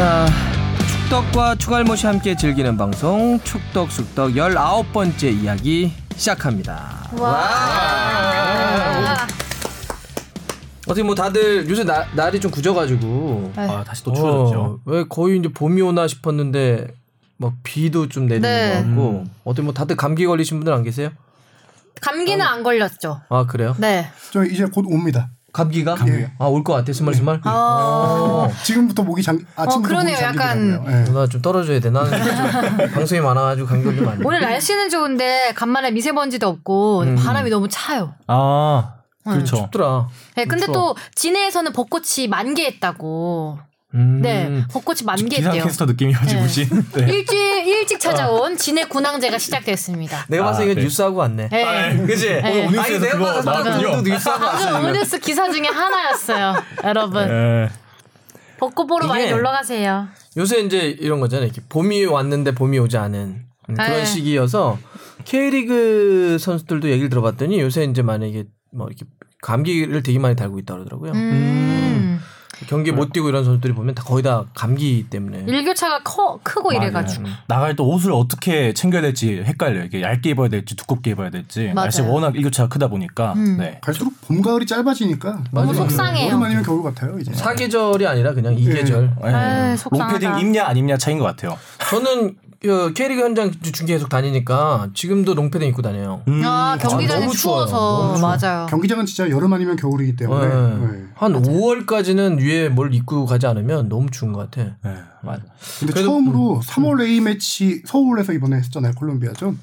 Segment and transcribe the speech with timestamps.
[0.00, 0.26] 자,
[1.02, 7.10] 축덕과 추갈못이 함께 즐기는 방송 축덕 숙덕 19번째 이야기 시작합니다.
[7.18, 7.36] 와.
[10.88, 14.58] 어떻게 뭐 다들 요새 나, 날이 좀 굳어가지고 아 다시 또 추워졌죠.
[14.58, 16.86] 어, 왜 거의 이제 봄이 오나 싶었는데
[17.36, 18.70] 막 비도 좀 내리는 네.
[18.70, 19.30] 것 같고 음.
[19.44, 21.10] 어떻게 뭐 다들 감기 걸리신 분들 안 계세요?
[22.00, 23.20] 감기는 안 걸렸죠.
[23.28, 23.76] 아 그래요?
[23.78, 24.08] 네.
[24.32, 25.28] 저 이제 곧 옵니다.
[25.52, 25.94] 감기가?
[25.94, 26.28] 감기요.
[26.38, 27.40] 아올 것 같아 스멀스멀.
[27.46, 28.48] 어.
[28.62, 30.14] 지금부터 목이 장 아침부터 어, 그러네요.
[30.16, 30.84] 목이 약간.
[30.86, 31.04] 예.
[31.04, 31.90] 누나 좀 떨어져야 돼.
[31.90, 34.24] 나는 좀 방송이 많아가지고 감기 걸리면 안 돼.
[34.24, 37.16] 오늘 날씨는 좋은데 간만에 미세먼지도 없고 음.
[37.16, 38.14] 바람이 너무 차요.
[38.26, 38.94] 아
[39.24, 39.56] 그렇죠.
[39.56, 40.08] 춥더라.
[40.36, 40.74] 네, 근데 추워.
[40.74, 43.58] 또 진해에서는 벚꽃이 만개했다고.
[43.94, 44.20] 음.
[44.22, 45.64] 네, 벚꽃이 기상 만개했대요.
[45.64, 47.06] 캐스터 느낌이어지고 신 네.
[47.12, 47.36] 일찍
[47.66, 50.26] 일찍 찾아온 진해 군항제가 시작됐습니다.
[50.28, 50.84] 내가 봤을 때 아, 이건 그래.
[50.84, 51.48] 뉴스하고 왔네.
[51.48, 51.96] 네.
[52.06, 52.28] 그지?
[52.28, 52.66] 네.
[52.66, 54.02] 오늘 아니, 뉴스에서 내가 그거 나왔군요.
[54.02, 54.78] 뉴스하고 왔어.
[54.80, 57.26] 오늘스 기사 중에 하나였어요, 여러분.
[57.28, 57.68] 네.
[58.58, 60.06] 벚꽃 보러 많이 놀러 가세요.
[60.36, 61.46] 요새 이제 이런 거잖아요.
[61.46, 64.04] 이렇게 봄이 왔는데 봄이 오지 않은 음, 그런 네.
[64.04, 64.78] 시기여서
[65.24, 69.04] K리그 선수들도 얘기를 들어봤더니 요새 이제 만약에 뭐 이렇게
[69.42, 71.12] 감기를 되게 많이 달고 있다 그러더라고요.
[71.12, 71.89] 음.
[72.66, 75.44] 경기 못 뛰고 이런 선수들이 보면 다 거의 다 감기 때문에.
[75.46, 77.24] 일교차가 커, 크고 이래가지고.
[77.46, 79.84] 나갈 때 옷을 어떻게 챙겨야 될지 헷갈려요.
[79.84, 81.64] 이게 얇게 입어야 될지 두껍게 입어야 될지.
[81.74, 81.74] 맞아요.
[81.74, 83.32] 날씨 워낙 일교차가 크다 보니까.
[83.34, 83.56] 음.
[83.58, 83.78] 네.
[83.80, 86.26] 갈수록 봄 가을이 짧아지니까 너무 속상해요.
[86.28, 87.32] 여름 아니면 겨울 같아요 이제.
[87.32, 88.74] 사계절이 아니라 그냥 이 네.
[88.74, 89.14] 계절.
[89.22, 89.76] 네.
[89.90, 91.58] 롱패딩 입냐 안 입냐 차이인 것 같아요.
[91.90, 96.20] 저는 그 K리그 현장 중계 계속 다니니까 지금도 롱패딩 입고 다녀요.
[96.28, 97.30] 음, 아, 경기장이.
[97.30, 97.74] 추워서.
[97.74, 98.36] 너무 추워.
[98.36, 98.66] 맞아요.
[98.66, 100.46] 경기장은 진짜 여름 아니면 겨울이기 때문에.
[100.46, 100.86] 네.
[100.98, 101.04] 네.
[101.14, 104.76] 한 5월까지는 위에 뭘 입고 가지 않으면 너무 추운 것 같아.
[104.84, 105.42] 네, 맞아.
[105.78, 109.58] 근데 그래도- 처음으로 3월 A 매치 서울에서 이번에 했잖아요 콜롬비아전.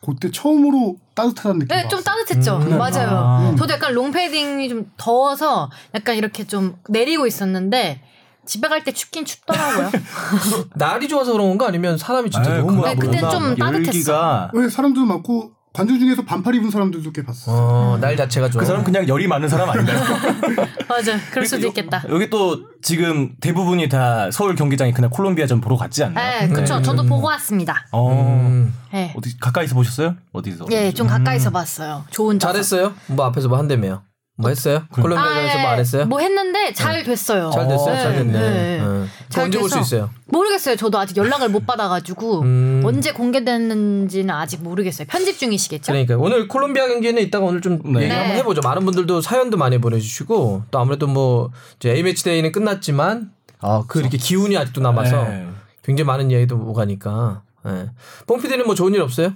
[0.00, 1.76] 그때 처음으로 따뜻하다는 느낌.
[1.76, 2.56] 네, 좀 따뜻했죠.
[2.62, 2.78] 음.
[2.78, 3.08] 맞아요.
[3.10, 3.54] 아.
[3.58, 8.00] 저도 약간 롱패딩이 좀 더워서 약간 이렇게 좀 내리고 있었는데
[8.48, 9.90] 집에 갈 때 춥긴 춥더라고요.
[10.74, 14.50] 날이 좋아서 그런 건가 아니면 사람이 진짜 아유, 너무 네, 그때 좀 따뜻했어.
[14.54, 17.52] 왜 사람도 많고 관중 중에서 반팔 입은 사람들도 꽤 봤어.
[17.52, 18.60] 요 어, 날 자체가 좋아.
[18.60, 20.00] 그 사람 그냥 열이 많은 사람 아닌가요?
[20.88, 21.18] 맞아.
[21.30, 22.02] 그럴 수도 있겠다.
[22.08, 26.40] 여기 또 지금 대부분이 다 서울 경기장에 그날 콜롬비아전 보러 갔지 않나요?
[26.40, 26.80] 네, 그쵸.
[26.80, 27.86] 저도 보고 왔습니다.
[27.92, 28.10] 어.
[28.10, 28.74] 음.
[28.92, 29.12] 네.
[29.16, 30.16] 어디 가까이서 보셨어요?
[30.32, 30.66] 어디서?
[30.70, 32.04] 예, 좀 가까이서 봤어요.
[32.10, 32.50] 좋은 점.
[32.50, 32.94] 잘했어요?
[33.08, 34.02] 뭐 앞에서 뭐 한대매요.
[34.40, 34.84] 뭐 했어요?
[34.92, 36.06] 콜롬비아에서 뭐안 했어요?
[36.06, 37.50] 뭐 했는데 잘 됐어요.
[37.50, 37.94] 잘 됐어요.
[37.94, 38.32] 네, 잘 됐네.
[38.38, 38.80] 네.
[38.80, 39.08] 응.
[39.28, 40.10] 잘 언제 볼 수 있어요?
[40.26, 40.76] 모르겠어요.
[40.76, 42.82] 저도 아직 연락을 못 받아가지고 음.
[42.84, 45.08] 언제 공개됐는지는 아직 모르겠어요.
[45.10, 45.90] 편집 중이시겠죠?
[45.92, 48.02] 그러니까 오늘 콜롬비아 경기는 이따가 오늘 좀 네.
[48.04, 48.36] 얘기 한번 네.
[48.38, 48.60] 해보죠.
[48.62, 53.98] 많은 분들도 사연도 많이 보내주시고 또 아무래도 뭐 이제 A 매치 데이는 끝났지만 아 그
[53.98, 55.48] 이렇게 기운이 아직도 남아서 네.
[55.82, 57.42] 굉장히 많은 이야기도 오가니까.
[57.66, 57.90] 예.
[58.28, 59.32] 뽕피디는 뭐 좋은 일 없어요?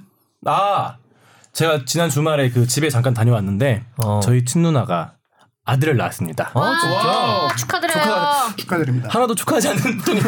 [0.47, 0.97] 아
[1.53, 4.21] 제가 지난 주말에 그 집에 잠깐 다녀왔는데 어.
[4.21, 5.15] 저희 친누나가
[5.65, 6.51] 아들을 낳았습니다.
[6.55, 7.57] 아 진짜?
[7.57, 8.27] 축하드려요.
[8.57, 9.09] 축하드립니다.
[9.13, 10.21] 하나도 축하하지 않는 분이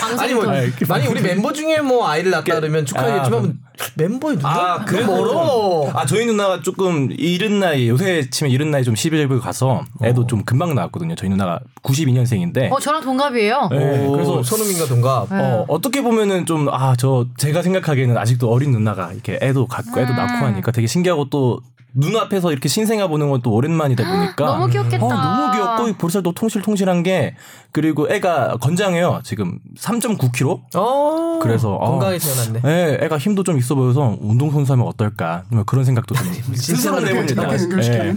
[0.00, 0.72] 방송 아니 뭐 돈.
[0.86, 3.52] 만약 우리 멤버 중에 뭐 아이를 낳았다 그러면 축하하겠지만 아, 뭐
[3.94, 5.90] 멤버에 누가 아, 그래 멀어.
[5.94, 10.44] 아 저희 누나가 조금 이른 나이 요새 치면 이른 나이 좀 11월 가서 애도 좀
[10.44, 11.14] 금방 나왔거든요.
[11.14, 13.68] 저희 누나가 92년생인데 어, 저랑 동갑이에요.
[13.70, 15.32] 네, 그래서 그래서 손흥민과 동갑.
[15.32, 20.12] 어, 어떻게 보면은 좀, 아, 저, 제가 생각하기에는 아직도 어린 누나가 이렇게 애도 갖고 애도
[20.12, 20.16] 음.
[20.16, 21.60] 낳고 하니까 되게 신기하고 또
[21.94, 24.44] 눈앞에서 이렇게 신생아 보는 건 또 오랜만이다 보니까.
[24.44, 25.04] 너무 귀엽겠다.
[25.04, 27.34] 어, 너무 귀엽고 이 볼살도 통실통실한 게
[27.72, 29.20] 그리고 애가 건장해요.
[29.24, 30.60] 지금 3.9kg?
[30.74, 31.38] 어.
[31.42, 31.90] 그래서, 어.
[31.92, 32.60] 건강히 태어났네.
[32.66, 35.44] 예, 애가 힘도 좀 있어 보여서 운동 선수 하면 어떨까.
[35.48, 37.44] 뭐 그런 생각도 좀 스스로 내봅니다.
[37.54, 37.88] 이렇게.
[37.98, 38.14] 예.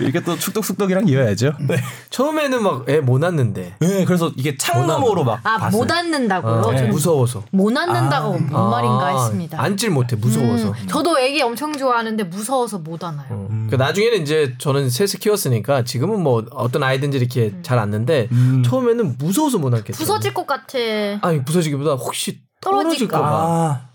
[0.00, 1.52] 이게 또 축덕숙덕이랑 이어야죠.
[1.60, 1.76] 네.
[2.10, 5.40] 처음에는 막 애 못 낳는데 네, 그래서 이게 창너머로 막.
[5.44, 5.80] 아, 봤어요.
[5.80, 6.52] 못 앉는다고요?
[6.54, 7.42] 어, 저는 무서워서.
[7.52, 9.60] 못 앉는다고 뭔 아, 말인가 했습니다.
[9.62, 10.68] 앉질 못해 무서워서.
[10.70, 13.26] 음, 저도 애기 엄청 좋아 하는데 무서워서 못 안아요.
[13.30, 13.46] 어.
[13.48, 18.62] 그러니까 나중에는 이제 저는 셋을 키웠으니까 지금은 뭐 어떤 아이든지 이렇게 잘 앉는데 음.
[18.64, 19.98] 처음에는 무서워서 못 앉겠어.
[19.98, 20.78] 부서질 것 같아.
[21.22, 23.28] 아니 부서지기보다 혹시 떨어질까 봐.
[23.28, 23.86] 아.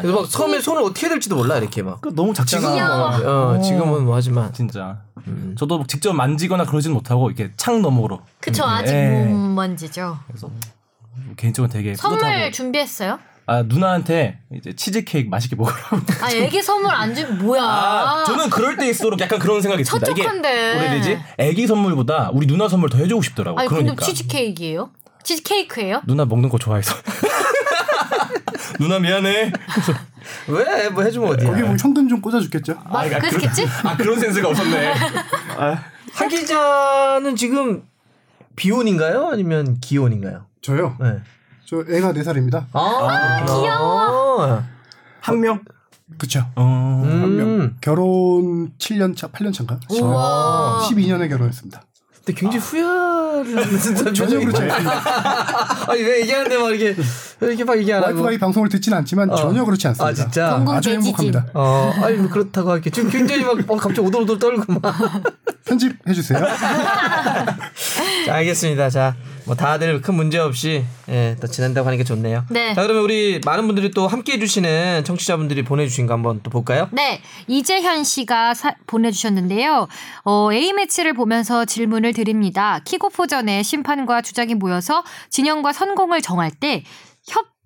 [0.00, 2.00] 그래서 막 처음에 손을 어떻게 해야 될지도 몰라 이렇게 막.
[2.02, 2.72] 그 너무 작잖아.
[2.74, 3.54] 귀여워.
[3.54, 5.00] 어, 지금은 뭐 하지만 진짜.
[5.56, 8.20] 저도 직접 만지거나 그러진 못하고 이렇게 창 너머로.
[8.40, 9.24] 그쵸, 아직 예.
[9.24, 10.18] 못 만지죠.
[10.26, 10.50] 그래서
[11.36, 12.50] 개인적으로 되게 선물 뿌듯하고.
[12.50, 13.18] 준비했어요?
[13.50, 15.96] 아 누나한테 이제 치즈 케이크 맛있게 먹으라고.
[16.22, 17.62] 아, 애기 선물 안 주, 뭐야.
[17.62, 20.06] 아, 저는 그럴 때일수록 약간 그런 생각이 듭니다.
[20.10, 20.74] 이게 촉촉한데.
[20.74, 21.18] 뭐라 해야 되지?
[21.38, 23.58] 애기 선물보다 우리 누나 선물 더 해주고 싶더라고.
[23.58, 24.90] 아니, 그러니까 근데 치즈케이크예요?
[25.22, 26.02] 치즈케이크예요?
[26.06, 26.94] 누나 먹는 거 좋아해서.
[28.78, 29.50] 누나 미안해.
[30.48, 31.48] 왜 뭐 해주면 어디야?
[31.50, 32.74] 거기 뭐 현금 좀 꽂아줬겠죠.
[32.90, 33.66] 뭐, 그랬겠지?
[33.82, 34.92] 아 그런 센스가 없었네.
[34.92, 37.84] 하 기자는 지금
[38.56, 39.28] 비혼인가요?
[39.32, 40.44] 아니면 기혼인가요?
[40.60, 40.98] 저요.
[41.00, 41.16] 네.
[41.68, 42.66] 저 애가 4 살입니다.
[42.72, 44.62] 아, 귀여워.
[45.20, 45.60] 한 명.
[46.16, 46.42] 그쵸.
[46.56, 47.02] 어.
[47.04, 47.22] 음.
[47.22, 47.74] 한 명.
[47.82, 49.78] 결혼 7년 차, 8년 차인가?
[49.90, 50.88] 우와.
[50.88, 51.82] 12년에 결혼했습니다.
[52.24, 54.62] 근데 굉장히 후회를 하는 전혀 그렇지.
[54.62, 55.90] 않습니다.
[55.92, 57.02] 아니 왜 얘기하는데 막 이렇게
[57.40, 60.06] 왜 이렇게 막 얘기 안 하고 와이프가 이 방송을 듣지는 않지만 전혀 그렇지 않습니다.
[60.08, 60.90] 아 진짜 아주.
[60.90, 61.46] 행복합니다.
[61.54, 64.94] 어 아니 뭐 그렇다고 할게 지금 굉장히 막 어, 갑자기 오돌오돌 떨고 막
[65.64, 66.38] 편집해 주세요.
[68.26, 68.90] 자, 알겠습니다.
[68.90, 69.16] 자,
[69.48, 72.44] 뭐 다들 큰 문제 없이 예, 또 지낸다고 하니까 좋네요.
[72.50, 72.74] 네.
[72.74, 76.88] 자, 그러면 우리 많은 분들이 또 함께 해주시는 청취자분들이 보내주신 거 한번 또 볼까요?
[76.92, 79.88] 네, 이재현 씨가 사- 보내주셨는데요.
[80.24, 82.80] 어, A 매치를 보면서 질문을 드립니다.
[82.84, 86.84] 킥오프 전에 심판과 주장이 모여서 진영과 선공을 정할 때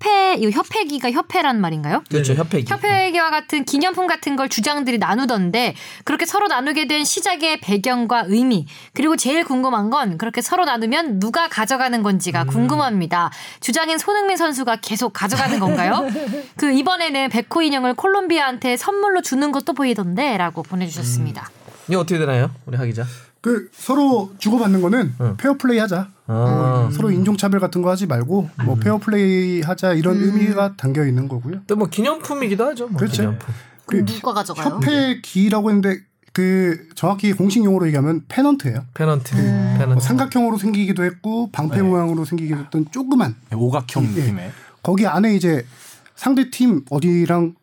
[0.02, 2.02] 협회, 이 협회기가 협회란 말인가요?
[2.10, 2.70] 그렇죠, 협회기.
[2.70, 9.16] 협회기와 같은 기념품 같은 걸 주장들이 나누던데 그렇게 서로 나누게 된 시작의 배경과 의미 그리고
[9.16, 13.30] 제일 궁금한 건 그렇게 서로 나누면 누가 가져가는 건지가 궁금합니다.
[13.60, 16.06] 주장인 손흥민 선수가 계속 가져가는 건가요?
[16.56, 21.48] 그 이번에는 백호 인형을 콜롬비아한테 선물로 주는 것도 보이던데라고 보내주셨습니다.
[21.88, 23.04] 이거 어떻게 되나요, 우리 하 기자?
[23.40, 26.08] 그 서로 주고받는 거는 페어플레이 하자.
[26.26, 31.62] 아, 서로 인종차별 같은 거 하지 말고 뭐 페어플레이 하자 이런 의미가 담겨 있는 거고요.
[31.66, 32.88] 또 뭐 기념품이기도 하죠.
[32.88, 33.22] 뭐 그렇죠.
[33.22, 33.54] 기념품.
[33.86, 34.76] 그럼 누가 가져가요?
[34.76, 35.98] 협회 기라고 했는데
[36.32, 38.84] 그 정확히 공식 용어로 얘기하면 페넌트예요.
[38.94, 39.82] 페넌트, 음.
[39.88, 44.08] 뭐 삼각형으로 생기기도 했고 방패 모양으로 생기기도 했던 조그만 오각형 예.
[44.20, 44.52] 느낌의
[44.82, 45.66] 거기 안에 이제
[46.14, 47.54] 상대 팀 어디랑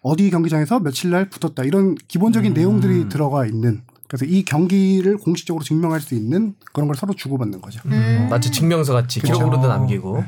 [0.00, 6.00] 어디 경기장에서 며칠 날 붙었다 이런 기본적인 내용들이 들어가 있는 그래서 이 경기를 공식적으로 증명할
[6.00, 7.80] 수 있는 그런 걸 서로 주고받는 거죠.
[7.86, 8.28] 음.
[8.30, 9.38] 마치 증명서 같이 그렇죠.
[9.38, 10.24] 기록으로도 남기고.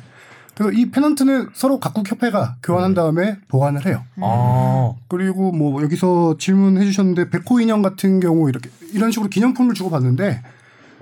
[0.54, 4.02] 그래서 이 페넌트는 서로 각국 협회가 교환한 다음에 보관을 해요.
[4.16, 4.92] 아.
[5.06, 10.42] 그리고 뭐 여기서 질문해 주셨는데 백호 인형 같은 경우 이렇게 이런 식으로 기념품을 주고받는데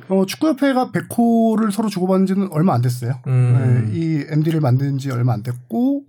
[0.08, 3.14] 어, 축구협회가 백호를 서로 주고받은 지는 얼마 안 됐어요.
[3.26, 3.90] 음.
[3.90, 6.02] 네, 이 MD를 만든 지 얼마 안 됐고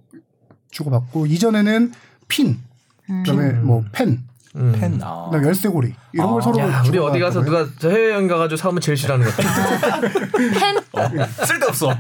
[0.72, 1.94] 주고받고 이전에는
[2.28, 2.60] 핀,
[3.08, 4.27] 그다음에 뭐 펜,
[4.58, 4.76] 음.
[4.78, 5.00] 펜.
[5.04, 5.26] 아.
[5.26, 7.42] 그다음에 열쇠고리 이런 걸 서로 야, 우리 어디 가서.
[7.44, 10.02] 누가 저 해외 여행 가가지고 사면 제일 싫어하는 것 같아.
[10.32, 11.46] 펜?
[11.46, 11.94] 쓸데없어.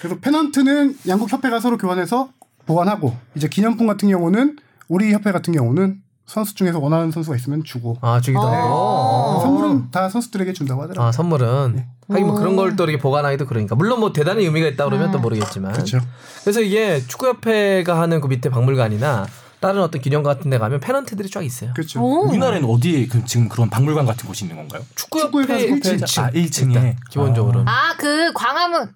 [0.00, 2.28] 그래서 페넌트는 양국 협회가 서로 교환해서
[2.66, 4.56] 보관하고 이제 기념품 같은 경우는
[4.88, 5.96] 우리 협회 같은 경우는
[6.26, 9.32] 선수 중에서 원하는 선수가 있으면 주고 아, 주기도 어.
[9.34, 9.40] 하고.
[9.42, 11.08] 선물은 다 선수들에게 준다고 하더라고요.
[11.08, 11.84] 아, 선물은.
[12.08, 12.38] 하긴 뭐 오.
[12.38, 13.74] 그런 걸 또 이렇게 보관하기도 그러니까.
[13.74, 15.72] 물론 뭐 대단히 의미가 있다 그러면 또 모르겠지만.
[15.72, 15.98] 그렇죠.
[16.44, 19.26] 그래서 이게 축구협회가 하는 그 밑에 박물관이나
[19.60, 21.72] 다른 어떤 기념 같은 데 가면 페넌트들이 쫙 있어요.
[21.74, 22.00] 그렇죠.
[22.02, 22.28] 오.
[22.28, 24.82] 우리나라에는 어디에 그 지금 그런 박물관 같은 곳이 있는 건가요?
[24.94, 26.18] 축구협회 축구협회 1층.
[26.22, 26.96] 아, 1층에.
[27.10, 27.68] 기본적으로는.
[27.68, 28.88] 아, 그 광화문에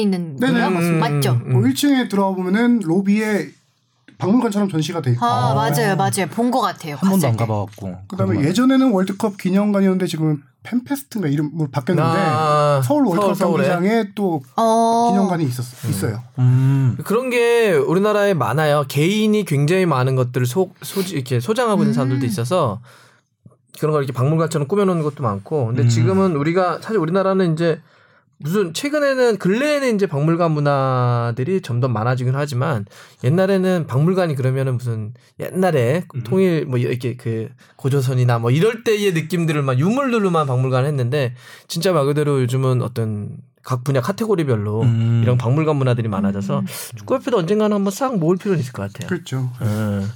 [0.00, 0.70] 있는 네네, 거요?
[0.70, 1.08] 맞습니다.
[1.10, 1.32] 맞죠?
[1.44, 1.52] 음.
[1.52, 3.48] 뭐 1층에 들어가 보면은 로비에
[4.18, 6.26] 박물관처럼 전시가 돼 있고 아, 맞아요, 맞아요.
[6.30, 6.94] 본 것 같아요.
[6.96, 7.38] 한 번도 안 때.
[7.44, 7.98] 가봐갖고.
[8.08, 8.44] 그다음에.
[8.44, 13.38] 예전에는 월드컵 기념관이었는데 지금 펜페스트인가 이름으로 바뀌었는데 아, 서울 월드컵?
[13.38, 15.08] 경기장에 또 어.
[15.10, 16.22] 기념관이 있었, 있어요.
[16.38, 16.96] 음.
[17.04, 18.84] 그런 게 우리나라에 많아요.
[18.88, 22.80] 개인이 굉장히 많은 것들을 소, 소지, 이렇게 소장하고 있는 사람들도 있어서
[23.78, 25.66] 그런 걸 이렇게 박물관처럼 꾸며놓는 것도 많고.
[25.66, 25.88] 근데 음.
[25.88, 27.80] 지금은 우리가 사실 우리나라는 이제
[28.42, 32.86] 무슨 최근에는 근래에는 이제 박물관 문화들이 점점 많아지긴 하지만
[33.24, 36.22] 옛날에는 박물관이 그러면은 무슨 옛날에 음.
[36.22, 41.34] 통일 뭐 이렇게 그 고조선이나 뭐 이럴 때의 느낌들을 막 유물들로만 박물관 했는데
[41.68, 45.20] 진짜 말 그대로 요즘은 어떤 각 분야 카테고리별로 음.
[45.22, 46.64] 이런 박물관 문화들이 많아져서
[46.96, 49.08] 축구협회도 언젠가는 한번 싹 모을 필요는 있을 것 같아요.
[49.08, 49.50] 그렇죠.
[49.60, 50.10] 음.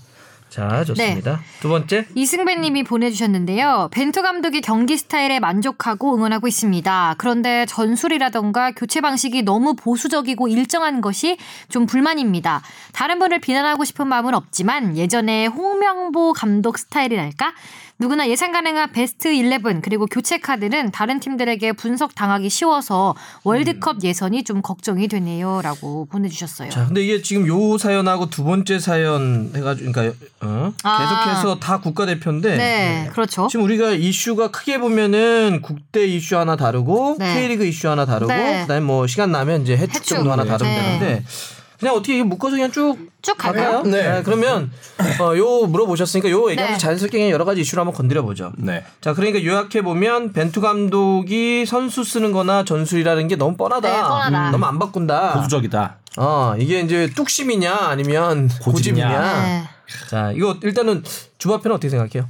[0.57, 1.43] 자 좋습니다.
[1.61, 3.91] 두 번째 이승배 님이 보내주셨는데요.
[3.93, 7.17] 벤투 감독이 경기 스타일에 만족하고 응원하고 있습니다.
[7.19, 11.37] 그런데 전술이라던가 교체 방식이 너무 보수적이고 일정한 것이
[11.69, 12.63] 좀 불만입니다.
[12.95, 17.53] 다른 분을 비난하고 싶은 마음은 없지만 예전에 홍명보 감독 스타일이랄까?
[17.99, 24.45] 누구나 예상 가능한 베스트 11 그리고 교체 카드는 다른 팀들에게 분석 당하기 쉬워서 월드컵 예선이
[24.45, 26.69] 좀 걱정이 되네요라고 보내주셨어요.
[26.69, 30.73] 자, 근데 이게 지금 요 사연하고 두 번째 사연 해가지고, 그러니까 어?
[30.83, 31.25] 아.
[31.25, 33.47] 계속해서 다 국가대표인데 네, 그렇죠.
[33.51, 37.35] 지금 우리가 이슈가 크게 보면은 국대 이슈 하나 다르고 네.
[37.35, 38.61] K리그 이슈 하나 다르고 네.
[38.63, 40.17] 그다음에 뭐 시간 나면 이제 해축, 해축.
[40.17, 40.51] 정도 하나 네.
[40.51, 40.83] 다루면 네.
[40.83, 41.25] 되는데
[41.79, 43.83] 그냥 어떻게 묶어서 그냥 쭉쭉 갈까요?
[43.83, 43.83] 갈까요?
[43.83, 44.23] 네.
[44.25, 44.71] 그러면
[45.21, 46.79] 어, 요 물어보셨으니까 요 얘기하면서 네.
[46.79, 48.53] 자연스럽게 그냥 여러 가지 이슈를 한번 건드려 보죠.
[48.57, 48.85] 네.
[49.01, 53.89] 자, 그러니까 요약해 보면 벤투 감독이 선수 쓰는 거나 전술이라는 게 너무 뻔하다.
[53.89, 54.47] 네, 뻔하다.
[54.49, 55.35] 음, 너무 안 바꾼다.
[55.35, 55.99] 보수적이다.
[56.19, 59.07] 어, 이게 이제 뚝심이냐 아니면 고집이냐.
[59.09, 59.43] 고집이냐.
[59.45, 59.69] 네.
[60.09, 61.05] 자, 이거 일단은
[61.39, 62.29] 주바페는 어떻게 생각해요?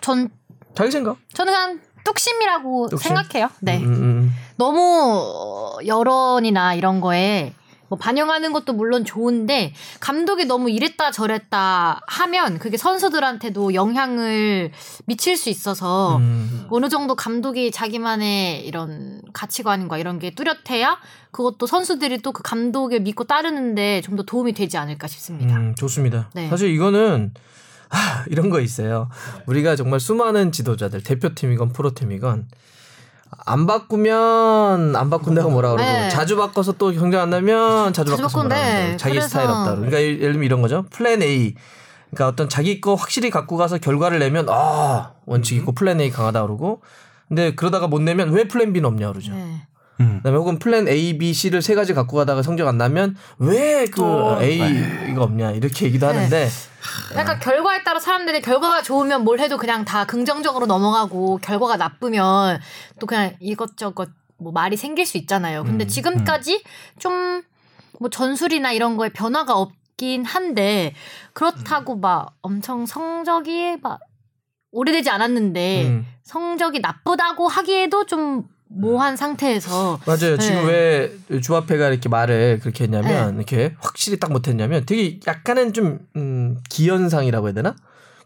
[0.00, 0.28] 전
[0.76, 1.16] 자기 생각.
[1.34, 3.08] 저는 그냥 뚝심이라고 뚝심?
[3.16, 3.50] 생각해요.
[3.60, 3.78] 네.
[3.78, 4.34] 음, 음.
[4.56, 7.52] 너무 여론이나 이런 거에
[7.88, 14.72] 뭐 반영하는 것도 물론 좋은데 감독이 너무 이랬다 저랬다 하면 그게 선수들한테도 영향을
[15.06, 16.66] 미칠 수 있어서 음.
[16.70, 20.98] 어느 정도 감독이 자기만의 이런 가치관과 이런 게 뚜렷해야
[21.30, 25.56] 그것도 선수들이 또 그 감독을 믿고 따르는데 좀 더 도움이 되지 않을까 싶습니다.
[25.56, 26.30] 음, 좋습니다.
[26.34, 26.48] 네.
[26.48, 27.32] 사실 이거는
[27.90, 29.08] 아, 이런 거 있어요.
[29.46, 32.48] 우리가 정말 수많은 지도자들, 대표팀이건 프로팀이건
[33.48, 36.08] 안 바꾸면 안 바꾼다고 뭐라 그러고 네.
[36.08, 38.80] 자주 바꿔서 또 성적 안 나면 자주, 자주 바꿔서 뭐라 바꾼대.
[38.82, 39.74] 그러고 자기 그래서- 스타일 없다.
[39.76, 40.84] 그러니까 예를 들면 이런 거죠.
[40.90, 41.54] 플랜 A.
[42.10, 46.42] 그러니까 어떤 자기 거 확실히 갖고 가서 결과를 내면 아 원칙 있고 플랜 A 강하다
[46.42, 46.80] 그러고
[47.28, 49.32] 근데 그러다가 못 내면 왜 플랜 B는 없냐 그러죠.
[49.32, 49.62] 네.
[50.00, 50.18] 음.
[50.18, 54.42] 그다음에 혹은 플랜 A, B, C를 세 가지 갖고 가다가 성적 안 나면 왜 그
[54.42, 56.12] A가 없냐 이렇게 얘기도 네.
[56.14, 56.48] 하는데
[57.16, 62.60] 약간 결과에 따라 사람들이 결과가 좋으면 뭘 해도 그냥 다 긍정적으로 넘어가고 결과가 나쁘면
[63.00, 65.64] 또 그냥 이것저것 뭐 말이 생길 수 있잖아요.
[65.64, 66.62] 근데 음, 지금까지
[66.98, 70.94] 좀뭐 전술이나 이런 거에 변화가 없긴 한데
[71.32, 74.00] 그렇다고 막 엄청 성적이 막
[74.72, 76.06] 오래되지 않았는데 음.
[76.22, 80.36] 성적이 나쁘다고 하기에도 좀 모호한 상태에서 맞아요.
[80.36, 80.38] 네.
[80.38, 86.58] 지금 왜 주합회가 이렇게 말을 그렇게 했냐면 이렇게 확실히 딱 못했냐면 되게 약간은 좀 음,
[86.68, 87.76] 기현상이라고 해야 되나?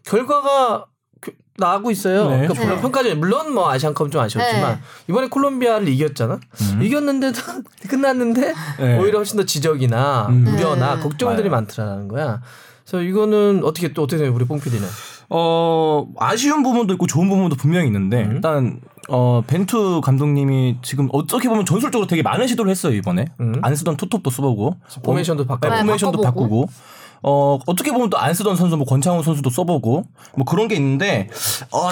[0.03, 0.85] 결과가
[1.21, 2.29] 그- 나오고 있어요.
[2.29, 2.47] 네.
[2.47, 2.81] 그러니까 물론 네.
[2.81, 4.81] 평가전 물론 뭐 아시안컵 좀 아쉬웠지만 네.
[5.09, 6.39] 이번에 콜롬비아를 이겼잖아.
[6.73, 6.81] 음.
[6.81, 7.39] 이겼는데도
[7.87, 8.97] 끝났는데 네.
[8.99, 10.47] 오히려 훨씬 더 지적이나 음.
[10.47, 11.01] 우려나 네.
[11.01, 11.49] 걱정들이.
[11.49, 12.41] 많더라는 거야.
[12.83, 14.87] 그래서 이거는 어떻게 또 어떻게 생각해 우리 뽕 PD는?
[15.33, 18.31] 어 아쉬운 부분도 있고 좋은 부분도 분명히 있는데 음.
[18.31, 23.53] 일단 어 벤투 감독님이 지금 어떻게 보면 전술적으로 되게 많은 시도를 했어요 이번에 음.
[23.61, 25.69] 안 쓰던 투톱도 써보고 포메이션도 바꿔.
[25.69, 26.65] 네, 네, 포메이션도 바꿔보고.
[26.65, 26.91] 바꾸고
[27.23, 30.03] 어 어떻게 보면 또 안 쓰던 선수 뭐 권창훈 선수도 써보고
[30.35, 31.29] 뭐 그런 게 있는데
[31.71, 31.89] 어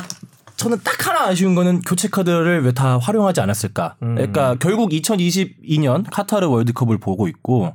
[0.57, 3.95] 저는 딱 하나 아쉬운 거는 교체 카드를 왜 다 활용하지 않았을까.
[4.03, 4.15] 음.
[4.15, 7.73] 그러니까 결국 2022년 카타르 월드컵을 보고 있고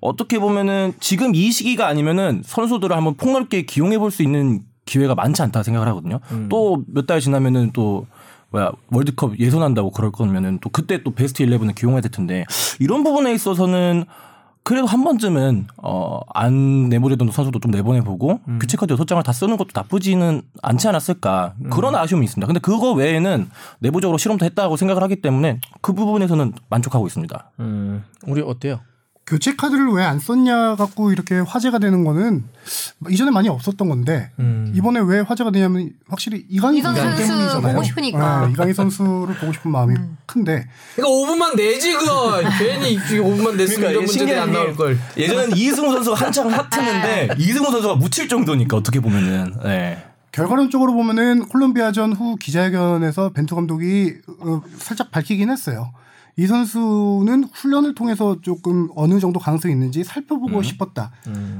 [0.00, 4.60] 어떻게 보면은 지금 이 시기가 아니면은 선수들을 한번 폭넓게 기용해 볼 수 있는
[4.92, 6.20] 기회가 많지 않다 생각을 하거든요.
[6.32, 6.48] 음.
[6.50, 8.06] 또몇 달 지나면은 또
[8.50, 12.44] 뭐야 월드컵 예선한다고 그럴 거면은 또 그때 또 베스트 11을 기용해야 될 텐데
[12.78, 14.04] 이런 부분에 있어서는
[14.64, 18.58] 그래도 한 번쯤은 어안 내보내던 선수도 좀 내보내보고 음.
[18.60, 21.70] 교체 카드 여섯 장을 다 쓰는 것도 나쁘지는 않지 않았을까 음.
[21.70, 22.46] 그런 아쉬움이 있습니다.
[22.46, 23.48] 근데 그거 외에는
[23.80, 27.50] 내부적으로 실험도 했다고 생각을 하기 때문에 그 부분에서는 만족하고 있습니다.
[27.60, 28.80] 음, 우리 어때요?
[29.24, 32.44] 교체 카드를 왜 안 썼냐 갖고 이렇게 화제가 되는 거는
[33.08, 34.72] 이전에 많이 없었던 건데 음.
[34.74, 37.72] 이번에 왜 화제가 되냐면 확실히 이강인 선수 선수 때문이잖아요.
[37.72, 38.46] 보고 싶으니까.
[38.46, 40.18] 네, 이강인 선수를 보고 싶은 마음이 음.
[40.26, 44.98] 큰데 그러니까 5분만 내지 그거 괜히 5분만 냈으면 이런 문제들이 안 나올 걸.
[45.16, 50.04] 예전에는 이승우 선수가 한창 핫했는데 이승우 선수가 묻힐 정도니까 어떻게 보면은 네.
[50.32, 55.92] 결과론적으로 보면은 콜롬비아전 후 기자회견에서 벤투 감독이 어, 살짝 밝히긴 했어요.
[56.36, 61.10] 이 선수는 훈련을 통해서 조금 어느 정도 가능성이 있는지 살펴보고 싶었다.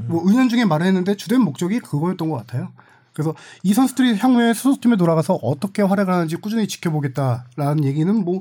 [0.07, 2.71] 뭐 은연 중에 말을 했는데 주된 목적이 그거였던 것 같아요.
[3.13, 8.41] 그래서 이 선수들이 향후에 소속팀에 돌아가서 어떻게 활약을 하는지 꾸준히 지켜보겠다라는 얘기는 뭐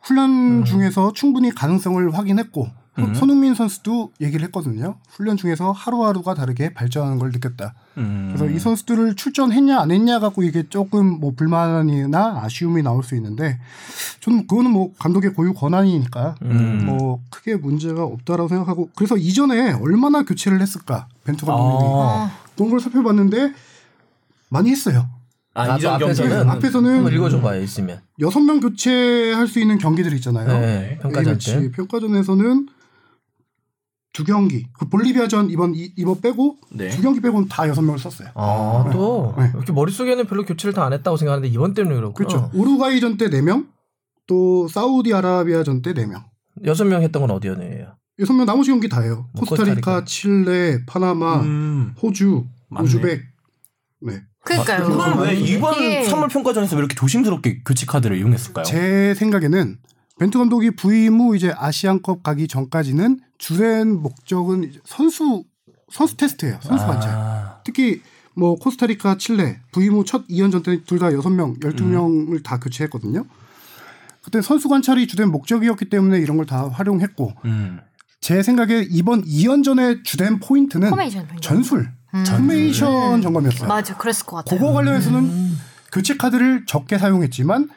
[0.00, 4.96] 훈련 중에서 충분히 가능성을 확인했고 손- 손흥민 선수도 얘기를 했거든요.
[5.08, 7.74] 훈련 중에서 하루하루가 다르게 발전하는 걸 느꼈다.
[7.96, 8.32] 음.
[8.34, 13.58] 그래서 이 선수들을 출전했냐 안 했냐 갖고 이게 조금 뭐 불만이나 아쉬움이 나올 수 있는데
[14.20, 16.82] 저는 그거는 뭐 감독의 고유 권한이니까 음.
[16.84, 22.30] 뭐 크게 문제가 없다라고 생각하고 그래서 이전에 얼마나 교체를 했을까 벤투 감독님이 아.
[22.56, 23.54] 그런 걸 살펴봤는데
[24.50, 25.08] 많이 했어요.
[25.54, 28.00] 아, 나도 이전 앞에서는 경기는 앞에서는 한번 읽어줘봐요 있으면.
[28.20, 30.46] 여섯 명 교체할 수 있는 경기들 있잖아요.
[30.48, 31.38] 네, 평가전.
[31.38, 31.70] 때.
[31.72, 32.68] 평가전에서는
[34.12, 34.66] 두 경기.
[34.74, 36.90] 그 볼리비아전 이번 이- 이번 빼고 네.
[36.90, 38.28] 두 경기 빼고는 다 여섯 명을 썼어요.
[38.34, 39.50] 아, 또 네.
[39.54, 42.12] 이렇게 머릿속에는 별로 교체를 다 안 했다고 생각하는데 이번 때문에 그렇구나.
[42.28, 42.50] 그렇죠.
[42.52, 43.68] 우루과이전 때 4명,
[44.26, 46.24] 또 사우디아라비아전 때 4명.
[46.66, 47.94] 여섯 명 했던 건 어디였네요?
[48.18, 49.28] 여섯 명 나머지 경기 다 해요.
[49.32, 50.04] 뭐 코스타리카, 코스타리카.
[50.04, 51.94] 칠레, 파나마, 음.
[52.02, 52.84] 호주, 맞네.
[52.86, 53.20] 우즈벡.
[54.02, 54.22] 네.
[54.44, 54.84] 그러니까요.
[54.84, 58.64] 그럼 그럼 왜 이번 이게- 선물 평가전에서 왜 이렇게 조심스럽게 교체 카드를 이용했을까요?
[58.64, 59.78] 제 생각에는
[60.18, 65.44] 벤투 감독이 부임 후 이제 아시안컵 가기 전까지는 주된 목적은 선수
[65.90, 66.58] 선수 테스트예요.
[66.62, 67.10] 선수 관찰.
[67.10, 67.60] 아.
[67.64, 68.00] 특히
[68.34, 73.24] 뭐 코스타리카, 칠레 부임 후 첫 2연전 때 둘 다 6명, 12명을 다 교체했거든요.
[74.22, 77.80] 그때 선수 관찰이 주된 목적이었기 때문에 이런 걸 다 활용했고 음.
[78.20, 81.40] 제 생각에 이번 2연전의 주된 포인트는 포메이션, 포인트.
[81.46, 82.24] 전술, 음.
[82.24, 83.68] 포메이션 점검이었어요.
[83.68, 84.58] 맞아, 그랬을 것 같아요.
[84.60, 85.52] 그거 관련해서는
[85.92, 87.68] 교체 카드를 적게 사용했지만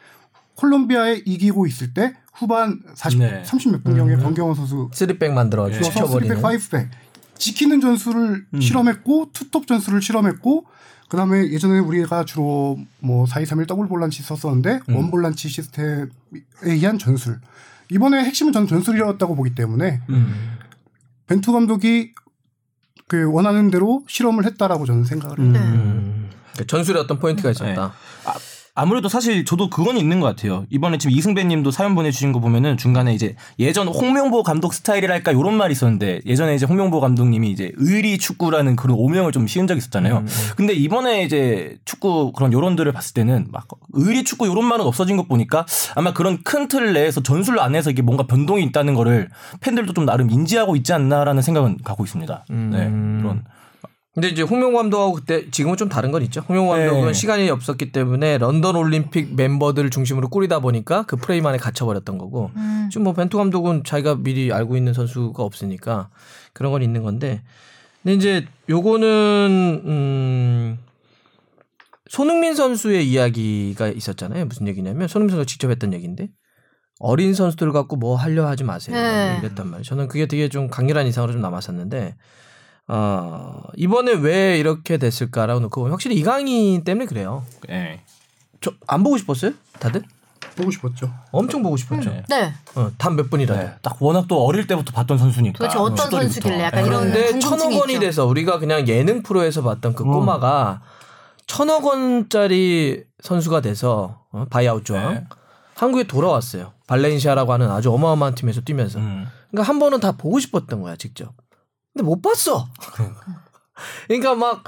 [0.56, 3.44] 콜롬비아에 이기고 있을 때 후반 40, 네.
[3.44, 6.36] 30몇 분경에 권경원 선수 쓰리백 만들어 넣어서 지켜버리는.
[6.36, 6.90] 3백, 5백
[7.38, 10.66] 지키는 전술을 실험했고 투톱 전술을 실험했고
[11.10, 16.08] 그다음에 예전에 우리가 주로 뭐 4-2-3-1 더블 볼란치 썼었는데 원 볼란치 시스템에
[16.62, 17.40] 의한 전술
[17.90, 20.58] 이번에 핵심은 저는 전술이었다고 보기 때문에 음.
[21.28, 22.14] 벤투 감독이
[23.08, 25.52] 그 원하는 대로 실험을 했다라고 저는 생각을 해요.
[25.52, 25.60] 네.
[25.60, 26.30] 음.
[26.68, 27.94] 전술에 어떤 포인트가 있었다.
[28.26, 28.34] 아
[28.84, 30.66] 무래도 사실 저도 그건 있는 것 같아요.
[30.70, 35.72] 이번에 지금 이승배님도 사연 보내주신 거 보면은 중간에 이제 예전 홍명보 감독 스타일이랄까 이런 말이
[35.72, 40.26] 있었는데 예전에 이제 홍명보 감독님이 이제 의리 축구라는 그런 오명을 좀 씌운 적이 있었잖아요.
[40.58, 45.30] 근데 이번에 이제 축구 그런 여론들을 봤을 때는 막 의리 축구 이런 말은 없어진 것
[45.30, 45.66] 보니까
[45.96, 49.30] 아마 그런 큰 틀 내에서 전술 안에서 이게 뭔가 변동이 있다는 거를
[49.62, 52.46] 팬들도 좀 나름 인지하고 있지 않나라는 생각은 갖고 있습니다.
[52.50, 53.44] 네 그런
[54.16, 56.40] 근데 이제 홍명 감독하고 그때 지금은 좀 다른 건 있죠.
[56.48, 57.14] 홍명 감독은 네.
[57.14, 62.88] 시간이 없었기 때문에 런던 올림픽 멤버들을 중심으로 꾸리다 보니까 그 프레임 안에 갇혀버렸던 거고 음.
[62.90, 66.10] 지금 뭐 벤투 감독은 자기가 미리 알고 있는 선수가 없으니까
[66.54, 67.44] 그런 건 있는 건데
[68.04, 70.78] 근데 이제 요거는 음
[72.08, 74.46] 손흥민 선수의 이야기가 있었잖아요.
[74.46, 76.30] 무슨 얘기냐면 손흥민 선수가 직접 했던 얘기인데
[77.00, 78.96] 어린 선수들 갖고 뭐 하려 하지 마세요.
[78.96, 79.40] 네.
[79.42, 79.84] 이랬단 말이에요.
[79.84, 82.16] 저는 그게 되게 좀 강렬한 인상으로 좀 남았었는데
[82.88, 87.44] 어, 이번에 왜 이렇게 됐을까라고 놓고 확실히 이강인 때문에 그래요.
[87.70, 88.02] 예.
[88.62, 89.52] 저 안 보고 싶었어요?
[89.80, 90.04] 다들?
[90.56, 91.12] 보고 싶었죠.
[91.32, 92.10] 엄청 보고 싶었죠.
[92.10, 92.24] 네.
[92.30, 92.54] 네.
[92.76, 93.60] 어, 단몇 분이라도.
[93.62, 93.74] 네.
[93.82, 95.58] 딱 워낙 또 어릴 때부터 봤던 선수니까.
[95.58, 96.22] 도대체 어떤 시절부터.
[96.22, 98.00] 선수길래 약간 이런 그런데 궁금증이 천억 원이 있죠.
[98.06, 100.82] 돼서 우리가 그냥 예능 프로에서 봤던 그 꼬마가
[101.46, 105.24] 천억 원짜리 선수가 돼서 어, 바이아웃 조항 네.
[105.76, 106.72] 한국에 돌아왔어요.
[106.88, 109.00] 발렌시아라고 하는 아주 어마어마한 팀에서 뛰면서.
[109.00, 109.28] 음.
[109.52, 111.34] 그러니까 한 번은 다 보고 싶었던 거야 직접.
[111.96, 112.68] 근데 못 봤어.
[114.08, 114.64] 그러니까 막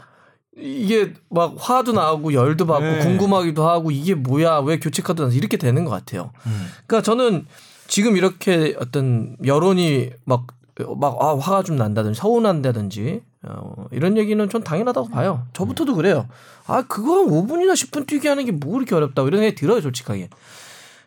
[0.56, 3.00] 이게 막 화도 나고 열도 받고 네.
[3.00, 6.32] 궁금하기도 하고 이게 뭐야 왜 교체 카드 나서 이렇게 되는 것 같아요.
[6.48, 6.68] 음.
[6.88, 7.46] 그러니까 저는
[7.88, 10.58] 지금 이렇게 어떤 여론이 막
[10.98, 15.48] 막 아, 화가 좀 난다든지 서운한다든지 어, 이런 얘기는 전 당연하다고 봐요.
[15.54, 16.28] 저부터도 그래요.
[16.68, 20.30] 아 그거 한 5분이나 10분 뛰게 하는 게뭐 이렇게 어렵다고 이런 생각이 들어요 솔직하게.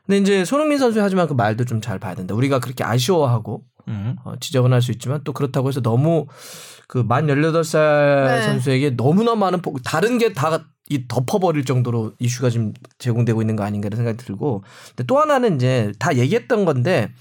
[0.07, 2.35] 근데 이제 손흥민 선수 하지만 그 말도 좀 잘 봐야 된다.
[2.35, 4.17] 우리가 그렇게 아쉬워하고 음.
[4.25, 6.27] 어, 지적은 할 수 있지만 또 그렇다고 해서 너무
[6.89, 8.43] 그만 18살 네.
[8.43, 10.61] 선수에게 너무나 많은 폭, 다른 게 다
[10.93, 15.55] 이 덮어버릴 정도로 이슈가 지금 제공되고 있는 거 아닌가 이런 생각이 들고 근데 또 하나는
[15.55, 17.13] 이제 다 얘기했던 건데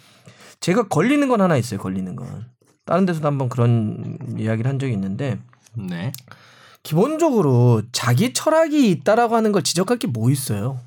[0.59, 2.47] 제가 걸리는 건 하나 있어요 걸리는 건
[2.87, 5.37] 다른 데서도 한번 그런 이야기를 한 적이 있는데
[5.75, 6.11] 네.
[6.81, 10.79] 기본적으로 자기 철학이 있다라고 하는 걸 지적할 게 뭐 있어요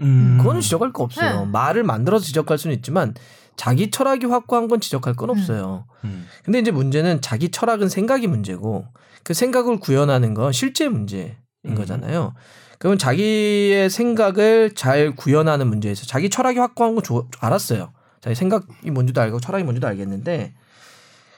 [0.00, 0.38] 음.
[0.38, 1.50] 그거는 지적할 거 없어요 네.
[1.52, 3.12] 말을 만들어서 지적할 수는 있지만
[3.56, 6.26] 자기 철학이 확고한 건 지적할 건 없어요 음.
[6.44, 8.86] 근데 이제 문제는 자기 철학은 생각이 문제고
[9.22, 11.34] 그 생각을 구현하는 건 실제 문제인
[11.66, 11.74] 음.
[11.74, 12.34] 거잖아요.
[12.78, 17.92] 그러면 자기의 생각을 잘 구현하는 문제에서 자기 철학이 확고한 건 좋- 알았어요.
[18.20, 20.54] 자기 생각이 뭔지도 알고 철학이 뭔지도 알겠는데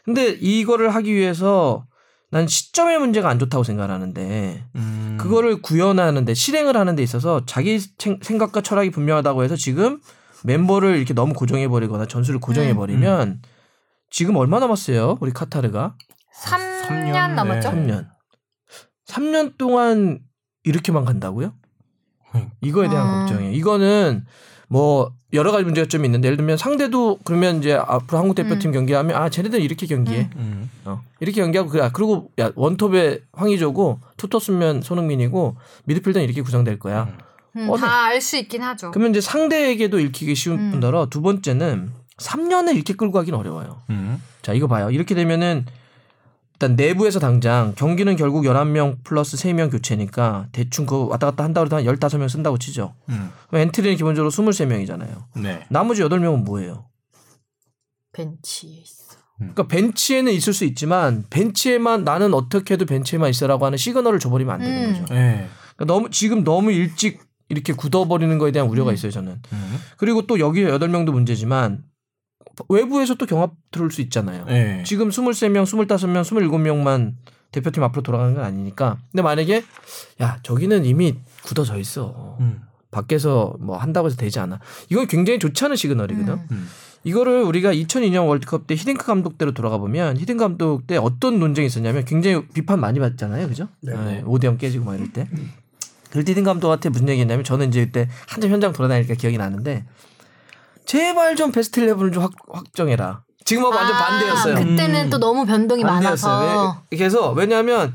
[0.05, 1.87] 근데 이거를 하기 위해서
[2.31, 5.17] 난 시점의 문제가 안 좋다고 생각하는데 음.
[5.21, 10.01] 그거를 구현하는데 실행을 하는 데 있어서 자기 생- 생각과 철학이 분명하다고 해서 지금
[10.45, 13.43] 멤버를 이렇게 너무 고정해 버리거나 전술을 고정해 버리면
[14.11, 15.19] 지금 얼마 남았어요?
[15.21, 15.97] 우리 카타르가
[16.43, 17.73] 3년, 삼 년, 남았죠?
[17.73, 17.87] 네.
[17.87, 18.09] 3년.
[19.07, 20.21] 3년 동안
[20.65, 21.55] 이렇게만 간다고요?
[22.35, 22.51] 음.
[22.61, 23.21] 이거에 대한 아.
[23.21, 23.53] 걱정이에요.
[23.55, 24.25] 이거는
[24.69, 29.17] 뭐 여러 가지 문제가 좀 있는데 예를 들면 상대도 그러면 이제 앞으로 한국 대표팀 경기하면
[29.17, 30.31] 아 쟤네들 이렇게 경기해.
[30.37, 30.71] 음.
[30.85, 31.85] 어, 이렇게 경기하고 그래.
[31.85, 37.05] 아, 그리고 야 원톱에 황의조고 투톱수면 손흥민이고 미드필더는 이렇게 구성될 거야.
[37.05, 37.19] 음,
[37.57, 37.81] 어, 네.
[37.81, 38.91] 다알 수 있긴 하죠.
[38.91, 40.71] 그러면 이제 상대에게도 읽히기 쉬운 음.
[40.73, 43.83] 뿐더러 두 번째는 3년을 이렇게 끌고 가긴 어려워요.
[43.91, 44.23] 음.
[44.43, 44.91] 자, 이거 봐요.
[44.91, 45.67] 이렇게 되면은
[46.55, 51.77] 일단 내부에서 당장 경기는 결국 11명 플러스 3명 교체니까 대충 그 왔다 갔다 한다고 해도
[51.77, 52.95] 한 15명 쓴다고 치죠.
[53.11, 53.31] 음.
[53.49, 55.25] 그럼 엔트리는 기본적으로 23명이잖아요.
[55.43, 55.67] 네.
[55.69, 56.87] 나머지 8명은 뭐예요?
[58.15, 59.17] 벤치에 있어.
[59.37, 64.61] 그러니까 벤치에는 있을 수 있지만 벤치에만 나는 어떻게 해도 벤치에만 있어라고 하는 시그널을 줘버리면 안
[64.61, 65.01] 되는 음.
[65.03, 65.15] 거죠.
[65.15, 65.49] 네.
[65.77, 69.41] 그러니까 너무 지금 너무 일찍 이렇게 굳어버리는 거에 대한 우려가 있어요 저는.
[69.53, 69.79] 음.
[69.97, 71.85] 그리고 또 여기 8명도 문제지만
[72.69, 74.45] 외부에서 또 경합 들어올 수 있잖아요.
[74.47, 74.83] 네.
[74.85, 77.15] 지금 23명, 25명, 27명만
[77.53, 78.99] 대표팀 앞으로 돌아가는 건 아니니까.
[79.13, 79.65] 근데 만약에
[80.23, 82.37] 야 저기는 이미 굳어져 있어.
[82.41, 82.63] 음.
[82.91, 84.59] 밖에서 뭐 한다고 해서 되지 않아.
[84.91, 86.35] 이건 굉장히 좋지 않은 시그널이거든.
[86.35, 86.47] 음.
[86.51, 86.69] 음.
[87.05, 91.67] 이거를 우리가 2002년 월드컵 때 히딩크 감독 때로 돌아가 보면 히딩크 감독 때 어떤 논쟁이
[91.67, 93.47] 있었냐면 굉장히 비판 많이 받잖아요.
[93.47, 93.69] 그죠?
[93.81, 93.93] 네.
[94.25, 95.29] 5대0 깨지고 막 이럴 때.
[96.11, 99.85] 때 히딩크 감독한테 무슨 얘기 했냐면 저는 이제 그때 한참 현장 돌아다니니까 기억이 나는데
[100.85, 103.23] 제발 좀 베스트 11을 좀 확, 확정해라.
[103.45, 104.55] 지금하고 완전 아, 반대였어요.
[104.57, 106.29] 그때는 또 너무 변동이 많아서.
[106.29, 106.77] 반대였어요.
[106.91, 107.95] 왜- 그래서 왜냐하면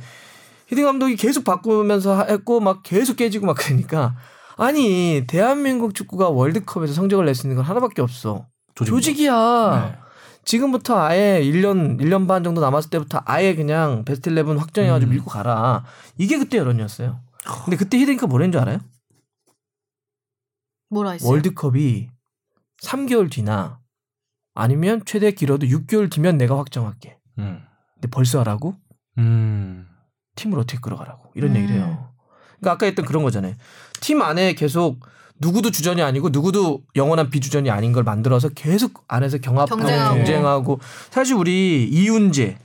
[0.68, 4.16] 히딩 감독이 계속 바꾸면서 하- 했고 막 계속 깨지고 막 그러니까
[4.58, 8.46] 아니 대한민국 축구가 월드컵에서 성적을 낼 수 있는 건 하나밖에 없어.
[8.76, 8.96] 조직이요.
[8.96, 9.92] 조직이 야.
[9.94, 9.98] 네.
[10.46, 15.14] 지금부터 아예 1년 1년 반 정도 남았을 때부터 아예 그냥 베스트 11 확정해 가지고 음.
[15.14, 15.84] 밀고 가라.
[16.18, 17.20] 이게 그때 여론이었어요.
[17.66, 18.80] 근데 그때 히딩크가 뭐라는 줄 알아요?
[20.90, 21.30] 뭐라 했어요?
[21.30, 22.10] 월드컵이
[22.84, 23.80] 3개월 뒤나
[24.54, 27.18] 아니면 최대 길어도 6개월 뒤면 내가 확정할게.
[27.40, 27.64] 음.
[27.96, 28.76] 근데 벌써 하라고?
[29.18, 29.88] 음.
[30.36, 31.56] 팀을 어떻게 끌어가라고 이런 음.
[31.58, 32.14] 얘기를 해요.
[32.60, 33.56] 그러니까 아까 했던 그런 거잖아요.
[34.02, 35.00] 팀 안에 계속
[35.40, 40.16] 누구도 주전이 아니고 누구도 영원한 비주전이 아닌 걸 만들어서 계속 안에서 경합하고 경쟁하고.
[40.16, 42.60] 경쟁하고 사실 우리 이윤재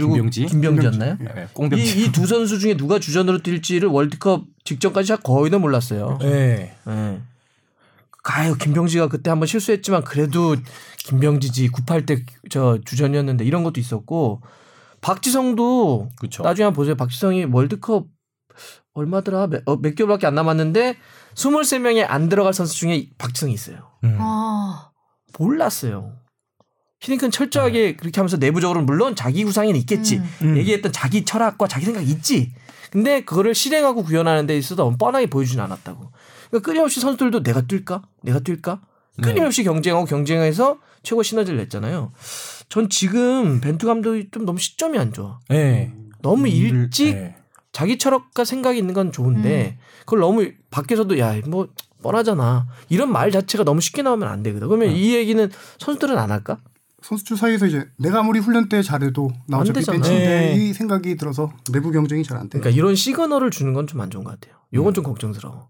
[0.00, 0.46] 그리고 김병지?
[0.46, 1.16] 김병지였나요?
[1.20, 1.78] 네, 꽁병.
[1.78, 6.18] 이두 선수 중에 누가 주전으로 뛸지를 월드컵 직전까지 거의 다 몰랐어요.
[6.20, 6.76] 네.
[6.88, 7.20] 예.
[8.22, 10.54] 가요 김병지가 그때 한번 실수했지만 그래도
[11.06, 14.42] 김병지지 98 때 저 주전이었는데 이런 것도 있었고
[15.00, 16.42] 박지성도 그쵸.
[16.42, 16.94] 나중에 한번 보세요.
[16.96, 18.06] 박지성이 월드컵
[18.92, 20.96] 얼마더라 몇, 어, 몇 개월밖에 안 남았는데
[21.34, 23.90] 23명에 안 들어갈 선수 중에 박지성이 있어요.
[24.04, 24.16] 음.
[24.20, 24.90] 아.
[25.38, 26.12] 몰랐어요.
[27.00, 30.18] 히딩크는 철저하게 그렇게 하면서 내부적으로 물론 자기 구상이 있겠지.
[30.18, 30.30] 음.
[30.42, 30.56] 음.
[30.58, 32.52] 얘기했던 자기 철학과 자기 생각이 있지.
[32.90, 36.10] 근데 그거를 실행하고 구현하는 데 있어서 너무 뻔하게 보여주진 않았다고.
[36.50, 38.02] 그러니까 끊임없이 선수들도 내가 뛸까?
[38.22, 38.80] 내가 뛸까?
[39.22, 42.12] 끊임없이 경쟁하고 경쟁해서 최고 시너지를 냈잖아요.
[42.68, 45.38] 전 지금 벤투 감독이 좀 너무 시점이 안 좋아.
[45.48, 45.92] 네.
[46.22, 47.36] 너무 일찍 네.
[47.72, 51.68] 자기 철학과 생각이 있는 건 좋은데 그걸 너무 밖에서도 야 뭐
[52.02, 54.68] 뻔하잖아 이런 말 자체가 너무 쉽게 나오면 안 되거든.
[54.68, 56.58] 그러면 이 얘기는 선수들은 안 할까?
[57.02, 59.84] 선수들 사이에서 이제 내가 아무리 훈련 때 잘해도 나안 어차피.
[59.84, 60.54] 벤치인데 네.
[60.56, 62.58] 이 생각이 들어서 내부 경쟁이 잘 안 돼.
[62.60, 64.56] 그러니까 이런 시그널을 주는 건 좀 안 좋은 것 같아요.
[64.74, 65.68] 요건 좀 걱정스러워.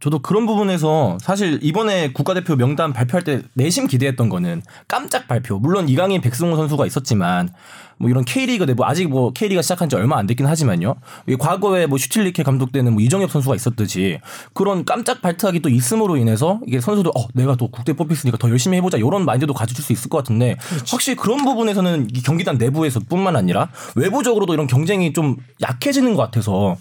[0.00, 5.58] 저도 그런 부분에서 사실 이번에 국가대표 명단 발표할 때 내심 기대했던 거는 깜짝 발표.
[5.58, 7.50] 물론 이강인 백승호 선수가 있었지만
[7.98, 10.96] 뭐 이런 K리그 내부 아직 뭐 K리가 시작한 지 얼마 안 됐긴 하지만요.
[11.28, 14.18] 이 과거에 뭐 슈틸리케 감독 때는 뭐 이정엽 선수가 있었듯이
[14.54, 18.76] 그런 깜짝 발탁이 또 있음으로 인해서 이게 선수들 어 내가 또 국대 뽑혔으니까 더 열심히
[18.78, 20.56] 해보자 이런 마인드도 가져줄 수 있을 것 같은데
[20.90, 26.76] 확실히 그런 부분에서는 이 경기단 내부에서뿐만 아니라 외부적으로도 이런 경쟁이 좀 약해지는 것 같아서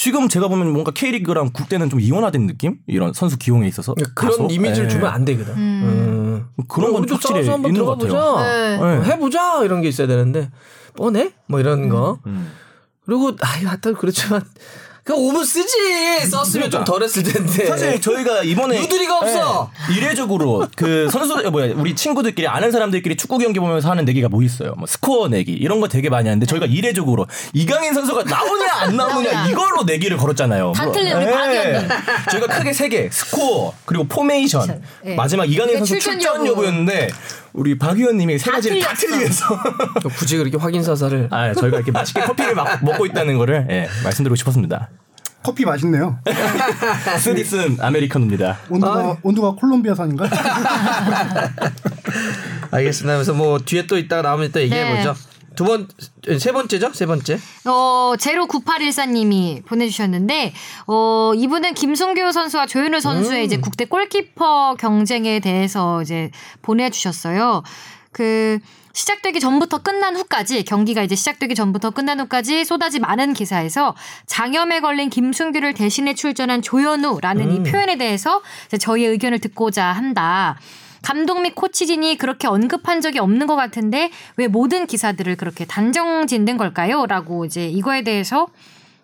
[0.00, 2.78] 지금 제가 보면 뭔가 K리그랑 국대는 좀 이원화된 느낌?
[2.86, 4.48] 이런 선수 기용에 있어서 그런 다소?
[4.50, 4.88] 이미지를 예.
[4.88, 5.52] 주면 안 되거든.
[5.54, 6.46] 음.
[6.68, 8.08] 그런 건 확실히 있는 것 들어가 같아요.
[8.08, 8.50] 보자.
[8.50, 8.76] 네.
[8.78, 10.50] 어, 해보자 이런 게 있어야 되는데
[10.96, 11.34] 뻔해?
[11.48, 12.18] 뭐 이런 거.
[12.24, 12.50] 음.
[13.04, 14.40] 그리고 아 하여튼 그렇지만
[15.02, 17.66] 그 5분 쓰지 썼으면 좀 덜했을 텐데.
[17.66, 19.70] 사실 저희가 이번에 유두리가 없어.
[19.88, 24.42] 네, 이례적으로 그 선수들 뭐야 우리 친구들끼리 아는 사람들끼리 축구 경기 보면서 하는 내기가 뭐
[24.42, 24.74] 있어요?
[24.76, 29.48] 뭐 스코어 내기 이런 거 되게 많이 하는데 저희가 이례적으로 이강인 선수가 나오냐 안 나오냐
[29.50, 30.72] 이걸로 내기를 걸었잖아요.
[30.76, 30.92] 다 뭐.
[30.92, 31.88] 틀려, 우리 박이 언니.
[32.30, 35.14] 저희가 크게 세 개 스코어 그리고 포메이션 네.
[35.14, 36.48] 마지막 이강인 그게 선수 출전 출전 여부.
[36.64, 37.08] 여부였는데
[37.52, 38.94] 우리 박 의원님이 세다 가지를 다.
[38.94, 39.44] 틀리면서
[40.16, 41.28] 굳이 그렇게 확인 사살을.
[41.30, 44.88] 아 저희가 이렇게 맛있게 커피를 막 먹고 있다는 거를 예, 말씀드리고 싶었습니다.
[45.42, 46.18] 커피 맛있네요.
[47.18, 48.58] 스디슨 아메리카노입니다.
[48.68, 50.28] 온도가 온도가 콜롬비아산인가?
[52.70, 53.14] 알겠습니다.
[53.14, 55.14] 그래서 뭐 뒤에 또 있다가 나오면 또 얘기해 보죠.
[55.60, 55.86] 두 번,
[56.38, 56.94] 세 번째죠?
[56.94, 57.38] 세 번째.
[57.66, 60.54] 어, 제로 9814님이 보내주셨는데,
[60.86, 66.30] 어, 이분은 김승규 선수와 조현우 선수의 이제 국대 골키퍼 경쟁에 대해서 이제
[66.62, 67.62] 보내주셨어요.
[68.10, 68.58] 그,
[68.94, 73.94] 시작되기 전부터 끝난 후까지 경기가 이제 시작되기 전부터 끝난 후까지 쏟아지 많은 기사에서
[74.26, 78.40] 장염에 걸린 김승규를 대신해 출전한 조현우라는 이 표현에 대해서
[78.80, 80.58] 저희의 의견을 듣고자 한다.
[81.02, 86.56] 감독 및 코치진이 그렇게 언급한 적이 없는 것 같은데 왜 모든 기사들을 그렇게 단정 짓는
[86.56, 87.06] 걸까요?
[87.06, 88.48] 라고 이제 이거에 대해서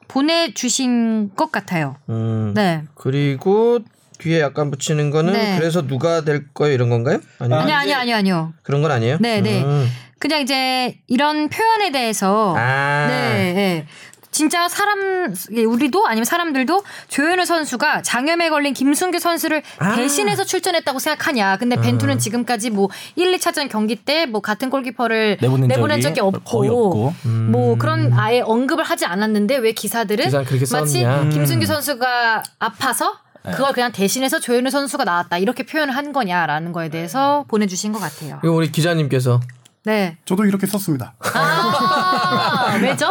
[0.08, 1.96] 보내주신 것 같아요.
[2.08, 2.52] 음.
[2.54, 2.84] 네.
[2.94, 3.80] 그리고
[4.18, 5.58] 뒤에 약간 붙이는 거는 네.
[5.58, 7.18] 그래서 누가 될 거예요 이런 건가요?
[7.38, 8.52] 아니면 아니요, 아니요, 아니요, 아니요.
[8.62, 9.18] 그런 건 아니에요?
[9.20, 9.62] 네, 네.
[9.62, 9.86] 음.
[10.18, 13.06] 그냥 이제 이런 표현에 대해서 아.
[13.08, 13.86] 네, 네.
[14.36, 19.96] 진짜 사람 예, 우리도 아니면 사람들도 조현우 선수가 장염에 걸린 김승규 선수를 아.
[19.96, 21.56] 대신해서 출전했다고 생각하냐.
[21.56, 26.20] 근데 벤투는 지금까지 뭐 1, 2차전 경기 때 뭐 같은 골키퍼를 내보낸 내보낸 적이 적이
[26.36, 27.14] 없고, 거의 없고.
[27.50, 30.30] 뭐 그런 아예 언급을 하지 않았는데 왜 기사들은
[30.70, 31.04] 마치.
[31.04, 31.30] 음.
[31.30, 37.46] 김승규 선수가 아파서 그걸 그냥 대신해서 조현우 선수가 나왔다 이렇게 표현을 한 거냐라는 거에 대해서
[37.48, 38.36] 보내주신 것 같아요.
[38.42, 39.40] 그리고 우리 기자님께서
[39.84, 40.18] 네.
[40.26, 41.14] 저도 이렇게 썼습니다.
[41.20, 43.08] 아 왜죠?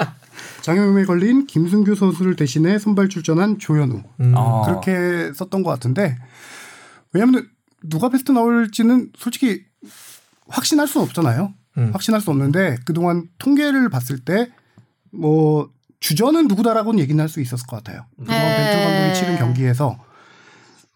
[0.65, 4.01] 장염에 걸린 김승규 선수를 대신해 선발 출전한 조현우
[4.33, 4.63] 아.
[4.65, 6.17] 그렇게 썼던 것 같은데
[7.13, 7.47] 왜냐하면
[7.83, 9.63] 누가 베스트 나올지는 솔직히
[10.47, 11.53] 확신할 수는 없잖아요.
[11.77, 11.89] 음.
[11.93, 14.49] 확신할 수 없는데 그동안 통계를 봤을 때
[15.15, 18.05] 뭐 주전은 누구다라고는 얘기는 할 수 있었을 것 같아요.
[18.17, 18.57] 그동안 네.
[18.57, 19.97] 벤투 감독이 치른 경기에서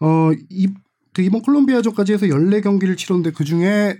[0.00, 0.68] 어, 이,
[1.12, 3.98] 그 이번 콜롬비아전까지 해서 14경기를 치렀는데 그 중에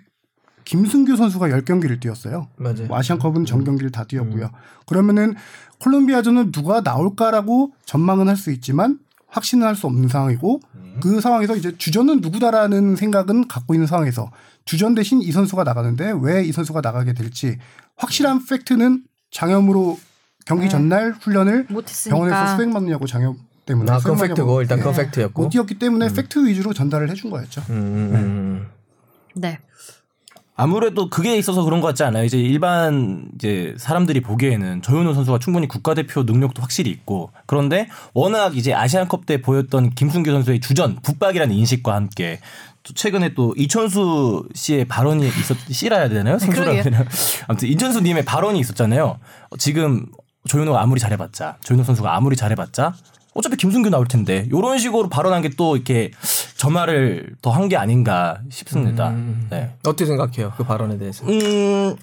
[0.75, 2.47] 김승규 선수가 10경기를 뛰었어요.
[2.57, 2.87] 맞아요.
[2.87, 4.51] 뭐 아시안컵은 전 경기를 다 뛰었고요.
[4.87, 5.35] 그러면은
[5.81, 10.61] 콜롬비아전은 누가 나올까라고 전망은 할 수 있지만 확신은 할 수 없는 상황이고
[11.03, 14.31] 그 상황에서 이제 주전은 누구다라는 생각은 갖고 있는 상황에서
[14.65, 17.59] 주전 대신 이 선수가 나가는데 왜 이 선수가 나가게 될지
[17.97, 19.03] 확실한 팩트는
[19.33, 19.99] 장염으로
[20.47, 22.17] 경기 전날 훈련을 못했으니까.
[22.17, 24.83] 병원에서 수액 받느라고 장염 때문에 아, 그건 팩트고 일단 예.
[24.83, 25.43] 그건 팩트였고.
[25.43, 27.61] 못 뛰었기 때문에 팩트 위주로 전달을 해준 거였죠.
[27.71, 28.67] 음, 음, 음.
[29.35, 29.59] 네.
[30.61, 32.25] 아무래도 그게 있어서 그런 것 같지 않아요?
[32.25, 38.75] 이제 일반 이제 사람들이 보기에는 조현우 선수가 충분히 국가대표 능력도 확실히 있고 그런데 워낙 이제
[38.75, 42.41] 아시안컵 때 보였던 김승규 선수의 주전 붙박이라는 인식과 함께
[42.83, 46.39] 또 최근에 또 이천수 씨의 발언이 있었 씨라야 되나요?
[46.39, 46.83] 선수라 그러게요.
[46.83, 47.05] 되나요?
[47.47, 49.19] 아무튼 이천수 님의 발언이 있었잖아요.
[49.51, 50.05] 어, 지금
[50.47, 52.93] 조현우가 아무리 잘해봤자 조현우 선수가 아무리 잘해봤자
[53.35, 56.11] 어차피 김승규 나올 텐데 이런 식으로 발언한 게 또 이렇게
[56.57, 59.11] 저 말을 더한 게 아닌가 싶습니다.
[59.51, 59.75] 네.
[59.85, 60.53] 어떻게 생각해요?
[60.57, 61.25] 그 발언에 대해서.
[61.27, 61.97] 음,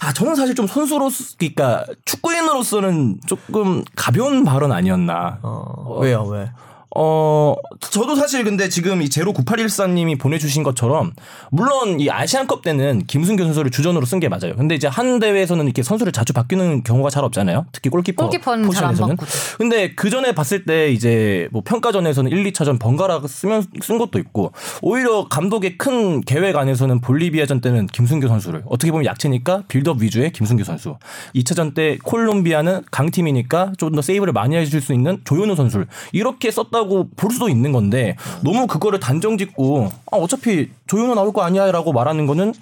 [0.00, 5.38] 아, 저는 사실 좀 선수로서, 그러니까 축구인으로서는 조금 가벼운 발언 아니었나.
[5.42, 6.22] 어, 왜요?
[6.24, 6.50] 왜?
[6.96, 11.12] 어, 저도 사실 근데 지금 이 제로 9814님이 보내주신 것처럼
[11.50, 14.54] 물론 이 아시안컵 때는 김승규 선수를 주전으로 쓴 게 맞아요.
[14.56, 17.66] 근데 이제 한 대회에서는 이렇게 선수를 자주 바뀌는 경우가 잘 없잖아요.
[17.72, 18.28] 특히 골키퍼
[18.66, 19.16] 포지션에서는.
[19.58, 24.52] 근데 그 전에 봤을 때 이제 뭐 평가전에서는 1, 2차전 번갈아 쓰면 쓴 것도 있고
[24.82, 30.64] 오히려 감독의 큰 계획 안에서는 볼리비아전 때는 김승규 선수를 어떻게 보면 약체니까 빌드업 위주의 김승규
[30.64, 30.96] 선수.
[31.34, 36.81] 2차전 때 콜롬비아는 강팀이니까 좀 더 세이브를 많이 해줄 수 있는 조현우 선수를 이렇게 썼다
[36.86, 41.92] 고 볼 수도 있는 건데 너무 그거를 단정 짓고 아, 어차피 조현우 나올 거 아니야라고
[41.92, 42.52] 말하는 거는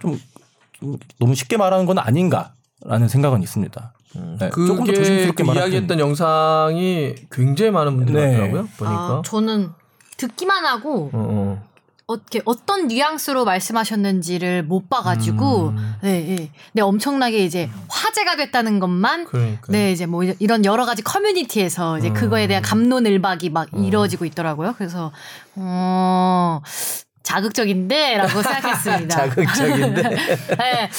[0.00, 0.18] 좀,
[0.78, 3.92] 좀 너무 쉽게 말하는 건 아닌가라는 생각은 있습니다.
[4.40, 8.32] 네, 조금 더 그게 조심스럽게 그 이야기했던 영상이 굉장히 많은 분들이 네.
[8.32, 8.68] 봤더라고요.
[8.78, 8.96] 보니까.
[8.98, 9.70] 아, 저는
[10.16, 11.68] 듣기만 하고 어, 어.
[12.08, 15.94] 어떻게 어떤 뉘앙스로 말씀하셨는지를 못 봐가지고 음.
[16.00, 16.50] 네, 네.
[16.72, 19.70] 네 엄청나게 이제 화제가 됐다는 것만 그러니까.
[19.70, 22.48] 네 이제 뭐 이런 여러 가지 커뮤니티에서 이제 그거에 음.
[22.48, 24.74] 대한 감론을박이 막 이루어지고 있더라고요.
[24.78, 25.12] 그래서
[25.54, 26.62] 어
[27.22, 29.14] 자극적인데라고 생각했습니다.
[29.28, 30.02] 자극적인데.
[30.58, 30.90] 네.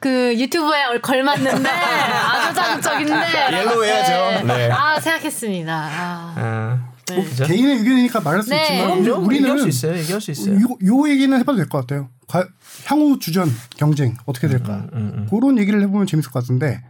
[0.00, 4.46] 그 유튜브에 얼- 걸맞는데 아주 자극적인데 옐로우 해야죠.
[4.46, 4.70] 네.
[4.70, 5.72] 아 생각했습니다.
[5.74, 6.34] 아.
[6.36, 7.24] 아, 네.
[7.24, 7.44] 그죠?
[7.44, 8.62] 개인의 의견이니까 말할 수 네.
[8.62, 9.24] 있지만 그럼요.
[9.26, 9.98] 우리는 얘기할 수 있어요.
[9.98, 10.54] 얘기할 수 있어요.
[10.56, 12.08] 요, 요 얘기는 해봐도 될 것 같아요.
[12.26, 12.46] 과-
[12.86, 14.86] 향후 주전 경쟁 어떻게 될까?
[14.92, 15.26] 음, 음.
[15.30, 16.82] 그런 얘기를 해보면 재밌을 것 같은데,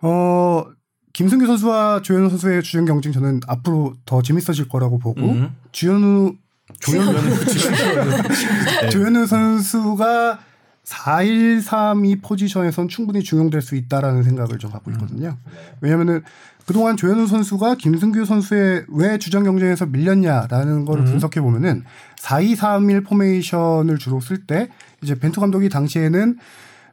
[0.00, 0.64] 어,
[1.12, 5.54] 김승규 선수와 조현우 선수의 주전 경쟁 저는 앞으로 더 재밌어질 거라고 보고, 음.
[5.72, 6.34] 주현우,
[6.80, 7.12] 조현우,
[8.90, 10.38] 조현우 선수가
[10.84, 15.36] 4-1-3-2 포지션에선 충분히 중용될 수 있다라는 생각을 좀 갖고 있거든요.
[15.80, 16.22] 왜냐면은
[16.66, 21.84] 그동안 조현우 선수가 김승규 선수의 왜 주전 경쟁에서 밀렸냐라는 거를 분석해 보면은
[22.20, 24.68] 4-2-3-1 포메이션을 주로 쓸 때
[25.02, 26.38] 이제 벤투 감독이 당시에는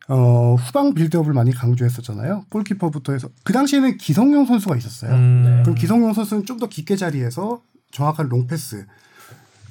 [0.07, 2.45] 어, 후방 빌드업을 많이 강조했었잖아요.
[2.49, 5.13] 골키퍼부터 해서 그 당시에는 기성용 선수가 있었어요.
[5.13, 5.61] 음.
[5.63, 8.85] 그럼 기성용 선수는 좀 더 깊게 자리에서 정확한 롱패스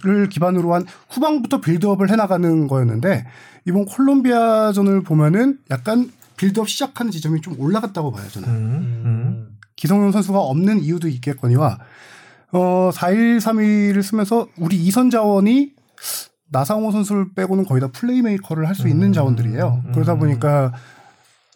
[0.02, 3.26] 를 기반으로 한 후방부터 빌드업을 해나가는 거였는데
[3.64, 8.48] 이번 콜롬비아전을 보면은 약간 빌드업 시작하는 지점이 좀 올라갔다고 봐요 저는.
[8.48, 9.58] 음, 음.
[9.74, 11.78] 기성용 선수가 없는 이유도 있겠거니와
[12.52, 15.72] 어 4-1-3-1을 쓰면서 우리 이선 자원이
[16.50, 19.82] 나상호 선수를 빼고는 거의 다 플레이메이커를 할수 있는 자원들이에요.
[19.92, 20.72] 그러다 보니까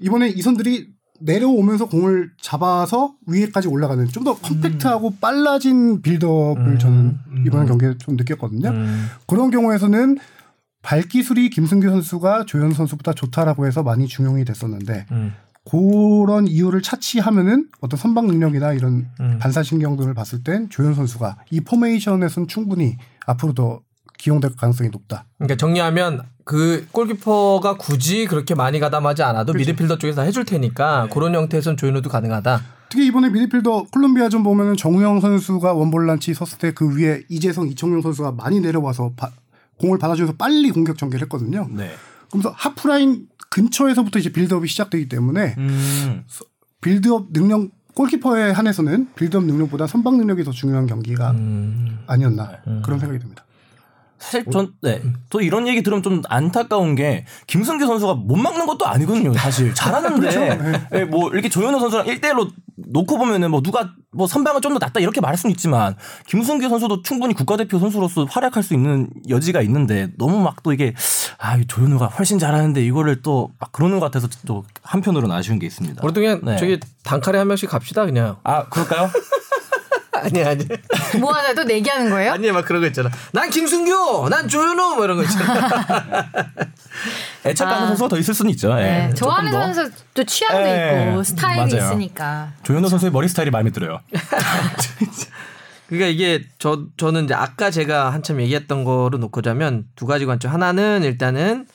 [0.00, 0.91] 이번에 이선들이
[1.24, 8.68] 내려오면서 공을 잡아서 위에까지 올라가는 좀 더 컴팩트하고 빨라진 빌드업을 저는 이번 경기에 좀 느꼈거든요.
[8.70, 9.06] 음.
[9.26, 10.18] 그런 경우에서는
[10.82, 15.34] 발기술이 김승규 선수가 조현 선수보다 좋다라고 해서 많이 중용이 됐었는데 음.
[15.68, 19.38] 그런 이유를 차치하면은 어떤 선방 능력이나 이런 음.
[19.40, 23.80] 반사신경 등을 봤을 땐 조현 선수가 이 포메이션에서는 충분히 앞으로 더
[24.18, 25.24] 기용될 가능성이 높다.
[25.38, 31.34] 그러니까 정리하면 그 골키퍼가 굳이 그렇게 많이 가담하지 않아도 미드필더 쪽에서 다 해줄 테니까 그런
[31.34, 32.62] 형태에선 조현우도 가능하다.
[32.88, 38.32] 특히 이번에 미드필더 콜롬비아전 보면은 정우영 선수가 원볼란치 섰을 때 그 위에 이재성, 이청용 선수가
[38.32, 39.30] 많이 내려와서 바-
[39.78, 41.68] 공을 받아주면서 빨리 공격 전개를 했거든요.
[41.70, 41.90] 네.
[42.28, 46.24] 그러면서 하프라인 근처에서부터 이제 빌드업이 시작되기 때문에 음.
[46.80, 51.98] 빌드업 능력 골키퍼에 한해서는 빌드업 능력보다 선방 능력이 더 중요한 경기가 음.
[52.06, 53.44] 아니었나 그런 생각이 듭니다.
[54.22, 55.02] 사실 전, 네.
[55.30, 59.74] 또 이런 얘기 들으면 좀 안타까운 게 김승규 선수가 못 막는 것도 아니거든요, 사실.
[59.74, 60.58] 잘하는데.
[60.92, 65.00] 네, 뭐 이렇게 조현우 선수랑 1대1로 놓고 보면은 뭐 누가 뭐 선방은 좀 더 낫다
[65.00, 70.40] 이렇게 말할 수는 있지만 김승규 선수도 충분히 국가대표 선수로서 활약할 수 있는 여지가 있는데 너무
[70.40, 70.94] 막 또 이게
[71.38, 75.66] 아, 이 조현우가 훨씬 잘하는데 이거를 또 막 그러는 것 같아서 또 한편으로는 아쉬운 게
[75.66, 76.00] 있습니다.
[76.04, 76.56] 우리 그냥 네.
[76.56, 78.36] 저기 단칼에 한 명씩 갑시다 그냥.
[78.44, 79.10] 아, 그럴까요?
[80.22, 80.66] 아니 아니.
[81.20, 82.32] 뭐 하나 또 내기하는 거예요?
[82.32, 83.10] 아니 막 그런 거 있잖아.
[83.32, 85.68] 난 김승규, 난 조현우 뭐 이런 거 있잖아.
[87.44, 87.86] 애착가는 아.
[87.88, 88.74] 선수가 더 있을 수는 있죠.
[88.74, 89.74] 네, 예, 좋아하는 조금 더.
[89.74, 91.86] 선수 또 취향도 네, 있고 스타일이 맞아요.
[91.90, 92.52] 있으니까.
[92.62, 94.00] 조현우 선수의 머리 스타일이 마음에 들어요.
[95.88, 100.52] 그러니까 이게 저 저는 이제 아까 제가 한참 얘기했던 거로 놓고 자면 두 가지 관점.
[100.52, 101.66] 하나는 일단은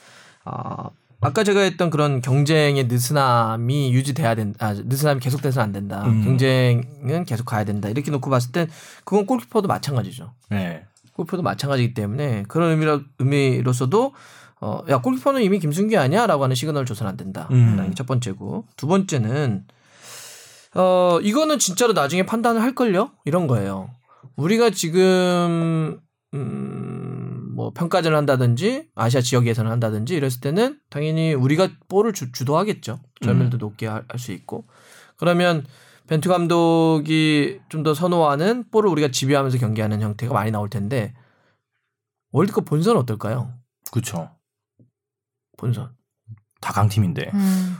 [0.45, 4.67] 어 아까 제가 했던 그런 경쟁의 느슨함이 유지돼야 된다.
[4.67, 6.03] 아, 느슨함이 계속돼서는 안 된다.
[6.05, 6.23] 음.
[6.23, 7.89] 경쟁은 계속 가야 된다.
[7.89, 8.69] 이렇게 놓고 봤을 땐
[9.03, 10.33] 그건 골키퍼도 마찬가지죠.
[10.49, 10.83] 네.
[11.13, 14.13] 골프도 마찬가지이기 때문에 그런 의미로, 의미로서도
[14.61, 17.47] 어, 야 골키퍼는 이미 김승규 아니야라고 하는 시그널을 줘서는 안 된다.
[17.51, 17.91] 음.
[17.95, 19.65] 첫 번째고 두 번째는
[20.75, 23.11] 어 이거는 진짜로 나중에 판단을 할 걸요.
[23.25, 23.89] 이런 거예요.
[24.35, 25.99] 우리가 지금
[26.35, 26.96] 음
[27.57, 32.99] 뭐 평가전을 한다든지 아시아 지역 예선을 한다든지 이랬을 때는 당연히 우리가 볼을 주, 주도하겠죠.
[33.21, 34.67] 점유율도 높게 할 수 있고
[35.17, 35.65] 그러면
[36.05, 41.15] 벤투 감독이 좀 더 선호하는 볼을 우리가 지배하면서 경기하는 형태가 많이 나올 텐데
[42.31, 43.51] 월드컵 본선 어떨까요?
[43.91, 44.29] 그렇죠.
[45.57, 45.95] 본선.
[46.61, 47.31] 다 강팀인데.
[47.33, 47.75] 음.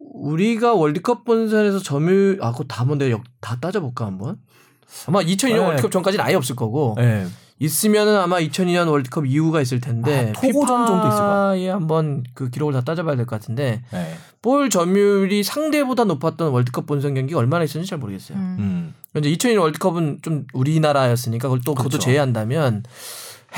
[0.00, 4.40] 우리가 월드컵 본선에서 점유율 아 그거 다 한번 내가 역- 다 따져볼까 한번
[5.06, 5.58] 아마 2002년 네.
[5.58, 7.26] 월드컵 전까지는 아예 없을 거고 네.
[7.58, 11.64] 있으면은 아마 2002년 월드컵 이후가 있을 텐데 아, 토고전 정도 있을.
[11.64, 14.14] 에 한번 그 기록을 다 따져봐야 될 것 같은데 네.
[14.42, 18.36] 볼 점유율이 상대보다 높았던 월드컵 본선 경기가 얼마나 있었는지 잘 모르겠어요.
[18.38, 18.94] 음.
[19.14, 19.20] 음.
[19.22, 22.04] 이제 2002년 월드컵은 좀 우리나라였으니까 그걸 또 그것도 그렇죠.
[22.04, 22.82] 제외한다면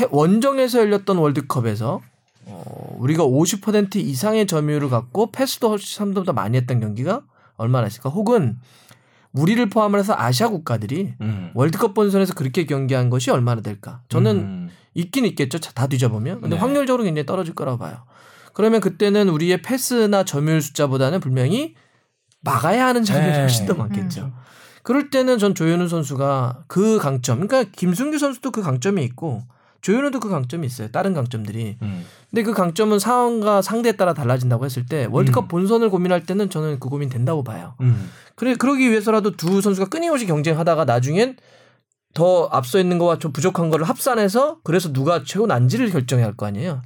[0.01, 2.01] 해- 원정에서 열렸던 월드컵에서
[2.47, 7.23] 어, 우리가 50% 이상의 점유율을 갖고 패스도 훨씬 상대보다 많이 했던 경기가
[7.57, 8.11] 얼마나 있을까?
[8.11, 8.59] 혹은
[9.35, 11.51] 우리를 포함해서 아시아 국가들이 음.
[11.55, 14.01] 월드컵 본선에서 그렇게 경기한 것이 얼마나 될까?
[14.09, 14.71] 저는 음.
[14.95, 15.59] 있긴 있겠죠.
[15.59, 16.41] 자, 다 뒤져보면.
[16.41, 16.61] 근데 네.
[16.61, 18.05] 확률적으로 굉장히 떨어질 거라고 봐요.
[18.53, 21.75] 그러면 그때는 우리의 패스나 점유율 숫자보다는 분명히
[22.43, 23.41] 막아야 하는 장면이 네.
[23.41, 24.33] 훨씬 더 많겠죠.
[24.85, 29.43] 그럴 때는 전 조현우 선수가 그 강점, 그러니까 김승규 선수도 그 강점이 있고
[29.85, 30.89] 조현우도 그 강점이 있어요.
[30.89, 31.77] 다른 강점들이.
[31.83, 32.07] 음.
[32.31, 35.49] 근데 그 강점은 상황과 상대에 따라 달라진다고 했을 때 월드컵 음.
[35.49, 37.75] 본선을 고민할 때는 저는 그 고민 된다고 봐요.
[37.83, 38.11] 음.
[38.35, 41.37] 그래 그러기 위해서라도 두 선수가 끊임없이 경쟁하다가 나중엔
[42.15, 46.47] 더 앞서 있는 거와 좀 부족한 거를 합산해서 그래서 누가 최고 난지를 결정해야 할 거
[46.47, 46.81] 아니에요.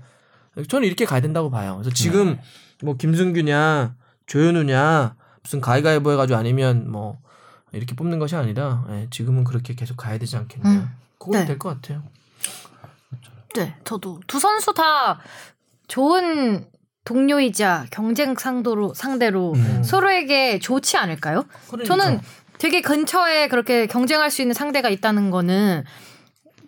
[0.66, 1.76] 저는 이렇게 가야 된다고 봐요.
[1.76, 2.40] 그래서 지금 네.
[2.82, 3.94] 뭐 김승규냐
[4.26, 7.20] 조현우냐 무슨 가위가위보 해가지고 아니면 뭐
[7.70, 10.68] 이렇게 뽑는 것이 아니라 예, 지금은 그렇게 계속 가야 되지 않겠냐.
[10.68, 10.88] 음.
[11.18, 11.46] 그건 네.
[11.46, 12.02] 될것 같아요.
[13.54, 15.20] 네, 저도 두 선수 다
[15.88, 16.66] 좋은
[17.04, 19.82] 동료이자 경쟁 상도로 상대로 음.
[19.82, 21.44] 서로에게 좋지 않을까요?
[21.86, 22.20] 저는
[22.58, 25.84] 되게 근처에 그렇게 경쟁할 수 있는 상대가 있다는 거는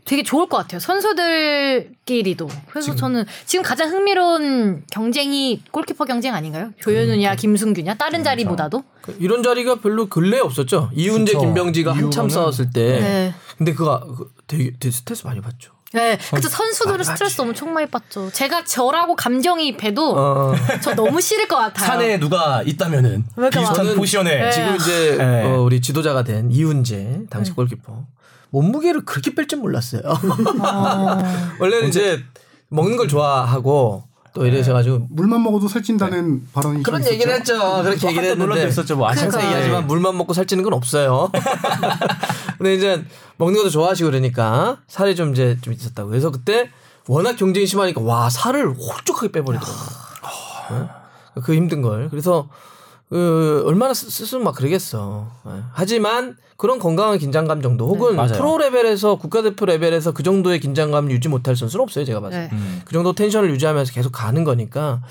[0.07, 0.81] 되게 좋을 것 같아요.
[0.81, 2.49] 선수들끼리도.
[2.71, 6.73] 그래서 지금- 저는 지금 가장 흥미로운 경쟁이 골키퍼 경쟁 아닌가요?
[6.81, 8.83] 조현우냐, 김승규냐, 다른 자리보다도.
[9.03, 10.91] 그 이런 자리가 별로 근래에 없었죠.
[10.95, 11.45] 이훈재, 그쵸.
[11.45, 12.99] 김병지가 한참 싸웠을 때.
[13.01, 13.35] 네.
[13.59, 15.73] 근데 그거 그 되게, 되게 스트레스 많이 받죠.
[15.93, 17.41] 네, 그때 선수들은 많이 스트레스.
[17.41, 18.31] 엄청 많이 받죠.
[18.31, 20.55] 제가 저라고 감정이입해도 어.
[20.81, 21.87] 저 너무 싫을 것 같아요.
[21.87, 24.51] 산에 누가 있다면은 그러니까 비슷한 포지션에 네.
[24.53, 25.45] 지금 이제 네.
[25.45, 28.05] 어, 우리 지도자가 된 이훈재 당시 골키퍼
[28.51, 30.03] 몸무게를 그렇게 뺄 줄 몰랐어요.
[30.05, 31.19] 어.
[31.59, 32.23] 원래는 이제
[32.69, 37.55] 먹는 걸 좋아하고 또 이래서 가지고 물만 먹어도 살찐다는 발언이 그런 좀 얘기를 있었죠.
[37.55, 37.83] 했죠.
[37.83, 38.97] 그렇게 얘기를 한때 논란도 했는데 있었죠.
[38.97, 39.49] 뭐 항상 그러니까.
[39.51, 41.31] 얘기하지만 물만 먹고 살찌는 건 없어요.
[42.59, 43.05] 근데 이제
[43.39, 46.11] 먹는 것도 좋아하시고 그러니까 살이 좀 이제 좀 있었다고.
[46.11, 46.71] 그래서 그때
[47.09, 49.87] 워낙 경쟁이 심하니까 와 살을 홀쭉하게 빼버리더라고요.
[50.71, 50.89] 네?
[51.43, 52.09] 그 힘든 걸.
[52.11, 52.49] 그래서
[53.11, 55.27] 그 얼마나 스- 스스로 막 그러겠어.
[55.47, 55.51] 예.
[55.73, 58.33] 하지만 그런 건강한 긴장감 정도 혹은 맞아요.
[58.35, 62.05] 프로 레벨에서 국가대표 레벨에서 그 정도의 긴장감을 유지 못할 선수는 없어요.
[62.05, 62.55] 제가 봤을 때.
[62.55, 62.61] 네.
[62.61, 62.83] 음.
[62.85, 65.03] 그 정도 텐션을 유지하면서 계속 가는 거니까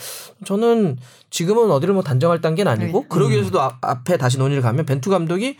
[0.46, 0.98] 저는
[1.30, 3.06] 지금은 어디를 뭐 단정할 단계는 아니고 네.
[3.10, 5.58] 그러기 위해서도 앞- 앞에 다시 논의를 가면 벤투 감독이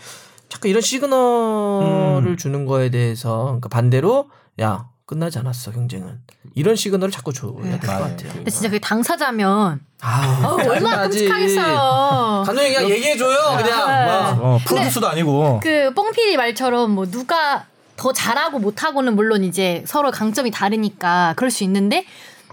[0.48, 4.30] 자꾸 이런 시그널을 주는 거에 대해서 그러니까 반대로
[4.62, 6.20] 야 끝나지 않았어 경쟁은
[6.54, 8.04] 이런 시그널을 자꾸 줘야 될것 맞아요.
[8.04, 8.32] 같아요.
[8.32, 11.02] 근데 진짜 그게 당사자면 아, 어, 얼마나.
[11.10, 12.44] 끔찍하겠어요.
[12.46, 14.06] 감독님 그냥 얘기해줘요 그냥 네.
[14.06, 14.40] 막.
[14.40, 20.52] 어, 프로듀스도 아니고 그 뽕피디 말처럼 뭐 누가 더 잘하고 못하고는 물론 이제 서로 강점이
[20.52, 22.06] 다르니까 그럴 수 있는데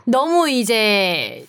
[0.04, 1.44] 너무 이제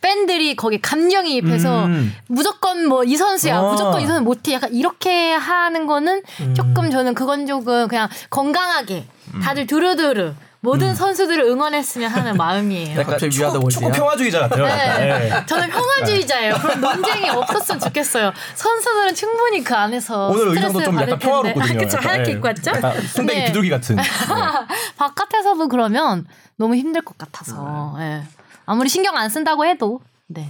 [0.00, 2.14] 팬들이 거기에 감정이입해서 음.
[2.28, 3.70] 무조건 뭐 이 선수야 어.
[3.72, 6.54] 무조건 이 선수 못해 약간 이렇게 하는 거는 음.
[6.54, 9.06] 조금 저는 그건 조금 그냥 건강하게
[9.42, 12.92] 다들 두루두루 모든 선수들을 응원했으면 하는 마음이에요.
[12.92, 14.00] 약간 갑자기 위하다 축구, 축구 원지야.
[14.00, 14.64] 평화주의자 같아요.
[14.64, 15.30] 네.
[15.40, 15.46] 예.
[15.46, 16.54] 저는 평화주의자예요.
[16.54, 18.32] 그런 논쟁이 없었으면 좋겠어요.
[18.54, 21.18] 선수들은 충분히 그 안에서 오늘 의상도 좀 약간.
[21.18, 21.80] 평화롭거든요.
[21.80, 21.96] 아, 그쵸.
[21.96, 22.34] 약간, 하얗게 예.
[22.36, 22.72] 입고 왔죠?
[23.12, 23.46] 순백이 네.
[23.46, 23.96] 비둘기 같은.
[23.96, 24.02] 네.
[24.98, 27.96] 바깥에서도 그러면 너무 힘들 것 같아서.
[27.98, 28.22] 예.
[28.64, 30.00] 아무리 신경 안 쓴다고 해도.
[30.28, 30.48] 네.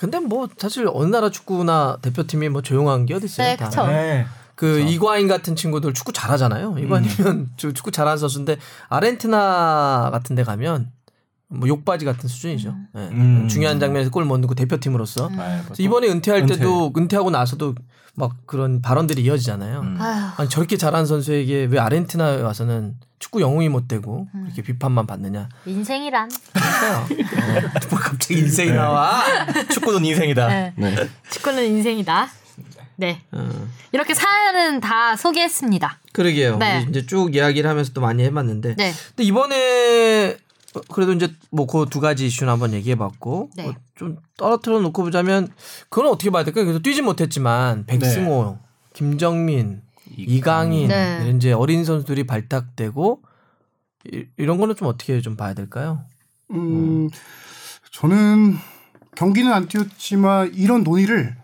[0.00, 3.46] 근데 뭐 사실 어느 나라 축구나 대표팀이 뭐 조용한 게 어디 있어요?
[3.46, 3.70] 네, 다.
[4.62, 4.66] 네.
[4.66, 6.76] 그 이과인 같은 친구들 축구 잘하잖아요.
[6.78, 8.56] 이과인이면 저 축구 잘하는 선수인데
[8.88, 10.90] 아르헨티나 같은 데 가면
[11.48, 12.74] 뭐 욕바지 같은 수준이죠.
[12.96, 12.98] 예.
[13.00, 13.48] 음.
[13.48, 15.26] 중요한 장면에서 골 못 넣고 대표팀으로서.
[15.28, 15.38] 음.
[15.40, 16.54] 아이, 뭐 그래서 이번에 은퇴할 은퇴.
[16.56, 17.74] 때도 은퇴 하고 나서도
[18.14, 19.80] 막 그런 발언들이 이어지잖아요.
[19.80, 19.98] 음.
[20.00, 24.44] 아니 저렇게 잘하는 선수에게 왜 아르헨티나에 와서는 축구 영웅이 못 되고 음.
[24.46, 25.48] 이렇게 비판만 받느냐.
[25.66, 26.30] 인생이란.
[26.52, 27.06] 그래요.
[27.90, 29.22] 뭐 갑자기 인생이 나와.
[29.72, 30.48] 축구는 인생이다.
[30.48, 30.72] 네.
[30.76, 31.08] 네.
[31.30, 32.28] 축구는 인생이다.
[32.96, 33.22] 네.
[33.32, 33.68] 어.
[33.92, 36.00] 이렇게 사연은 다 소개했습니다.
[36.12, 36.58] 그러게요.
[36.58, 36.86] 네.
[36.88, 38.76] 이제 쭉 이야기를 하면서 또 많이 해봤는데.
[38.76, 38.92] 네.
[39.08, 40.36] 근데 이번에
[40.74, 43.62] 어, 그래도 이제 뭐 그 두 가지 이슈는 한번 얘기해봤고 네.
[43.64, 45.46] 뭐 좀 떨어뜨려 놓고 보자면
[45.88, 46.64] 그건 어떻게 봐야 될까요?
[46.64, 48.58] 그래서 뛰지 못했지만 백승호,
[48.94, 49.80] 김정민,
[50.16, 51.20] 이강인 네.
[51.22, 53.22] 이런 이제 어린 선수들이 발탁되고
[54.12, 56.04] 이, 이런 거는 좀 어떻게 좀 봐야 될까요?
[56.50, 57.08] 음,
[57.92, 58.56] 저는
[59.14, 61.41] 경기는 안 뛰었지만 이런 논의를 음.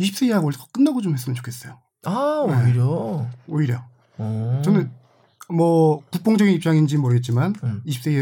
[0.00, 1.78] 20세 이하 월드컵 끝나고 좀 했으면 좋겠어요.
[2.04, 2.54] 아 네.
[2.64, 3.84] 오히려 오히려
[4.18, 4.62] 어.
[4.64, 4.90] 저는
[5.48, 7.82] 뭐 국뽕적인 입장인지 모르겠지만 음.
[7.86, 8.12] 20세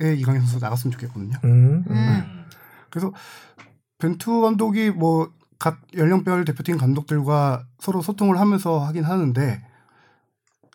[0.00, 1.38] 이하의 이강인 선수 나갔으면 좋겠거든요.
[1.44, 1.90] 음, 음.
[1.90, 2.44] 음.
[2.90, 3.12] 그래서
[3.98, 5.32] 벤투 감독이 뭐
[5.64, 9.64] 각 연령별 대표팀 감독들과 서로 소통을 하면서 하긴 하는데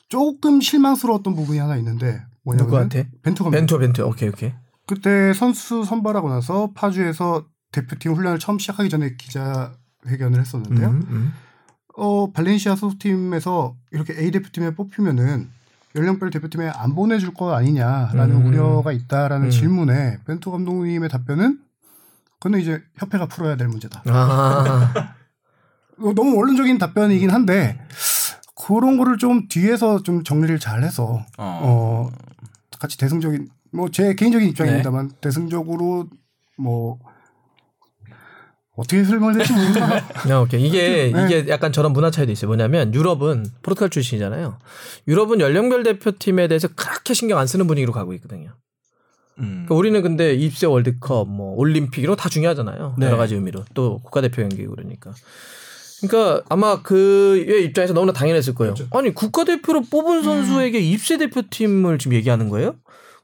[0.07, 3.09] 조금 실망스러웠던 부분이 하나 있는데 뭐냐면 누구한테?
[3.21, 4.53] 벤투 감독 벤투 벤투 오케이 오케이.
[4.87, 9.73] 그때 선수 선발하고 나서 파주에서 대표팀 훈련을 처음 시작하기 전에 기자
[10.07, 10.87] 회견을 했었는데요.
[10.89, 11.33] 음, 음.
[11.95, 15.49] 어 발렌시아 소속팀에서 이렇게 A 대표팀에 뽑히면은
[15.95, 18.45] 연령별 대표팀에 안 보내줄 거 아니냐라는 음.
[18.45, 19.51] 우려가 있다라는 음.
[19.51, 21.59] 질문에 벤투 감독님의 답변은
[22.39, 24.03] 그는 이제 협회가 풀어야 될 문제다.
[24.05, 24.93] 아,
[25.99, 27.79] 어, 너무 원론적인 답변이긴 한데
[28.55, 32.09] 그런 거를 좀 뒤에서 좀 정리를 잘 해서 어
[32.79, 36.07] 같이 대승적인 뭐 제 개인적인 입장입니다만 대승적으로
[36.57, 36.99] 뭐
[38.79, 40.01] 어떻게 설명을 될지 모르겠네요.
[40.29, 40.65] 야, 오케이.
[40.65, 41.25] 이게 네.
[41.25, 42.47] 이게 약간 저런 문화 차이도 있어요.
[42.47, 44.57] 뭐냐면 유럽은 포르투갈 출신이잖아요.
[45.07, 48.51] 유럽은 연령별 대표팀에 대해서 그렇게 신경 안 쓰는 분위기로 가고 있거든요.
[49.39, 49.65] 음.
[49.67, 52.95] 그러니까 우리는 근데 입세 월드컵, 뭐 올림픽 이런 거 다 중요하잖아요.
[52.97, 53.05] 네.
[53.05, 55.11] 여러 가지 의미로 또 국가대표 연기고 그러니까.
[56.01, 58.73] 그러니까 아마 그의 입장에서 너무나 당연했을 거예요.
[58.91, 62.75] 아니 국가대표로 뽑은 선수에게 입세 대표팀을 지금 얘기하는 거예요?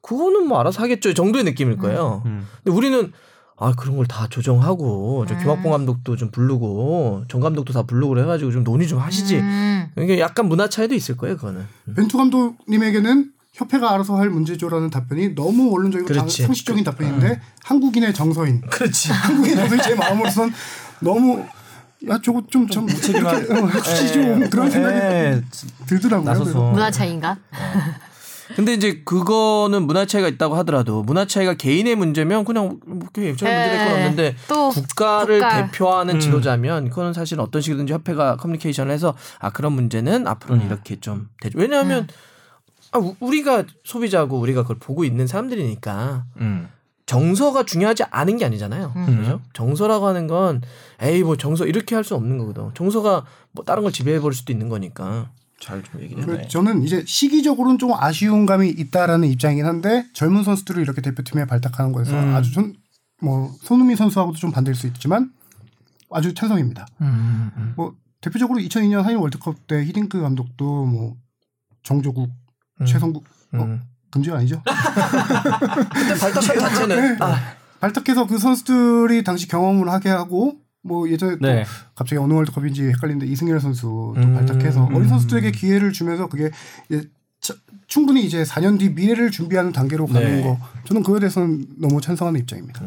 [0.02, 2.22] 그거는 뭐 알아서 하겠죠 정도의 느낌일 거예요.
[2.26, 2.46] 음.
[2.64, 3.12] 근데 우리는
[3.58, 5.40] 아 그런 걸 다 조정하고 저 음.
[5.40, 9.38] 김학봉 감독도 좀 부르고 정 감독도 다 부르고 해가지고 좀 논의 좀 하시지.
[9.38, 9.88] 음.
[9.98, 11.66] 이게 약간 문화 차이도 있을 거예요, 그거는.
[11.96, 16.28] 벤투 감독님에게는 협회가 알아서 할 문제죠라는 답변이 너무 원론적이고 당-.
[16.28, 19.12] 상식적인 답변인데 한국인의 정서인 그렇지.
[19.14, 20.52] 한국인 정서인 제 마음으로선
[21.00, 21.46] 너무
[22.10, 25.42] 야 저거 좀좀 무책임한- 혹시 좀 그런 생각이 예,
[25.88, 26.30] 들더라고요.
[26.30, 27.38] 나서서 문화 차이인가?
[28.56, 33.50] 근데 이제 그거는 문화 차이가 있다고 하더라도 문화 차이가 개인의 문제면 그냥 뭐 그게 전
[33.50, 33.94] 문제 될건 네.
[34.06, 35.66] 없는데 또 국가를 국가.
[35.72, 36.20] 대표하는 음.
[36.20, 40.68] 지도자면 그거는 사실 어떤 식이든지 협회가 커뮤니케이션을 해서 아 그런 문제는 앞으로는 음.
[40.68, 41.58] 이렇게 좀 되죠.
[41.60, 42.08] 왜냐하면 음.
[42.92, 46.70] 아, 우- 우리가 소비자고 우리가 그걸 보고 있는 사람들이니까 음.
[47.08, 48.94] 정서가 중요하지 않은 게 아니잖아요.
[48.96, 49.06] 음.
[49.20, 49.42] 그죠?
[49.54, 50.62] 정서라고 하는 건
[51.02, 52.72] 에이 뭐 정서 이렇게 할 수 없는 거거든.
[52.74, 55.30] 정서가 뭐 다른 걸 지배해 버릴 수도 있는 거니까
[55.60, 56.22] 잘 좀 얘기해.
[56.22, 56.48] 그 네.
[56.48, 62.12] 저는 이제 시기적으로는 좀 아쉬운 감이 있다라는 입장이긴 한데 젊은 선수들을 이렇게 대표팀에 발탁하는 거에서
[62.18, 62.36] 음.
[62.36, 62.76] 아주 전,
[63.22, 65.32] 뭐 손흥민 선수하고도 좀 반대일 수 있지만
[66.12, 66.86] 아주 찬성입니다.
[67.02, 67.74] 음, 음.
[67.76, 71.16] 뭐 대표적으로 2002년 한일 월드컵 때 히딩크 감독도 뭐
[71.84, 72.30] 정조국,
[72.82, 72.86] 음.
[72.86, 73.82] 최성국 어, 음.
[74.12, 74.62] 금지가 아니죠?
[75.94, 77.36] 근데 발탁한 자체는 아,
[77.80, 81.66] 발탁해서 그 선수들이 당시 경험을 하게 하고 뭐 예전에 또 네.
[81.96, 85.08] 갑자기 어느 월드컵인지 헷갈리는데 이승열 선수 도 음, 발탁해서 어린 음.
[85.08, 86.52] 선수들에게 기회를 주면서 그게
[87.88, 90.44] 충분히 이제 4년 뒤 미래를 준비하는 단계로 가는 네.
[90.44, 92.84] 거 저는 그거에 대해서는 너무 찬성하는 입장입니다.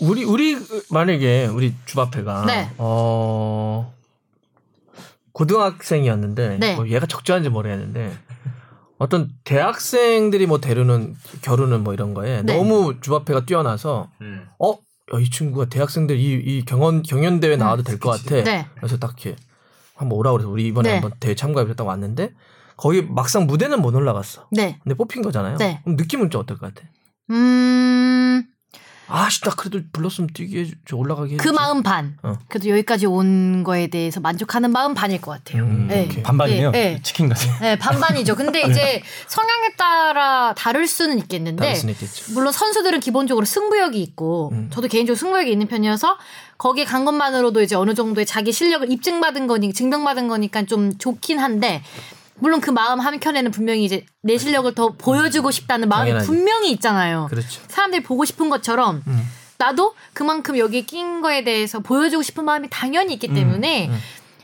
[0.00, 0.56] 우리 우리
[0.90, 2.70] 만약에 우리 주바페가 네.
[2.78, 3.92] 어
[5.32, 6.76] 고등학생이었는데 네.
[6.76, 8.12] 뭐 얘가 적절한지 모르겠는데
[8.98, 12.56] 어떤 대학생들이 뭐 데려는 결혼은 뭐 이런 거에 네.
[12.56, 14.46] 너무 주바페가 뛰어나서 음.
[14.60, 14.78] 어
[15.20, 18.42] 이 친구가 대학생들 이, 이 경연 경연 대회 나와도 될 것 같아.
[18.42, 18.66] 네.
[18.76, 19.36] 그래서 딱 이렇게
[19.94, 20.94] 한번 오라 그래서 우리 이번에 네.
[20.94, 21.34] 한번 대회
[21.74, 22.32] 딱 왔는데
[22.76, 24.48] 거기 막상 무대는 못 올라갔어.
[24.50, 24.78] 네.
[24.82, 25.56] 근데 뽑힌 거잖아요.
[25.58, 25.80] 네.
[25.84, 26.88] 그럼 느낌은 좀 어떨 것 같아?
[27.30, 28.44] 음,
[29.12, 31.54] 아씨, 나 그래도 불렀으면 뛰게 저 올라가게 그 해주지.
[31.54, 32.16] 마음 반.
[32.22, 32.38] 어.
[32.48, 35.64] 그래도 여기까지 온 거에 대해서 만족하는 마음 반일 것 같아요.
[35.64, 36.08] 음, 네.
[36.22, 36.70] 반반이네요.
[36.70, 37.02] 네, 네.
[37.02, 37.50] 치킨 같은.
[37.60, 38.34] 네, 반반이죠.
[38.36, 42.32] 근데 이제 성향에 따라 다를 수는 있겠는데 다를 수는 있겠죠.
[42.32, 44.70] 물론 선수들은 기본적으로 승부욕이 있고 음.
[44.72, 46.16] 저도 개인적으로 승부욕이 있는 편이어서
[46.56, 51.82] 거기에 간 것만으로도 이제 어느 정도의 자기 실력을 입증받은 거니 증명받은 거니까 좀 좋긴 한데
[52.42, 56.26] 물론 그 마음 한켠에는 분명히 이제 내 실력을 더 보여주고 싶다는 마음이 당연하지.
[56.26, 57.28] 분명히 있잖아요.
[57.30, 57.62] 그렇죠.
[57.68, 59.22] 사람들이 보고 싶은 것처럼 음.
[59.58, 63.96] 나도 그만큼 여기에 낀 거에 대해서 보여주고 싶은 마음이 당연히 있기 때문에 음.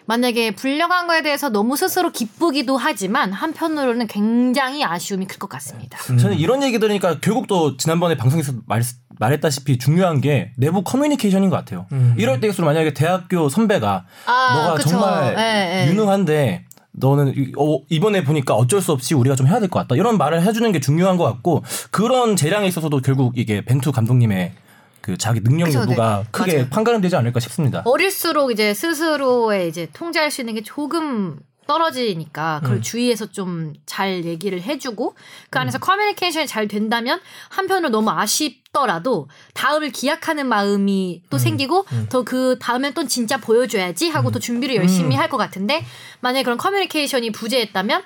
[0.07, 5.99] 만약에 불려간 거에 대해서 너무 스스로 기쁘기도 하지만 한편으로는 굉장히 아쉬움이 클 것 같습니다.
[5.99, 8.81] 저는 이런 얘기 들으니까 결국 또 지난번에 방송에서 말,
[9.19, 11.87] 말했다시피 중요한 게 내부 커뮤니케이션인 것 같아요.
[11.93, 12.15] 음.
[12.17, 14.89] 이럴 때일수록 만약에 대학교 선배가 아, 너가 그쵸.
[14.91, 15.91] 정말 예, 예.
[15.91, 19.95] 유능한데 너는 이- 어, 이번에 보니까 어쩔 수 없이 우리가 좀 해야 될 것 같다.
[19.95, 24.53] 이런 말을 해주는 게 중요한 것 같고 그런 재량에 있어서도 결국 이게 벤투 감독님의
[25.01, 26.29] 그 자기 능력 그쵸, 여부가 네.
[26.31, 26.67] 크게 맞아요.
[26.71, 27.83] 판가름되지 않을까 싶습니다.
[27.85, 31.39] 어릴수록 이제 스스로의 이제 통제할 수 있는 게 조금
[31.69, 32.83] 떨어지니까 그걸 음.
[32.83, 35.15] 주위에서 좀 잘 얘기를 해주고
[35.51, 35.61] 그 음.
[35.63, 41.39] 안에서 커뮤니케이션이 잘 된다면 한편으로 너무 아쉽더라도 다음을 기약하는 마음이 또 음.
[41.39, 45.21] 생기고 더 그 다음엔 또 진짜 보여줘야지 하고 또 준비를 열심히 음.
[45.21, 45.85] 할것 같은데
[46.21, 48.03] 만약에 그런 커뮤니케이션이 부재했다면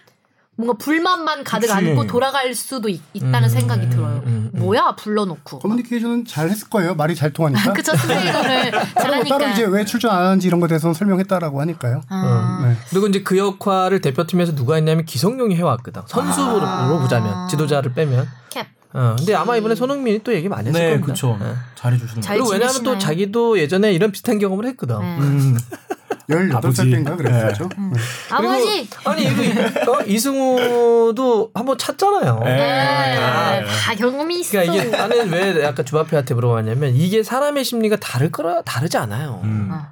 [0.56, 1.72] 뭔가 불만만 가득 그치.
[1.72, 3.48] 안고 돌아갈 수도 있, 다는 음.
[3.48, 4.22] 생각이 들어요.
[4.26, 4.50] 음.
[4.54, 4.60] 음.
[4.60, 5.60] 뭐야 불러놓고.
[5.60, 6.94] 커뮤니케이션은 잘 했을 거예요.
[6.94, 7.72] 말이 잘 통하니까.
[7.74, 9.38] 그쵸 스페인어를 따로, 잘하니까.
[9.38, 12.02] 따로 이제 왜 출전 안 하는지 이런 것에 대해서는 설명했다라고 하니까요.
[12.08, 12.64] 아.
[12.68, 12.76] 네.
[12.90, 16.02] 그리고 이제 그 역할을 대표팀에서 누가 했냐면 기성용이 해왔거든.
[16.06, 16.98] 선수로 아.
[17.00, 18.28] 보자면 지도자를 빼면.
[18.50, 18.66] 캡.
[18.92, 21.06] 어, 근데 아마 이번에 손흥민이 또 얘기 많이 했을 네, 겁니다.
[21.06, 21.38] 그렇죠.
[21.40, 21.54] 예.
[21.76, 22.94] 잘해주시는 잘 그리고 왜냐하면 지내시나요?
[22.94, 24.98] 또 자기도 예전에 이런 비슷한 경험을 했거든.
[25.00, 25.58] 네.
[26.36, 26.48] 음.
[26.50, 26.90] 18살 아버지.
[26.90, 27.68] 때인가 그랬었죠.
[27.68, 28.00] 네.
[28.30, 28.88] 아버지.
[28.88, 32.40] 그리고 아니 이거 어, 이승우도 한번 찼잖아요.
[32.44, 32.56] 네.
[32.56, 33.64] 네.
[33.66, 34.50] 다 경험이 있어.
[34.52, 39.40] 그러니까 이게 나는 왜 아까 주바페한테 물어봤냐면 이게 사람의 심리가 다를 거라 다르지 않아요.
[39.44, 39.70] 음.
[39.72, 39.86] 어.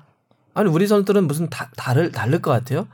[0.55, 2.89] 아니 우리 선수들은 무슨 다, 다를 다를 것 같아요.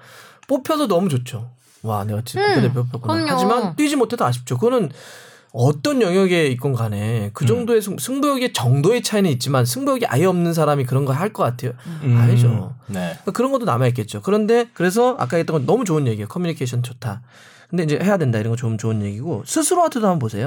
[0.49, 1.51] 뽑혀서 너무 좋죠.
[1.83, 2.73] 와 내가 지금 음.
[3.03, 3.27] 그럼요.
[3.29, 4.59] 하지만 뛰지 못해도 아쉽죠.
[4.59, 4.91] 그거는
[5.59, 10.85] 어떤 영역에 있건 간에 그 정도의 승, 승부욕의 정도의 차이는 있지만 승부욕이 아예 없는 사람이
[10.85, 11.73] 그런 거 할 것 같아요.
[12.03, 12.17] 음.
[12.19, 12.75] 아니죠.
[12.89, 13.01] 네.
[13.13, 14.21] 그러니까 그런 것도 남아 있겠죠.
[14.21, 16.29] 그런데 그래서 아까 했던 건 너무 좋은 얘기예요.
[16.29, 17.23] 커뮤니케이션 좋다.
[17.71, 20.47] 근데 이제 해야 된다 이런 거 좋은 좋은 얘기고 스스로한테도 한번 보세요.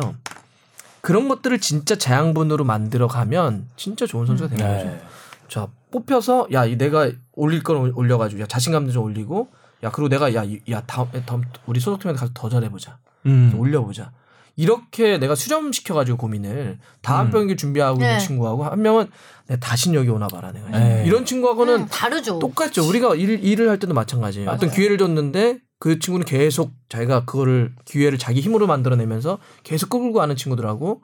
[1.01, 4.89] 그런 것들을 진짜 자양분으로 만들어 가면 진짜 좋은 선수가 되는 거죠.
[4.89, 5.01] 네.
[5.47, 9.49] 자 뽑혀서 야이 내가 올릴 건 올려가지고 야 자신감도 좀 올리고
[9.83, 13.53] 야 그리고 내가 야야 다음 다음 우리 소속팀한테 가서 더 잘해보자 음.
[13.57, 14.11] 올려보자
[14.59, 17.31] 이렇게 내가 수렴시켜가지고 고민을 다음 음.
[17.31, 18.19] 병기 준비하고 있는 네.
[18.19, 19.07] 친구하고 한 명은
[19.47, 21.05] 내가 다신 여기 오나 봐라 내가 네.
[21.07, 22.39] 이런 친구하고는 음, 다르죠.
[22.39, 22.85] 똑같죠.
[22.85, 24.49] 우리가 일, 일을 할 때도 마찬가지예요.
[24.49, 30.35] 어떤 기회를 줬는데 그 친구는 계속 자기가 그거를 기회를 자기 힘으로 만들어내면서 계속 끌고 가는
[30.35, 31.03] 친구들하고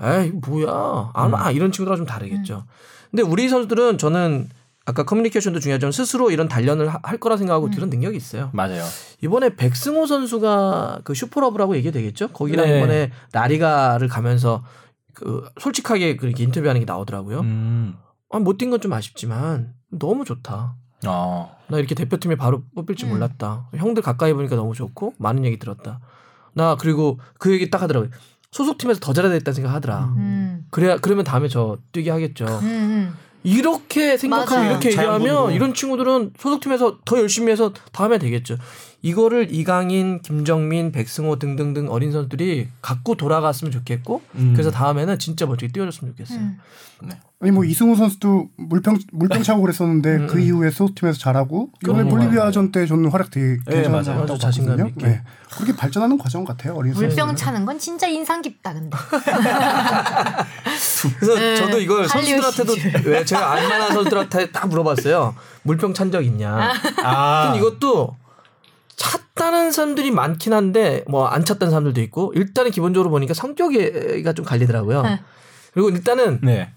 [0.00, 1.50] 에이 뭐야 안 와.
[1.50, 2.64] 이런 친구들하고 좀 다르겠죠.
[3.10, 4.48] 근데 우리 선수들은 저는
[4.86, 8.50] 아까 커뮤니케이션도 중요하지만 스스로 이런 단련을 하- 할 거라 생각하고 그런 능력이 있어요.
[8.52, 8.84] 맞아요.
[9.22, 12.28] 이번에 백승호 선수가 그 슈퍼러브라고 얘기 되겠죠?
[12.28, 12.78] 거기랑 네.
[12.78, 14.62] 이번에 나리가를 가면서
[15.14, 17.40] 그 솔직하게 그렇게 인터뷰하는 게 나오더라고요.
[17.40, 17.94] 음.
[18.30, 20.76] 아, 못뛴 건 좀 아쉽지만 너무 좋다.
[21.06, 21.46] 아.
[21.68, 23.12] 나 이렇게 대표팀에 바로 뽑힐 줄 음.
[23.14, 23.68] 몰랐다.
[23.74, 26.00] 형들 가까이 보니까 너무 좋고 많은 얘기 들었다.
[26.52, 28.10] 나 그리고 그 얘기 딱 하더라고요.
[28.50, 30.12] 소속팀에서 더 잘해야 되겠다는 생각 하더라.
[30.16, 30.66] 음.
[30.70, 32.44] 그래야 그러면 다음에 저 뛰게 하겠죠.
[33.44, 34.70] 이렇게 생각하고 맞아요.
[34.70, 35.52] 이렇게 얘기하면.
[35.52, 38.56] 이런 친구들은 소속팀에서 더 열심히 해서 다음에 되겠죠.
[39.04, 44.52] 이거를 이강인, 김정민, 백승호 등등등 어린 선수들이 갖고 돌아갔으면 좋겠고 음.
[44.54, 46.38] 그래서 다음에는 진짜 멋지게 뛰어줬으면 좋겠어요.
[46.38, 46.58] 음.
[47.42, 50.40] 아니 뭐 이승우 선수도 물병 물병 차고 그랬었는데 음, 그 음.
[50.40, 54.22] 이후에 소속팀에서 잘하고 이번에 볼리비아전 때 저는 활약 되게 네, 괜찮았다고 맞아요.
[54.22, 54.88] 아주 자신감.
[54.88, 55.06] 있게.
[55.06, 55.22] 네.
[55.52, 56.74] 그렇게 발전하는 과정 같아요.
[56.74, 57.36] 어린 물병 선수들은.
[57.36, 58.96] 차는 건 진짜 인상 깊다 근데.
[61.20, 61.56] 그래서 네.
[61.56, 62.74] 저도 이걸 선수들한테도
[63.10, 65.34] 왜 제가 알만한 선수들한테 딱 물어봤어요.
[65.62, 66.72] 물병 찬 적 있냐?
[67.02, 67.52] 아.
[67.52, 68.16] 근데 이것도
[68.96, 75.02] 찼다는 사람들이 많긴 한데 뭐안 찼다는 사람들도 있고 일단은 기본적으로 보니까 성격이가 좀 갈리더라고요.
[75.02, 75.20] 네.
[75.72, 76.70] 그리고 일단은 네.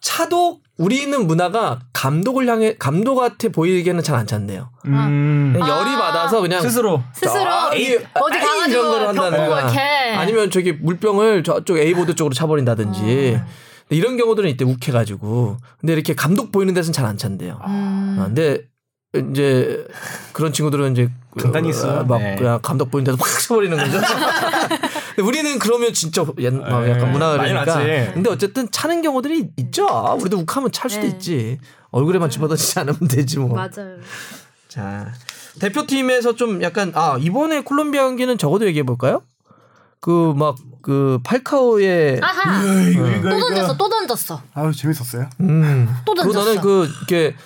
[0.00, 4.70] 차도 우리 는 문화가 감독을 향해 감독한테 보이기에는 잘안 찬대요.
[4.86, 5.52] 음.
[5.52, 5.98] 그냥 열이 아.
[5.98, 7.04] 받아서 그냥 스스로.
[7.14, 9.78] 스스로 저기 어디 아이, 가가지고 한다거나 이렇게.
[10.16, 13.46] 아니면 저기 물병을 저쪽 A 보드 쪽으로 차버린다든지 어.
[13.90, 17.60] 이런 경우들은 이때 욱해가지고 근데 이렇게 감독 보이는 데서는 잘 안 찬대요.
[17.64, 18.16] 음.
[18.18, 18.62] 아, 근데
[19.14, 19.86] 이제
[20.32, 22.00] 그런 친구들은 이제 간단히 있어요.
[22.00, 22.36] 어, 막 네.
[22.36, 24.00] 그냥 감독 보이는 데서 팍 쳐버리는 거죠.
[25.16, 27.12] 근데 우리는 그러면 진짜 옛, 막 네, 약간.
[27.18, 28.12] 났지.
[28.12, 29.86] 근데 어쨌든 차는 경우들이 있죠.
[30.20, 31.08] 우리도 욱하면 찰 수도 네.
[31.08, 31.58] 있지.
[31.90, 33.54] 얼굴에만 집어던지지 않으면 되지 뭐.
[33.54, 33.96] 맞아요.
[34.68, 35.12] 자
[35.60, 39.22] 대표팀에서 좀 약간 아 이번에 콜롬비아 경기는 적어도 얘기해 볼까요?
[40.00, 42.62] 그 막그 팔카오의 아하.
[42.62, 42.90] 네.
[42.90, 43.38] 이거, 또.
[43.38, 43.76] 던졌어.
[43.76, 44.42] 또 던졌어.
[44.54, 45.28] 아유 재밌었어요.
[45.40, 45.88] 음.
[46.04, 46.46] 또 그리고 던졌어.
[46.46, 47.36] 나는 그 이렇게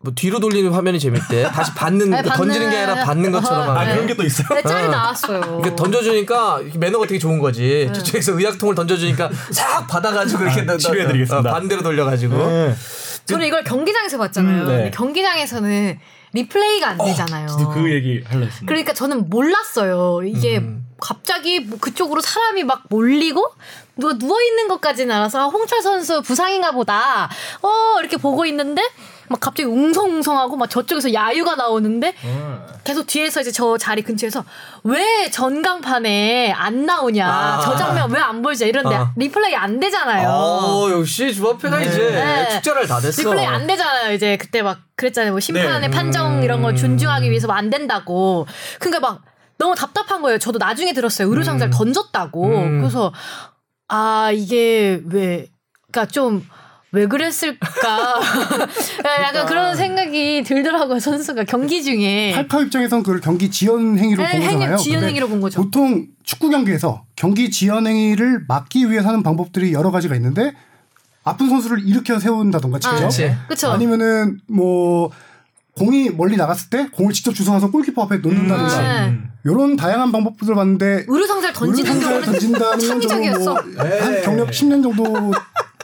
[0.00, 1.42] 뭐 뒤로 돌리는 화면이 재밌대.
[1.50, 3.94] 다시 받는 네, 던지는 게 아니라 받는 것처럼 아, 하는.
[3.94, 4.46] 그런 게 또 있어요?
[4.50, 4.90] 네, 짤이 어.
[4.90, 5.60] 나왔어요.
[5.60, 7.90] 이렇게 던져주니까 매너가 되게 좋은 거지.
[7.92, 11.50] 저쪽에서 의약통을 던져주니까 싹 받아가지고 이렇게 아, 치료해드리겠습니다.
[11.50, 12.36] 어, 반대로 돌려가지고.
[12.36, 12.74] 네.
[13.26, 14.62] 저는 이걸 경기장에서 봤잖아요.
[14.62, 14.90] 음, 네.
[14.92, 15.98] 경기장에서는
[16.32, 17.48] 리플레이가 안 되잖아요.
[17.48, 18.66] 진짜 그 얘기 하려 했습니다.
[18.66, 20.20] 그러니까 저는 몰랐어요.
[20.24, 20.86] 이게 음.
[21.00, 23.44] 갑자기 뭐 그쪽으로 사람이 막 몰리고
[23.96, 27.28] 누가 누워 있는 것까지는 알아서 아, 홍철 선수 부상인가 보다.
[27.62, 28.82] 어 이렇게 보고 있는데
[29.28, 32.60] 막 갑자기 웅성웅성하고 막 저쪽에서 야유가 나오는데 음.
[32.84, 34.44] 계속 뒤에서 이제 저 자리 근처에서
[34.84, 37.60] 왜 전광판에 안 나오냐 아.
[37.60, 39.12] 저 장면 왜 안 보이지 이런데 아.
[39.16, 40.28] 리플레이 안 되잖아요.
[40.28, 42.48] 어, 역시 주바페가 이제 네.
[42.50, 43.22] 축제를 다 됐어.
[43.22, 44.12] 리플레이 안 되잖아요.
[44.12, 45.32] 이제 그때 막 그랬잖아요.
[45.32, 45.90] 뭐 심판의 네.
[45.90, 48.46] 판정 이런 걸 존중하기 위해서 뭐안 된다고.
[48.80, 49.22] 그러니까 막
[49.56, 50.38] 너무 답답한 거예요.
[50.38, 51.28] 저도 나중에 들었어요.
[51.28, 52.46] 의료상자를 던졌다고.
[52.46, 52.78] 음.
[52.80, 53.12] 그래서
[53.88, 55.48] 아 이게 왜
[55.90, 56.46] 그러니까 좀
[56.92, 57.68] 왜 그랬을까?
[59.22, 64.42] 약간 그런 생각이 들더라고요 선수가 경기 중에 팔카 입장에선 그걸 경기 지연 행위로 네, 본
[64.42, 64.76] 행위 거잖아요.
[64.78, 65.62] 지연 행위로 본 거죠.
[65.62, 70.52] 보통 축구 경기에서 경기 지연 행위를 막기 위해 하는 방법들이 여러 가지가 있는데
[71.24, 73.34] 아픈 선수를 일으켜 세운다던가 직접 그치.
[73.48, 73.70] 그쵸.
[73.70, 75.10] 아니면은 뭐
[75.76, 79.18] 공이 멀리 나갔을 때 공을 직접 주워와서 골키퍼 앞에 놓는다든가 네.
[79.44, 83.52] 이런 다양한 방법들을 봤는데 의료상자를 던지는 의료상자를 경우는 던진다는 건 저는 창의적이었어.
[83.52, 83.62] 뭐
[84.00, 85.32] 한 경력 10년 정도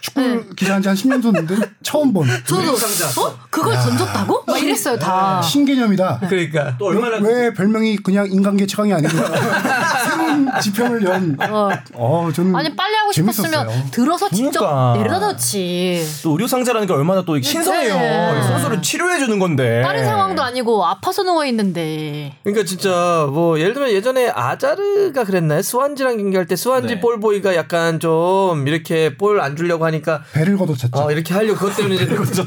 [0.04, 1.70] 축구 기자한 지한 10년 정도 됐는데?
[1.82, 2.28] 처음 본.
[2.44, 2.72] 저도.
[2.74, 4.42] 어 그걸 던졌다고?
[4.46, 5.40] 막 이랬어요 다.
[5.40, 6.22] 신개념이다.
[6.28, 9.10] 그러니까 또 얼마나 왜 별명이 그냥 인간계 최강이 아니고
[10.04, 11.36] 새로운 지평을 연.
[11.40, 11.68] 어.
[11.94, 13.68] 어, 저는 아니 빨리 하고 싶었으면.
[13.92, 14.94] 들어서 직접 그러니까.
[14.98, 16.04] 내려다 놓지.
[16.24, 17.94] 또 의료 상자라는 게 얼마나 또 신선해요.
[17.94, 18.42] 네.
[18.42, 19.82] 선수를 치료해 주는 건데.
[19.84, 22.36] 다른 상황도 아니고 아파서 누워 있는데.
[22.42, 25.62] 그러니까 진짜 뭐 예를 들면 예전에 아자르가 그랬나요?
[25.62, 27.00] 스완지랑 경기할 때 스완지 네.
[27.00, 30.90] 볼보이가 약간 좀 이렇게 볼 안 주려고 하니까 배를 걷어찼죠.
[30.98, 32.04] 어 이렇게 하려고 그것 때문에 이제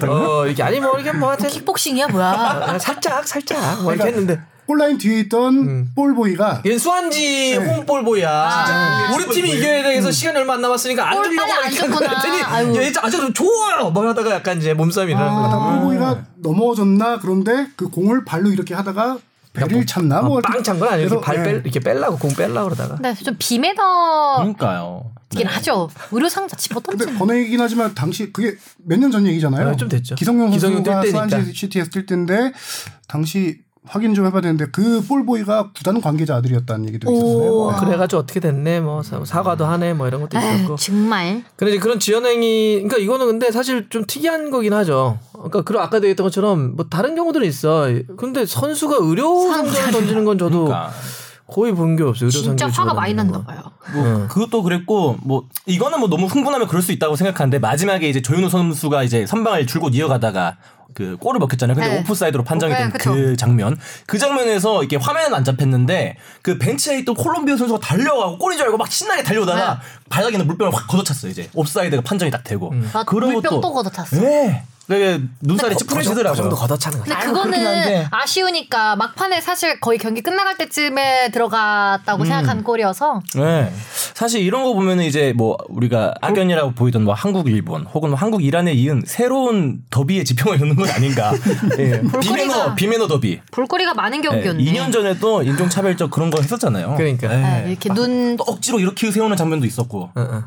[0.07, 2.25] 어 이렇게 아니 뭐 이렇게 뭐 하여튼 킥복싱이야 뭐야?
[2.25, 9.11] 아, 살짝 살짝 뭐 이렇게 했는데 골라인 뒤에 있던 볼보이가 얘는 수완지 홈볼보이야.
[9.15, 12.75] 우리 팀이 이겨야 돼서 시간이 얼마 안 남았으니까 안볼 주려고 안 아유.
[12.75, 13.91] 얘 아주 좋아요.
[13.91, 15.69] 뭐 하다가 약간 이제 몸싸움이 일어난 아.
[15.79, 19.19] 볼보이가 넘어졌나 그런데 그 공을 발로 이렇게 하다가
[19.53, 21.61] 배를 찼나 뭐 빵찬 건 아니고 그래서, 이렇게 발 뺄, 예.
[21.63, 22.95] 이렇게 뺄라고 공 뺄라고 그러다가.
[22.95, 25.11] 근데 좀 비매더 그러니까요.
[25.29, 25.89] 긴 하죠.
[26.11, 27.05] 의료 상자 근데 집어 던지.
[27.17, 28.55] 번외이긴 하지만 당시 그게
[28.85, 29.71] 몇 년 전 얘기잖아요.
[29.71, 30.15] 네, 좀 됐죠.
[30.15, 31.05] 기성용 선수가.
[31.05, 32.53] 수완지 시티에서 뛸 때인데
[33.07, 33.59] 당시
[33.89, 37.51] 확인 좀 해봐야 되는데 그 볼보이가 구단 관계자 아들이었다는 얘기도 있었어요.
[37.51, 37.71] 오.
[37.71, 40.75] 뭐 그래가지고 어떻게 됐네, 뭐 사- 사과도 하네, 뭐 이런 것도 있었고.
[40.75, 41.41] 정말.
[41.55, 45.19] 근데 이제 그런 지연행위, 그러니까 이거는 근데 사실 좀 특이한 거긴 하죠.
[45.31, 47.87] 그러니까 그런 아까 얘기했던 것처럼 뭐 다른 경우들은 있어.
[48.17, 50.91] 근데 선수가 의료 상자를 던지는 건 저도 그러니까.
[51.47, 52.29] 거의 본 게 없어요.
[52.29, 53.43] 진짜 화가 많이 났나 거.
[53.43, 53.59] 봐요.
[53.93, 58.49] 뭐 그것도 그랬고 뭐 이거는 뭐 너무 흥분하면 그럴 수 있다고 생각하는데 마지막에 이제 조윤우
[58.49, 60.57] 선수가 이제 선방을 줄곧 이어가다가
[60.93, 61.75] 그 골을 먹혔잖아요.
[61.75, 61.99] 근데 네.
[61.99, 63.13] 오프사이드로 판정이 네, 된 그쵸.
[63.13, 63.77] 그 장면.
[64.07, 68.77] 그 장면에서 이게 화면은 안 잡혔는데 그 벤치에 있던 콜롬비아 선수가 달려가고 골인 줄 알고
[68.77, 69.79] 막 신나게 달려오다가
[70.09, 71.31] 바닥에 있는 물병을 확 걷어찼어요.
[71.31, 72.73] 이제 옵사이드가 판정이 딱 되고.
[72.93, 74.19] 아, 물병 또 걷어찼어.
[74.21, 74.63] 네.
[74.87, 76.35] 그게 눈살이 그 찌푸려지더라고요.
[76.43, 77.11] 정도 걷어차는 거죠.
[77.13, 78.05] 근데 그거는.
[78.09, 83.69] 아쉬우니까 막판에 사실 거의 경기 끝나갈 때쯤에 들어갔다고 생각한 골이어서 네.
[84.13, 88.41] 사실 이런 거 보면은 이제 뭐 우리가 악연이라고 보이던 뭐 한국 일본 혹은 뭐 한국
[88.41, 91.33] 이란에 이은 새로운 더비의 지평을 넣는 건 아닌가.
[91.79, 92.01] 예.
[92.21, 93.41] 비매너 비매너 더비.
[93.51, 94.29] 볼거리가 많은 예.
[94.29, 94.63] 경기였네.
[94.63, 96.95] 2년 전에도 인종차별적 그런 거 했었잖아요.
[96.95, 97.33] 그러니까.
[97.33, 97.37] 예.
[97.41, 99.96] 네, 이렇게 눈 또 억지로 이렇게 세우는 장면도 있었고.
[100.03, 100.43] 어, 어.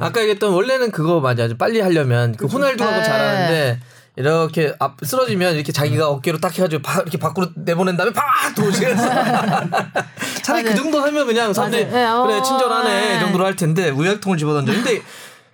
[0.00, 1.48] 아까 얘기했던 원래는 그거 맞아.
[1.48, 3.02] 좀 빨리 하려면 그 호날두하고 네.
[3.02, 3.80] 잘하는데
[4.16, 9.02] 이렇게 앞 쓰러지면 이렇게 자기가 어깨로 딱 해가지고 바, 이렇게 밖으로 내보낸 다음에 팍 도시면서
[10.42, 10.74] 차라리 그 맞아요.
[10.74, 11.94] 정도 하면 그냥 사람들이 맞아요.
[11.94, 13.16] 네, 어, 그래 친절하네 네.
[13.16, 14.72] 이 정도로 할 텐데 우약통을 집어던져.
[14.72, 15.02] 근데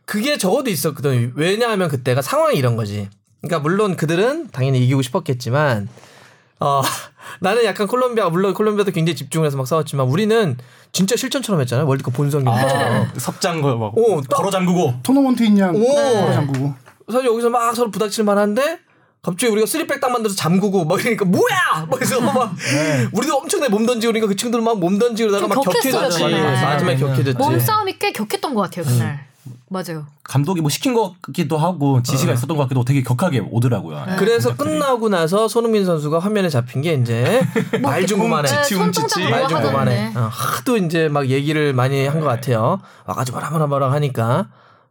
[0.06, 1.32] 그게 적어도 있었거든.
[1.34, 3.08] 왜냐하면 그때가 상황이 이런 거지.
[3.42, 5.88] 그러니까 물론 그들은 당연히 이기고 싶었겠지만
[6.60, 6.82] 어
[7.40, 10.56] 나는 약간 콜롬비아 물론 콜롬비아도 굉장히 집중을 해서 막 싸웠지만 우리는
[10.92, 13.10] 진짜 실전처럼 했잖아요 월드컵 본선 경기처럼.
[13.16, 13.96] 섭장 거 막.
[13.98, 14.94] 오, 걸어 잠그고.
[15.02, 15.84] 토너먼트 인 양 오.
[15.84, 16.74] 걸어 잠그고
[17.10, 18.78] 사실 여기서 막 서로 부닥칠 만한데
[19.22, 21.86] 갑자기 우리가 쓰리백 딱 만들어서 잠그고 막 이러니까 뭐야!
[21.88, 22.52] 막 그래서 막
[23.12, 26.22] 우리도 엄청나게 몸 던지고 그러니까 그 친구들 막 몸 던지고 그러다가 막 격해졌지.
[26.22, 27.38] 마지막에 격해졌지.
[27.38, 29.26] 몸싸움이 꽤 격했던 것 같아요 그날.
[29.68, 30.06] 맞아요.
[30.22, 34.04] 감독이 뭐 시킨 것 같기도 하고 지시가 있었던 것 같기도 되게 격하게 오더라고요.
[34.18, 37.42] 그래서 끝나고 나서 손흥민 선수가 화면에 잡힌 게 이제
[37.82, 38.48] 말 좀 그만해.
[38.50, 39.20] 네, 지치, 손동작 움치치.
[39.28, 40.12] 뭐말좀 그만해.
[40.16, 42.80] 어, 하도 이제 막 얘기를 많이 한 것 같아요.
[43.06, 44.46] 와가지고 뭐라 뭐라 뭐라 하니까.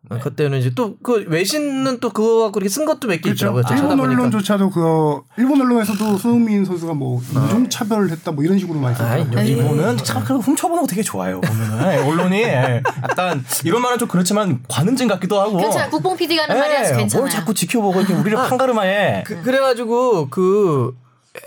[0.10, 3.45] 어, 그때는 이제 또 그 외신은 또 그거 갖고 이렇게 쓴 것도 몇개 그렇죠.
[3.45, 3.64] 있더라고요.
[3.64, 4.20] 제가 일본 찾아보니까.
[4.22, 9.41] 언론조차도 그 일본 언론에서도 손흥민 선수가 뭐 인종 차별했다 뭐 이런 식으로 많이 썼더라고요.
[9.43, 11.39] 일본은 참그 훔쳐보는 거 되게 좋아요.
[11.39, 15.58] 보면은 예, 언론이 예, 약간 이런 말은 좀 그렇지만 관음증 같기도 하고.
[15.58, 15.89] 괜찮아요.
[15.89, 17.22] 국뽕 PD가 하는 말이라서 예, 괜찮아요.
[17.24, 19.24] 뭘 자꾸 지켜보고 이렇게 우리를 판가름하에.
[19.26, 20.95] 그, 그래가지고 그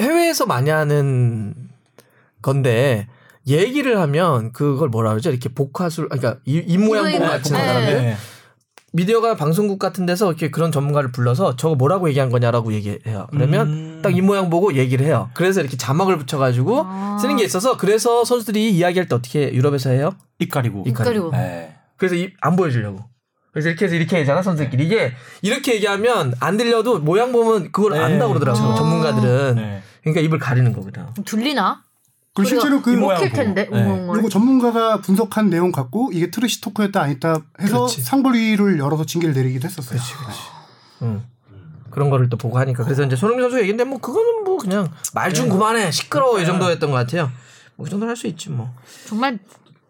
[0.01, 1.55] 해외에서 많이 하는
[2.43, 3.07] 건데
[3.47, 5.31] 얘기를 하면 그걸 뭐라 그러죠?
[5.31, 7.67] 이렇게 복화술, 그러니까 이, 이 모양 보고 맞히는 네.
[7.67, 8.17] 사람들.
[8.93, 8.97] 예.
[8.97, 13.27] 미디어가 방송국 같은 데서 이렇게 그런 전문가를 불러서 저거 뭐라고 얘기한 거냐라고 얘기해요.
[13.31, 14.01] 그러면 음.
[14.03, 15.31] 딱이 모양 보고 얘기를 해요.
[15.35, 17.19] 그래서 이렇게 자막을 붙여가지고 아.
[17.21, 20.11] 쓰는 게 있어서 그래서 선수들이 이야기할 때 어떻게 유럽에서 해요?
[20.39, 20.85] 입 가리고.
[20.87, 21.31] 입 가리고.
[21.35, 21.75] 예.
[21.97, 23.05] 그래서 이- 안 보여주려고.
[23.53, 28.01] 그래서 이렇게 해서 이렇게 하잖아 선수들끼리 이게 이렇게 얘기하면 안 들려도 모양 보면 그걸 네.
[28.01, 28.75] 안다고 그러더라고 아.
[28.75, 29.83] 전문가들은 네.
[30.03, 31.07] 그러니까 입을 가리는 거거든.
[31.25, 31.83] 들리나?
[32.37, 33.33] 그리고 실제로 그 먹힐.
[33.33, 33.69] 텐데.
[33.73, 34.07] 네.
[34.13, 38.03] 그리고 전문가가 분석한 내용 갖고 이게 트래시 토크였다 아니다 해서 그렇지.
[38.03, 39.99] 상벌위를 열어서 징계를 내리기도 했었어요.
[41.03, 41.25] 응.
[41.91, 45.33] 그런 거를 또 보고 하니까 그래서 이제 손흥민 선수 얘기인데 뭐 그거는 뭐 그냥 말
[45.33, 47.31] 좀 그만해 시끄러워 이 정도였던 것 같아요.
[47.77, 48.71] 뭐그 정도는 할 수 있지 뭐.
[49.07, 49.39] 정말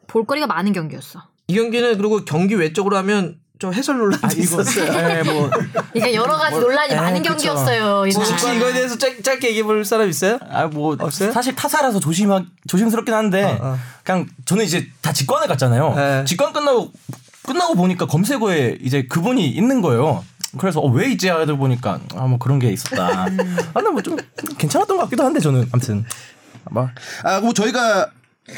[0.07, 1.22] 볼거리가 많은 경기였어.
[1.49, 4.92] 이 경기는 그리고 경기 외적으로 하면 좀 해설 논란이 있었어요.
[5.18, 5.50] 예, 뭐
[5.94, 7.30] 이게 여러 가지 논란이 에, 많은 그쵸.
[7.30, 8.07] 경기였어요.
[8.07, 8.26] 이날.
[8.26, 10.38] 혹시 이거에 대해서 짧, 짧게 얘기해 볼 사람 있어요?
[10.50, 11.32] 아 뭐 없어요?
[11.32, 13.78] 사실 타사라서 조심하 조심스럽긴 한데 어, 어.
[14.04, 15.94] 그냥 저는 이제 다 직관을 갔잖아요.
[15.94, 16.24] 네.
[16.26, 16.92] 직관 끝나고
[17.46, 20.22] 끝나고 보니까 검색어에 이제 그분이 있는 거예요.
[20.59, 23.26] 그래서 어, 왜 이제 아들 보니까 아 뭐 그런 게 있었다.
[23.74, 24.16] 아 나뭐좀
[24.59, 26.04] 괜찮았던 것 같기도 한데 저는 아무튼
[26.70, 26.90] 뭐
[27.24, 28.11] 아, 뭐 저희가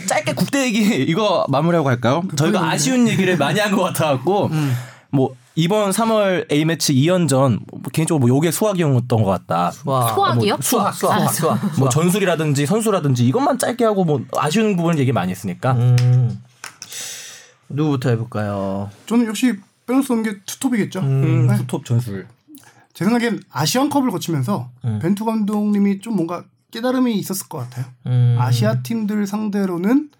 [0.06, 2.22] 짧게 국대 얘기 이거 마무리하고 갈까요?
[2.36, 4.50] 저희가 아쉬운 얘기를 많이 한 것 같아갖고
[5.10, 9.72] 뭐 이번 3월 A 매치 2연전 뭐 개인적으로 뭐 요게 수학이었던 것 같다.
[9.84, 10.12] 와.
[10.14, 10.58] 수학이요?
[10.60, 11.58] 수학, 수학, 수학.
[11.78, 16.40] 뭐 전술이라든지 선수라든지 이것만 짧게 하고 뭐 아쉬운 부분 얘기 많이 했으니까 음.
[17.70, 18.90] 누구부터 해볼까요?
[19.06, 19.54] 저는 역시
[19.86, 21.00] 빼놓을 수 없는 게 투톱이겠죠.
[21.00, 21.56] 음, 네.
[21.56, 22.26] 투톱 전술.
[22.94, 24.98] 제 생각엔 아시안컵을 거치면서 음.
[25.00, 27.86] 벤투 감독님이 좀 뭔가 깨달음이 있었을 것 같아요.
[28.06, 28.36] 음.
[28.38, 30.10] 아시아 팀들 상대로는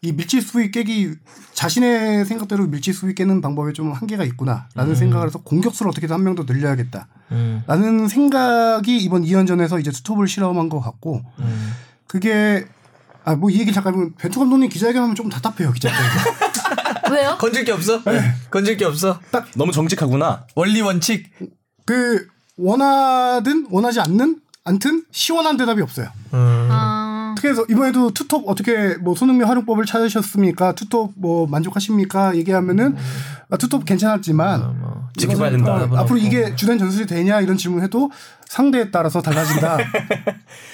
[0.00, 1.14] 이 밀집 수비 깨기
[1.54, 6.34] 자신의 생각대로 밀집 수비 깨는 방법에 좀 한계가 있구나라는 생각을 해서 공격수를 어떻게든 한 명
[6.34, 7.06] 더 늘려야겠다.
[7.32, 7.62] 음.
[7.66, 11.72] 라는 생각이 이번 2연전에서 이제 투톱을 실험한 것 같고 음.
[12.08, 12.64] 그게
[13.24, 16.02] 아 뭐 이 얘기 잠깐 벤투 감독님 기자회견하면 조금 답답해요 기자회견.
[17.12, 17.36] 왜요?
[17.38, 18.02] 건질 게 없어?
[18.50, 19.20] 건질 게 없어?
[19.54, 20.46] 너무 정직하구나.
[20.56, 21.30] 원리 원칙.
[21.84, 22.26] 그
[22.56, 26.08] 원하든 원하지 않는 않든 시원한 대답이 없어요.
[26.34, 26.68] 음.
[26.70, 30.74] 아, 어떻게 해서 이번에도 투톱 어떻게 뭐 손흥민 활용법을 찾으셨습니까?
[30.74, 32.36] 투톱 뭐 만족하십니까?
[32.36, 32.96] 얘기하면은
[33.50, 35.74] 아, 투톱 괜찮았지만 뭐 지켜봐야 된다.
[35.74, 38.10] 어, 앞으로 이게 주된 전술이 되냐 이런 질문해도
[38.46, 39.78] 상대에 따라서 달라진다.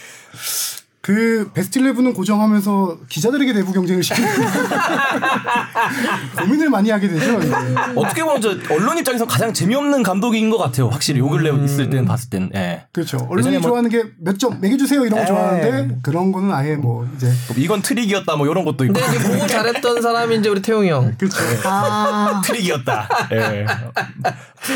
[1.08, 4.28] 그 베스트 11은 고정하면서 기자들에게 내부 경쟁을 시키는
[6.38, 7.40] 고민을 많이 하게 되죠.
[7.40, 7.50] 이제.
[7.96, 10.88] 어떻게 보면 저 언론 입장에서 가장 재미없는 감독인 것 같아요.
[10.88, 12.50] 확실히 요 근래 있을 때는 봤을 땐.
[12.54, 12.84] 예.
[12.92, 13.26] 그렇죠.
[13.30, 15.26] 언론이 뭐- 좋아하는 게몇 점 매겨주세요 이런 거 에.
[15.26, 18.92] 좋아하는데 그런 거는 아예 뭐 이제 이건 트릭이었다 뭐 이런 것도 있고.
[18.92, 21.14] 근데 이제 공부 잘했던 사람이 이제 우리 태용이 형.
[21.16, 21.38] 그렇죠.
[21.64, 23.08] 아, 트릭이었다.
[23.32, 23.64] 예.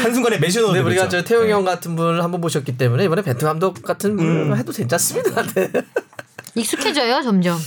[0.02, 3.44] 한순간에 매셔 넣어 근데 우리가 저 태용이 형 같은 분을 한번 보셨기 때문에 이번에 벤투
[3.44, 5.42] 감독 같은 분을 해도 괜찮습니다.
[5.42, 5.70] 네.
[6.54, 7.58] 익숙해져요 점점.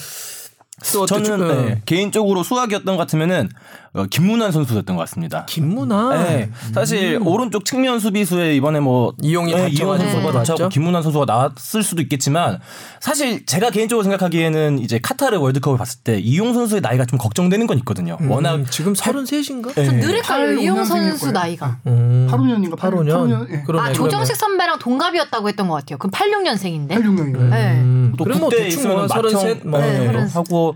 [1.08, 3.50] 저는 좀- 네, 개인적으로 수학이었던 것 같으면은
[3.96, 5.46] 어, 김문환 선수였던 것 같습니다.
[5.46, 6.24] 김문아.
[6.24, 10.54] 네, 사실 오른쪽 측면 수비수에 이번에 뭐 이용이 네, 다쳐가지고 이용 선수가 나왔죠?
[10.54, 12.60] 다쳐고 김문환 선수가 나왔을 수도 있겠지만
[13.00, 17.78] 사실 제가 개인적으로 생각하기에는 이제 카타르 월드컵을 봤을 때 이용 선수의 나이가 좀 걱정되는 건
[17.80, 18.18] 있거든요.
[18.28, 19.74] 워낙 음, 지금 33인가?
[19.76, 19.90] 네.
[20.00, 21.32] 늘 헷갈려요 이용 85년생일 선수.
[21.32, 21.78] 나이가.
[21.88, 22.28] 음.
[22.30, 23.50] 85년인가 85년.
[23.52, 23.64] 예.
[23.66, 25.98] 그러네, 아 조정식 선배랑 동갑이었다고 했던 것 같아요.
[25.98, 26.90] 그럼 86년생인데.
[26.92, 27.50] 86년인가.
[27.50, 27.72] 네.
[27.80, 30.28] 음, 또 그럼 뭐 있으면 뭐 마 청 33, 뭐 네, 네.
[30.34, 30.76] 하고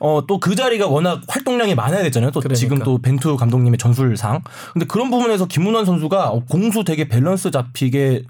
[0.00, 2.30] 어 또 그 자리가 워낙 활동량이 많아야 되잖아요.
[2.30, 2.57] 또 그러니까.
[2.58, 4.42] 지금 또 벤투 감독님의 전술상.
[4.72, 8.24] 근데 그런 부분에서 김문환 선수가 어, 공수 되게 밸런스 잡히게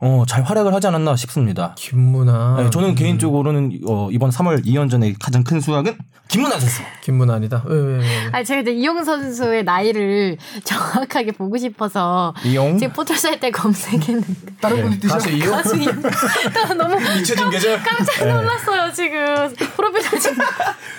[0.00, 1.74] 어, 잘 활약을 하지 않았나 싶습니다.
[1.78, 2.56] 김문환.
[2.58, 5.96] 네, 저는 개인적으로는 어, 이번 3월 2연전의 가장 큰 수확은
[6.28, 6.82] 김문환 선수.
[7.02, 7.62] 김문환이다.
[7.66, 8.04] 왜, 왜, 왜.
[8.32, 14.26] 아 제가 이제 이용 선수의 나이를 정확하게 보고 싶어서 이용 지금 포털사이트 때 검색했는데
[14.60, 15.14] 다른 분이 뛰죠.
[15.14, 15.50] 가수 이용?
[15.52, 17.80] 가수 이용 나 너무 잊혀진 계절.
[17.82, 20.32] 깜짝 놀랐어요 지금 프로필 사진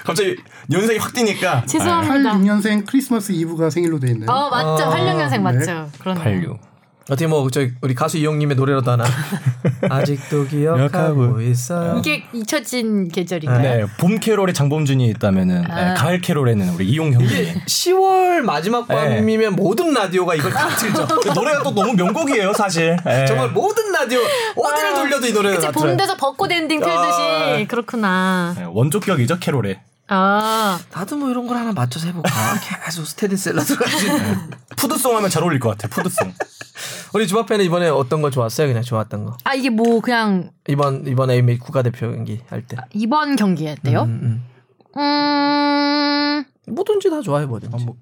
[0.04, 0.36] 갑자기
[0.72, 1.66] 연색이 확 뛰니까.
[1.66, 2.34] 죄송합니다.
[2.34, 4.30] 86년생 크리스마스 이브가 생일로 돼 있는.
[4.30, 6.75] 어 맞죠 아, 86년생 맞죠 그런 86.
[7.08, 9.06] 어떻게 뭐저 우리 가수 이용님의 노래라도 하나
[9.90, 11.98] 아직도 기억하고 있어요.
[12.00, 13.62] 이게 잊혀진 계절인가요?
[13.62, 17.26] 네, 봄 캐롤에 장범준이 있다면은 네, 가을 캐롤에는 우리 이용 형이.
[17.26, 18.96] 이게 10월 마지막 네.
[18.96, 21.06] 밤이면 모든 라디오가 이걸 다 틀죠.
[21.36, 22.98] 노래가 또 너무 명곡이에요, 사실.
[23.06, 23.26] 네.
[23.28, 24.20] 정말 모든 라디오
[24.56, 25.98] 어디를 돌려도 이 노래가 그치 다 봄 틀어요.
[25.98, 27.66] 돼서 벚꽃 엔딩 틀듯이 아.
[27.68, 28.56] 그렇구나.
[28.58, 29.80] 네, 원조격이죠, 캐롤에.
[30.08, 32.30] 아 나도 뭐 이런 걸 하나 맞춰서 해볼까.
[32.86, 34.18] 계속 스테디셀러도 가지고.
[34.76, 36.32] 푸드 song 하면 잘 어울릴 것 같아, 푸드송.
[37.16, 38.68] 우리 주바페는 이번에 어떤 거 좋았어요?
[38.68, 39.38] 그냥 좋았던 거.
[39.46, 42.76] 아 이게 뭐 그냥 이번 이번 A매 국가대표 경기 할 때.
[42.94, 44.02] 이번 경기였대요.
[44.02, 44.44] 음,
[44.98, 46.44] 음, 음.
[46.74, 47.86] 뭐든지 다 좋아해 뭐든지.
[47.86, 47.96] 뭐.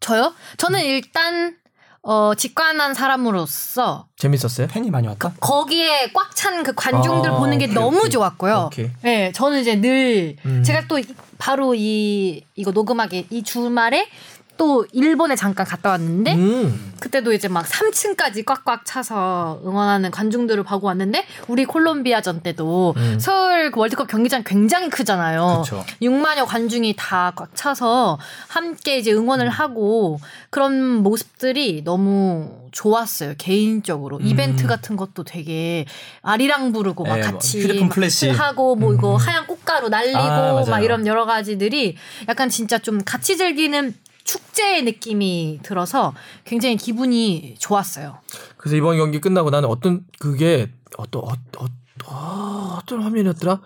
[0.00, 0.34] 저요?
[0.56, 1.54] 저는 일단
[2.02, 4.66] 어 직관한 사람으로서 재밌었어요?
[4.66, 5.32] 팬이 많이 왔다?
[5.38, 8.10] 거기에 꽉 찬 그 관중들 아, 보는 게 오케이, 너무 오케이.
[8.10, 8.64] 좋았고요.
[8.72, 8.90] 오케이.
[9.02, 10.64] 네, 저는 이제 늘 음.
[10.64, 11.04] 제가 또 이-
[11.38, 14.08] 바로 이 이거 녹음하기 이 주말에
[14.56, 16.92] 또 일본에 잠깐 갔다 왔는데 음.
[17.00, 23.18] 그때도 이제 막 3층까지 꽉꽉 차서 응원하는 관중들을 보고 왔는데 우리 콜롬비아전 때도 음.
[23.20, 25.62] 서울 그 월드컵 경기장 굉장히 크잖아요.
[25.64, 25.84] 그쵸.
[26.00, 33.34] 6만여 관중이 다 꽉 차서 함께 이제 응원을 하고 그런 모습들이 너무 좋았어요.
[33.38, 35.84] 개인적으로 이벤트 같은 것도 되게
[36.22, 38.30] 아리랑 부르고 막 예, 뭐 같이 휴대폰 막 플래시.
[38.30, 40.64] 하고 뭐 이거 하얀 꽃가루 날리고 아.
[40.68, 41.96] 막 이런 여러 가지들이
[42.28, 43.94] 약간 진짜 좀 같이 즐기는
[44.24, 46.14] 축제의 느낌이 들어서
[46.44, 48.18] 굉장히 기분이 좋았어요.
[48.56, 51.66] 그래서 이번 경기 끝나고 나는 어떤 그게 어떤 어, 어,
[52.06, 53.60] 어, 어떤 화면이었더라?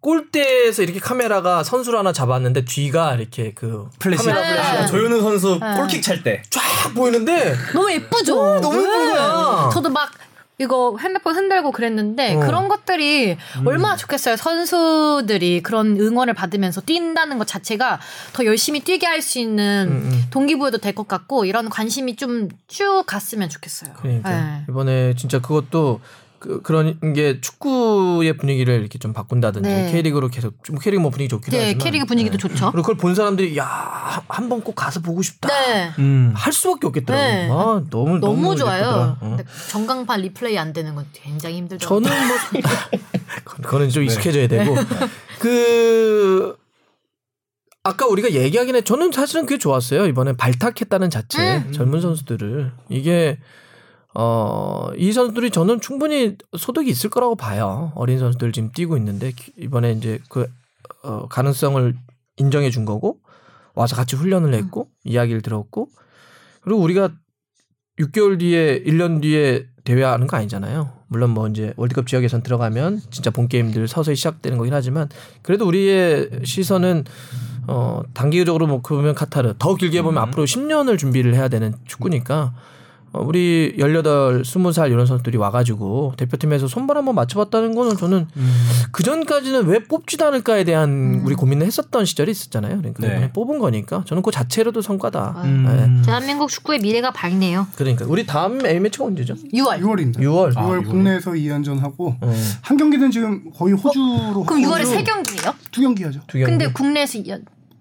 [0.00, 4.26] 골대에서 이렇게 카메라가 선수를 하나 잡았는데 뒤가 이렇게 그 플래시.
[4.26, 4.56] 카메라 네.
[4.56, 6.42] 플래시 아, 조현우 선수 골킥 찰 때.
[6.50, 6.60] 쫙
[6.94, 8.60] 보이는데 너무 예쁘죠.
[8.60, 9.12] 너무 예쁜 네.
[9.12, 9.70] 거야.
[9.72, 10.10] 저도 막
[10.62, 12.40] 이거 핸드폰 흔들고 그랬는데 어.
[12.40, 13.66] 그런 것들이 음.
[13.66, 14.36] 얼마나 좋겠어요.
[14.36, 18.00] 선수들이 그런 응원을 받으면서 뛴다는 것 자체가
[18.32, 23.04] 더 열심히 뛰게 할 수 있는 음, 동기부여도 될 것 같고 이런 관심이 좀 쭉
[23.06, 23.92] 갔으면 좋겠어요.
[24.00, 24.64] 그러니까 네.
[24.68, 26.00] 이번에 진짜 그것도
[26.42, 29.92] 그, 그런 게 축구의 분위기를 이렇게 좀 바꾼다든지 네.
[29.92, 32.72] K리그로 계속 좀 K리그 뭐 분위기 좋기도 네, 하지만 캐리그 분위기도 좋죠.
[32.72, 35.92] 그리고 그걸 본 사람들이 야 한 번 꼭 가서 보고 싶다 네.
[36.00, 36.32] 음.
[36.34, 37.32] 할 수밖에 없겠더라고요.
[37.32, 37.48] 네.
[37.50, 38.82] 아 너무 너무 좋아요.
[38.82, 39.16] 예쁘더라.
[39.20, 39.36] 어.
[39.70, 41.86] 전광판 리플레이 안 되는 건 굉장히 힘들죠.
[41.86, 42.36] 저는 뭐
[43.62, 44.58] 그거는 좀 익숙해져야 네.
[44.58, 44.74] 되고
[45.38, 46.56] 그
[47.84, 51.72] 아까 우리가 얘기하긴 해 저는 사실은 그게 좋았어요 이번에 발탁했다는 자체 음.
[51.72, 53.38] 젊은 선수들을 이게
[54.14, 57.92] 어 이 선수들이 저는 충분히 소득이 있을 거라고 봐요.
[57.94, 60.46] 어린 선수들 지금 뛰고 있는데 기- 이번에 이제 그
[61.02, 61.94] 어, 가능성을
[62.36, 63.18] 인정해 준 거고
[63.74, 65.88] 와서 같이 훈련을 했고 이야기를 들었고
[66.60, 67.10] 그리고 우리가
[68.00, 70.92] 6개월 뒤에 1년 뒤에 대회하는 거 아니잖아요.
[71.08, 75.08] 물론 뭐 이제 월드컵 지역 예선 들어가면 진짜 본 게임들 서서히 시작되는 거긴 하지만
[75.42, 77.04] 그래도 우리의 시선은
[77.68, 82.54] 어 단기적으로 뭐 그러면 카타르 더 길게 보면 앞으로 10년을 준비를 해야 되는 축구니까 어,
[83.14, 88.26] 우리 18, 20살 이런 선수들이 와가지고 대표팀에서 손발 한번 맞춰봤다는 거는 저는
[88.90, 92.78] 그 전까지는 왜 뽑지도 않을까에 대한 우리 고민을 했었던 시절이 있었잖아요.
[92.78, 93.12] 그러니까 네.
[93.12, 95.42] 이번에 뽑은 거니까 저는 그 자체로도 성과다.
[95.44, 95.96] 음.
[96.00, 96.02] 네.
[96.06, 97.66] 대한민국 축구의 미래가 밝네요.
[97.76, 99.34] 그러니까 우리 다음 A 매치가 언제죠?
[99.34, 99.80] 6월.
[99.80, 100.16] 6월입니다.
[100.18, 100.54] 6월.
[100.54, 100.86] 6월 아, 6월.
[100.88, 105.54] 국내에서 2연전 하고 어, 한 경기는 지금 거의 호주로 그럼 6월에 호주 세 경기예요?
[105.70, 106.20] 두 경기 하죠.
[106.26, 106.44] 두 경기.
[106.46, 107.32] 근데 국내에서 이-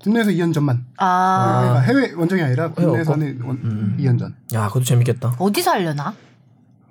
[0.04, 0.80] 국내에서 2연전만.
[0.98, 3.98] 아 그러니까 해외 원정이 아니라 국내에서는 원- 음.
[4.00, 4.34] 2연전.
[4.54, 5.36] 야, 그것도 재밌겠다.
[5.38, 6.14] 어디서 하려나?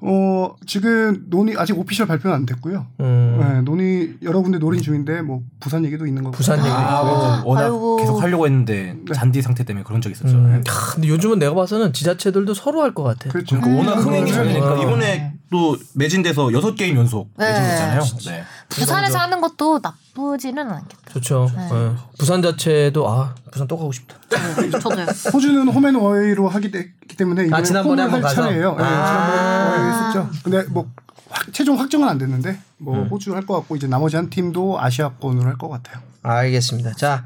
[0.02, 2.86] 어 지금 논의 아직 오피셜 발표는 안 됐고요.
[3.00, 3.36] 음.
[3.38, 6.34] 네, 논의 여러 군데 노린 중인데 뭐 부산 얘기도 있는 거고.
[6.34, 6.70] 부산 얘기.
[6.70, 7.42] 아, 맞아.
[7.44, 7.96] 워낙 아이고.
[7.98, 10.34] 계속 하려고 했는데 잔디 상태 때문에 그런 적 있었죠.
[10.38, 10.62] 음.
[10.66, 13.28] 하, 근데 요즘은 내가 봐서는 지자체들도 서로 할 것 같아.
[13.28, 13.60] 그렇죠.
[13.60, 14.80] 그러니까 워낙 흥행이 잘 되니까 음.
[14.80, 17.44] 이번에 또 매진돼서 여섯 게임 연속 네.
[17.52, 18.00] 매진됐잖아요.
[18.26, 18.42] 네.
[18.70, 21.12] 부산에서 하는 것도 나쁘지는 않겠다.
[21.14, 21.50] 좋죠.
[21.56, 21.92] 예.
[22.18, 24.16] 부산 자체도 아 부산 또 가고 싶다.
[24.60, 25.06] 네, 저도요.
[25.32, 28.34] 호주는 홈앤어웨이로 하기 때- 때문에 이번에 아, 지난번에 홈을 한번 할?
[28.36, 28.76] 차례예요.
[28.76, 29.06] 네, 아.
[29.06, 30.30] 지난번에 했었죠.
[30.44, 30.90] 근데 뭐
[31.28, 33.08] 확- 최종 확정은 안 됐는데 뭐 음.
[33.08, 35.98] 호주 할 것 같고 이제 나머지 한 팀도 아시아권으로 할 것 같아요.
[36.22, 36.92] 알겠습니다.
[36.94, 37.24] 자,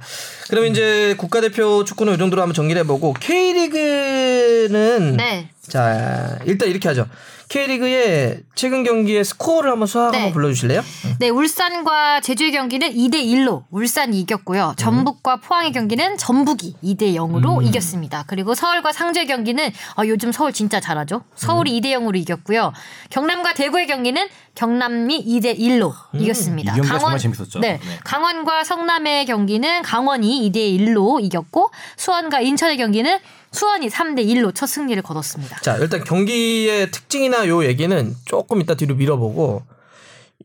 [0.50, 5.50] 그럼 이제 국가대표 축구는 이 정도로 한번 정리를 해보고 K리그는 네.
[5.68, 7.06] 자 일단 이렇게 하죠.
[7.48, 10.18] K리그의 최근 경기의 스코어를 한번 수학 네.
[10.18, 10.82] 한번 불러주실래요?
[11.18, 14.74] 네, 울산과 제주의 경기는 2대 1로 울산이 이겼고요.
[14.76, 18.24] 전북과 포항의 경기는 전북이 2대 0으로 이겼습니다.
[18.26, 21.22] 그리고 서울과 상주의 경기는 아, 요즘 서울 진짜 잘하죠.
[21.34, 22.72] 서울이 2대 0으로 이겼고요.
[23.10, 26.74] 경남과 대구의 경기는 경남이 2대 1로 이겼습니다.
[27.18, 27.60] 재밌었죠.
[27.60, 27.98] 네, 네.
[28.04, 33.18] 강원과 성남의 경기는 강원이 2대 1로 이겼고 수원과 인천의 경기는
[33.54, 35.60] 수원이 3대 1로 첫 승리를 거뒀습니다.
[35.60, 39.62] 자, 일단 경기의 특징이나 요 얘기는 조금 이따 뒤로 밀어보고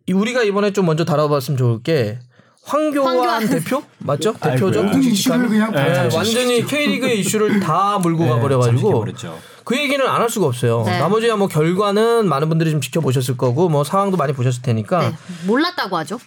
[0.07, 2.19] 이- 우리가 이번에 좀 먼저 다뤄봤으면 좋을 게
[2.63, 3.49] 황교안, 황교안.
[3.49, 4.33] 대표 맞죠?
[4.33, 4.79] 대표죠.
[4.79, 4.83] 아이고야.
[4.83, 9.39] 모든 이슈를 그냥 네, 다 완전히 K리그의 이슈를 다 물고 가버려가지고 버렸죠.
[9.63, 10.83] 그 얘기는 안 할 수가 없어요.
[10.85, 10.99] 네.
[10.99, 15.97] 나머지야 뭐 결과는 많은 분들이 좀 지켜보셨을 거고 뭐 상황도 많이 보셨을 테니까 네, 몰랐다고
[15.97, 16.19] 하죠.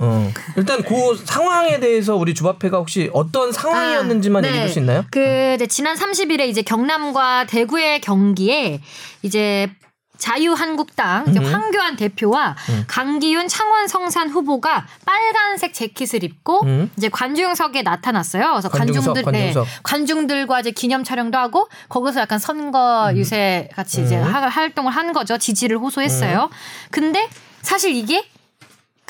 [0.00, 0.32] 어.
[0.56, 4.66] 일단 그 상황에 대해서 우리 주바페가 혹시 어떤 상황이었는지만 아, 얘기해 네.
[4.68, 5.04] 줄수 있나요?
[5.10, 8.80] 그 이제 지난 30일에 이제 경남과 대구의 경기에
[9.22, 9.70] 이제
[10.16, 11.44] 자유한국당 음.
[11.44, 12.54] 황교안 대표와
[12.86, 16.90] 강기윤 창원 성산 후보가 빨간색 재킷을 입고 음.
[16.98, 18.50] 이제 관중석에 나타났어요.
[18.50, 19.66] 그래서 관중석, 관중들 네, 관중석.
[19.82, 25.38] 관중들과 이제 기념 촬영도 하고 거기서 약간 선거 유세 같이 이제 하- 활동을 한 거죠.
[25.38, 26.50] 지지를 호소했어요.
[26.90, 27.26] 근데
[27.62, 28.22] 사실 이게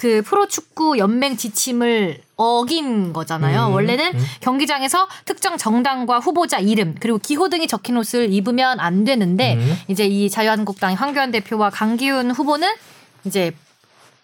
[0.01, 3.67] 그 프로축구 연맹 지침을 어긴 거잖아요.
[3.67, 9.57] 음, 원래는 경기장에서 특정 정당과 후보자 이름 그리고 기호 등이 적힌 옷을 입으면 안 되는데
[9.57, 9.77] 음.
[9.89, 12.67] 이제 이 자유한국당 황교안 대표와 강기훈 후보는
[13.25, 13.55] 이제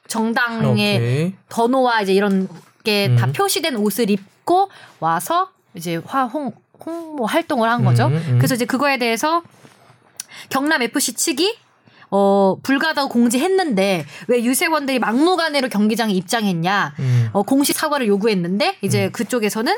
[0.09, 1.35] 정당의 오케이.
[1.51, 2.49] 번호와 이제 이런
[2.83, 3.33] 게다 음.
[3.35, 6.53] 표시된 옷을 입고 와서 이제 화홍
[6.87, 8.07] 홍보 활동을 한 거죠.
[8.07, 8.39] 음, 음.
[8.39, 9.43] 그래서 이제 그거에 대해서
[10.49, 11.66] 경남 FC 측이
[12.11, 17.29] 어 불가하다고 공지했는데 왜 유세원들이 막무가내로 경기장에 입장했냐 음.
[17.33, 19.77] 어, 공식 사과를 요구했는데 이제 그쪽에서는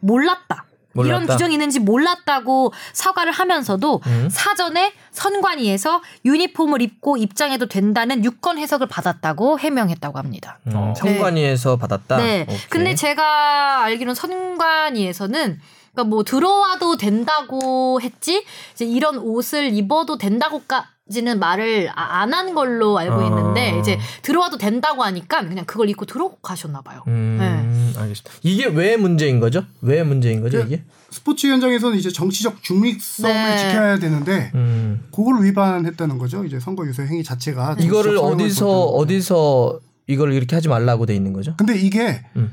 [0.00, 0.64] 몰랐다.
[0.96, 1.32] 이런 몰랐다.
[1.34, 4.28] 규정이 있는지 몰랐다고 사과를 하면서도 음.
[4.30, 10.58] 사전에 선관위에서 유니폼을 입고 입장해도 된다는 유권 해석을 받았다고 해명했다고 합니다.
[10.68, 10.94] 음, 어.
[10.96, 12.18] 상관위에서 받았다.
[12.18, 12.42] 네.
[12.42, 12.58] 오케이.
[12.70, 15.60] 근데 제가 알기로는 선관위에서는
[15.94, 18.44] 그러니까 뭐 들어와도 된다고 했지
[18.74, 23.26] 이제 이런 옷을 입어도 된다고까 지는 말을 안 한 걸로 알고 어.
[23.28, 27.02] 있는데 이제 들어와도 된다고 하니까 그냥 그걸 입고 들어가셨나 봐요.
[27.06, 28.00] 음, 네.
[28.00, 28.30] 알겠습니다.
[28.42, 29.64] 이게 왜 문제인 거죠?
[29.82, 30.64] 왜 문제인 거죠, 네.
[30.66, 30.84] 이게?
[31.10, 33.58] 스포츠 현장에서는 이제 정치적 중립성을 네.
[33.58, 35.06] 지켜야 되는데 음.
[35.14, 36.44] 그걸 위반했다는 거죠.
[36.44, 41.14] 이제 선거 유세 행위 자체가 이거를 정치적 성향을 어디서 어디서 이걸 이렇게 하지 말라고 돼
[41.14, 41.54] 있는 거죠?
[41.56, 42.52] 근데 이게 음.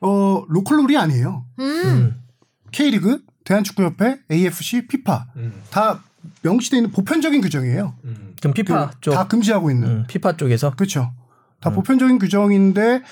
[0.00, 1.44] 어 로컬룰이 아니에요.
[1.58, 2.22] 음.
[2.70, 5.26] K리그, 대한축구협회, AFC, 피파
[5.70, 6.02] 다
[6.42, 7.94] 명시되어 있는 보편적인 규정이에요.
[8.40, 9.88] 그럼 피파 그 쪽, 다 금지하고 있는.
[9.88, 11.12] 음, 피파 쪽에서 그렇죠.
[11.60, 13.02] 다 보편적인 규정인데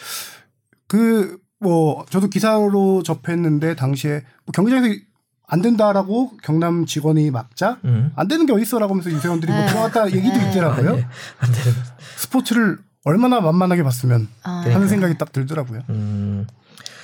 [0.87, 5.01] 그 뭐 저도 기사로 접했는데 당시에 뭐 경기장에서
[5.49, 8.11] 안 된다라고 경남 직원이 막자 음.
[8.17, 9.67] 안 되는 게 어딨어라고 하면서 유세원들이 뭐 네.
[9.69, 10.51] 들어갔다 얘기도 네.
[10.51, 10.91] 있더라고요.
[10.91, 11.07] 아, 예.
[11.39, 11.83] 안 되는 거.
[12.17, 15.83] 스포츠를 얼마나 만만하게 봤으면 아, 하는 생각이 딱 들더라고요.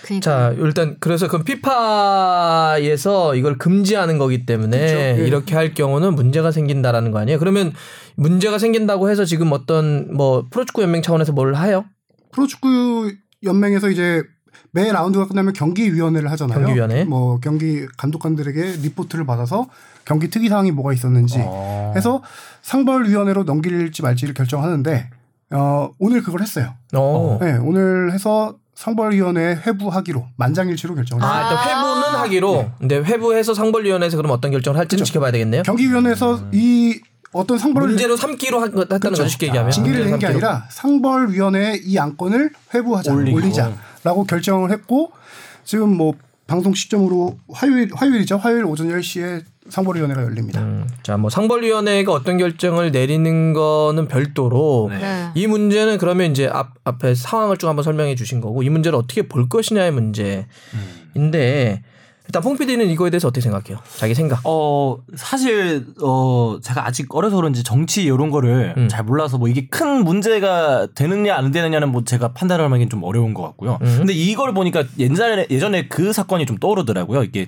[0.02, 0.20] 음.
[0.20, 0.24] 그러니까.
[0.24, 4.98] 자, 일단 그래서 그럼 피파에서 이걸 금지하는 거기 때문에 그렇죠.
[5.22, 5.26] 예.
[5.26, 7.38] 이렇게 할 경우는 문제가 생긴다라는 거 아니에요?
[7.38, 7.72] 그러면
[8.16, 11.84] 문제가 생긴다고 해서 지금 어떤 뭐 프로축구 연맹 차원에서 뭘 해요?
[12.32, 13.12] 프로축구
[13.44, 14.22] 연맹에서 이제
[14.72, 16.58] 매 라운드가 끝나면 경기위원회를 하잖아요.
[16.58, 17.04] 경기위원회.
[17.04, 19.68] 뭐 경기 감독관들에게 리포트를 받아서
[20.04, 21.92] 경기 특이 사항이 뭐가 있었는지 어.
[21.94, 22.22] 해서
[22.62, 25.10] 상벌위원회로 넘길지 말지를 결정하는데
[25.50, 26.74] 어, 오늘 그걸 했어요.
[26.94, 27.38] 어.
[27.40, 31.34] 네, 오늘 해서 상벌위원회 회부하기로 만장일치로 결정을 했어요.
[31.38, 32.70] 아, 일단 회부는 하기로.
[32.78, 35.62] 근데 회부해서 상벌위원회에서 그럼 어떤 결정을 할지는 지켜봐야 되겠네요.
[35.62, 37.00] 경기위원회에서 이
[37.32, 39.70] 어떤 상벌 문제로 삼기로 한- 했다는 거죠 쉽게 얘기하면.
[39.72, 40.46] 징계를 문제로 낸게 삼기로.
[40.48, 43.36] 아니라 상벌위원회에 이 안건을 회부하자 올리고.
[43.38, 45.12] 올리자라고 결정을 했고
[45.64, 46.14] 지금 뭐
[46.46, 50.60] 방송 시점으로 화요일 화요일이죠 화요일 오전 10시에 상벌위원회가 열립니다.
[50.60, 54.98] 음, 자, 뭐 상벌위원회가 어떤 결정을 내리는 거는 별도로 네.
[54.98, 55.30] 네.
[55.34, 59.22] 이 문제는 그러면 이제 앞 앞에 상황을 쭉 한번 설명해 주신 거고 이 문제를 어떻게
[59.22, 61.82] 볼 것이냐의 문제인데
[62.32, 63.78] 일단 퐁 PD는 이거에 대해서 어떻게 생각해요?
[63.98, 64.40] 자기 생각.
[64.44, 68.88] 어 사실 어 제가 아직 어려서 그런지 정치 이런 거를 음.
[68.88, 73.34] 잘 몰라서 뭐 이게 큰 문제가 되느냐 안 되느냐는 뭐 제가 판단을 하기엔 좀 어려운
[73.34, 73.78] 것 같고요.
[73.82, 73.96] 음.
[73.98, 77.22] 근데 이걸 보니까 예전에 예전에 그 사건이 좀 떠오르더라고요.
[77.22, 77.46] 이게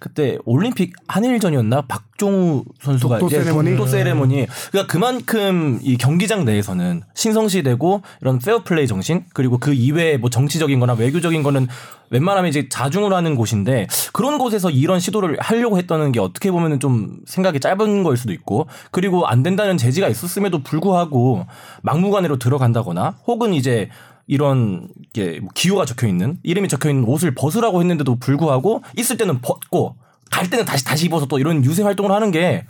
[0.00, 3.70] 그때 올림픽 한일전이었나 박 종우 선수가 독도 이제 세레머니.
[3.70, 10.30] 독도 세레머니 그러니까 그만큼 이 경기장 내에서는 신성시되고 이런 페어플레이 정신 그리고 그 이외에 뭐
[10.30, 11.68] 정치적인-거나 외교적인 거는
[12.10, 17.18] 웬만하면 이제 자중을 하는 곳인데 그런 곳에서 이런 시도를 하려고 했다는 게 어떻게 보면은 좀
[17.26, 21.46] 생각이 짧은 거일 수도 있고 그리고 안 된다는 제지가 있었음에도 불구하고
[21.82, 23.88] 막무가내로 들어간다거나 혹은 이제
[24.26, 29.96] 이런 게 기호가 적혀 있는 이름이 적혀 있는 옷을 벗으라고 했는데도 불구하고 있을 때는 벗고
[30.30, 32.64] 갈 때는 다시 다시 입어서 또 이런 유세 활동을 하는 게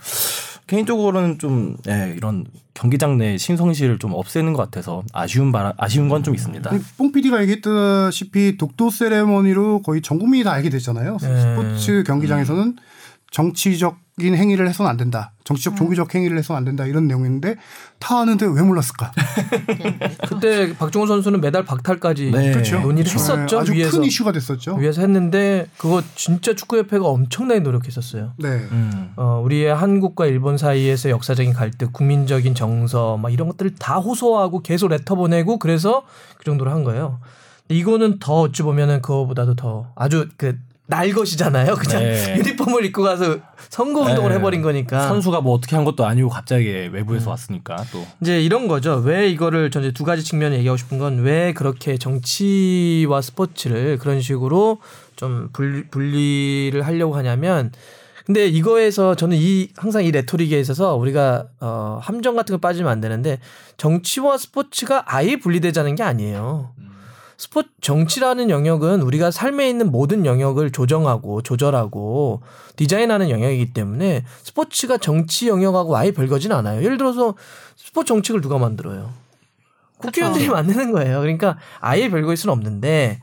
[0.67, 2.45] 개인적으로는 좀 예, 이런
[2.75, 6.71] 경기장 내 신성시를 좀 없애는 것 같아서 아쉬운 바 아쉬운 건 좀 있습니다.
[6.99, 11.19] 뽕 PD가 얘기했다시피 독도 세레머니로 거의 전 국민이 다 알게 됐잖아요.
[11.21, 11.41] 네.
[11.41, 12.77] 스포츠 경기장에서는
[13.31, 15.33] 정치적 인 행위를 해서는 안 된다.
[15.45, 16.87] 정치적 종교적 행위를 해서는 안 된다.
[16.87, 17.57] 이런 내용인데
[17.99, 19.13] 다 아는데 왜 몰랐을까?
[20.27, 22.51] 그때 박종호 선수는 메달 박탈까지 네.
[22.53, 22.81] 그렇죠.
[22.81, 24.77] 논의를 했었죠 네, 아주 위에서 큰 이슈가 됐었죠.
[24.77, 28.33] 위에서 했는데 그거 진짜 축구협회가 엄청나게 노력했었어요.
[28.39, 28.49] 네.
[28.73, 29.13] 음.
[29.17, 34.89] 어, 우리의 한국과 일본 사이에서 역사적인 갈등, 국민적인 정서, 막 이런 것들을 다 호소하고 계속
[34.89, 36.05] 레터 보내고 그래서
[36.39, 37.21] 그 정도로 한 거예요.
[37.69, 40.57] 이거는 더 어찌 보면은 그거보다도 더 아주 그
[40.89, 41.75] 날 것이잖아요.
[41.75, 42.37] 그냥 네.
[42.39, 44.37] 유니폼을 입고 가서 선거 운동을 네.
[44.37, 45.09] 해버린 거니까.
[45.09, 49.03] 선수가 뭐 어떻게 한 것도 아니고 갑자기 외부에서 왔으니까 또 이제 이런 거죠.
[49.05, 54.21] 왜 이거를 전 이제 두 가지 측면을 얘기하고 싶은 건 왜 그렇게 정치와 스포츠를 그런
[54.21, 54.79] 식으로
[55.17, 57.73] 좀 분, 분리를 하려고 하냐면
[58.27, 63.01] 근데 이거에서 저는 이 항상 이 레토릭에 있어서 우리가 어 함정 같은 거 빠지면 안
[63.01, 63.39] 되는데
[63.77, 66.71] 정치와 스포츠가 아예 분리되자는 게 아니에요.
[67.39, 72.43] 스포츠 정치라는 영역은 우리가 삶에 있는 모든 영역을 조정하고 조절하고
[72.77, 76.83] 디자인하는 영역이기 때문에 스포츠가 정치 영역하고 아예 별거진 않아요.
[76.83, 77.35] 예를 들어서
[77.77, 79.11] 스포츠 정책을 누가 만들어요?
[79.99, 81.21] 국회의원들이 만드는 거예요.
[81.21, 83.21] 그러니까 아예 별거일 수는 없는데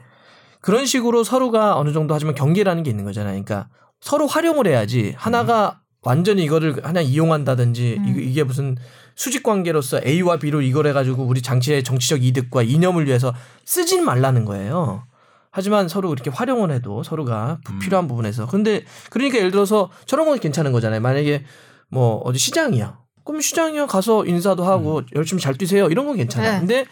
[0.62, 3.34] 그런 식으로 서로가 어느 정도 하지만 경계라는 게 있는 거잖아요.
[3.44, 8.06] 그러니까 서로 활용을 해야지 하나가 완전히 이거를 하나 이용한다든지 음.
[8.20, 8.76] 이- 이게 무슨
[9.16, 13.34] 수직 관계로서 A와 B로 이걸 해가지고 우리 장치의 정치적 이득과 이념을 위해서
[13.66, 15.04] 쓰진 말라는 거예요.
[15.52, 18.48] 하지만 서로 이렇게 활용을 해도 서로가 부- 필요한 부분에서.
[18.48, 21.00] 근데 그러니까 예를 들어서 저런 건 괜찮은 거잖아요.
[21.00, 21.44] 만약에
[21.90, 22.98] 뭐 어디 시장이야.
[23.24, 25.88] 그럼 시장이야 가서 인사도 하고 열심히 잘 뛰세요.
[25.90, 26.54] 이런 건 괜찮아.
[26.54, 26.60] 네.
[26.60, 26.86] 근데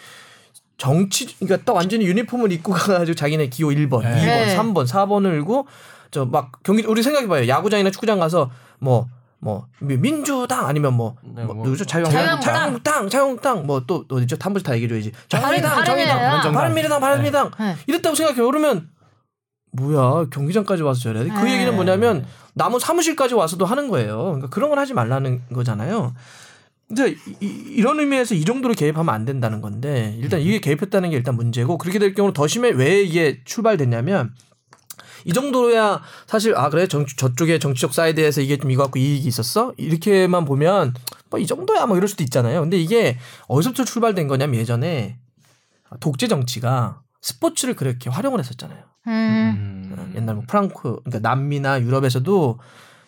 [0.77, 4.55] 정치 그러니까 딱 완전히 유니폼을 입고 가가지고 자기네 기호 1번, 네.
[4.55, 5.67] 2번, 3번, 4번을 읽고
[6.11, 7.47] 저 막 경기 우리 생각해봐요.
[7.47, 13.09] 야구장이나 축구장 가서 뭐뭐 민주당 아니면 뭐, 네, 뭐 뭐 누구죠 자유한국당 자유한국당.
[13.09, 16.53] 자유한국당 뭐또 어디죠 한 번씩 다 얘기해줘야지 정의당 정의당.
[16.53, 17.75] 바른미래당 바른미래당 네.
[17.87, 18.89] 이랬다고 생각해요 그러면
[19.73, 21.29] 뭐야 경기장까지 와서 저래야 돼?
[21.29, 21.53] 그 네.
[21.55, 24.17] 얘기는 뭐냐면 남은 사무실까지 와서도 하는 거예요.
[24.23, 26.13] 그러니까 그런 걸 하지 말라는 거잖아요.
[26.89, 31.35] 근데 이, 런 의미에서 이 정도로 개입하면 안 된다는 건데 일단 이게 개입했다는 게 일단
[31.37, 34.33] 문제고 그렇게 될 경우 더 심해 왜 이게 출발됐냐면
[35.25, 39.73] 이 정도야 사실 아 그래 정, 저쪽에 정치적 사이드에서 이게 좀 이거 갖고 이익이 있었어
[39.77, 40.93] 이렇게만 보면
[41.29, 42.61] 뭐 이 정도야 뭐 이럴 수도 있잖아요.
[42.61, 43.17] 근데 이게
[43.47, 45.17] 어디서부터 출발된 거냐면 예전에
[45.99, 48.83] 독재 정치가 스포츠를 그렇게 활용을 했었잖아요.
[49.07, 49.95] 음.
[49.97, 52.59] 어, 옛날 뭐 프랑크 그러니까 남미나 유럽에서도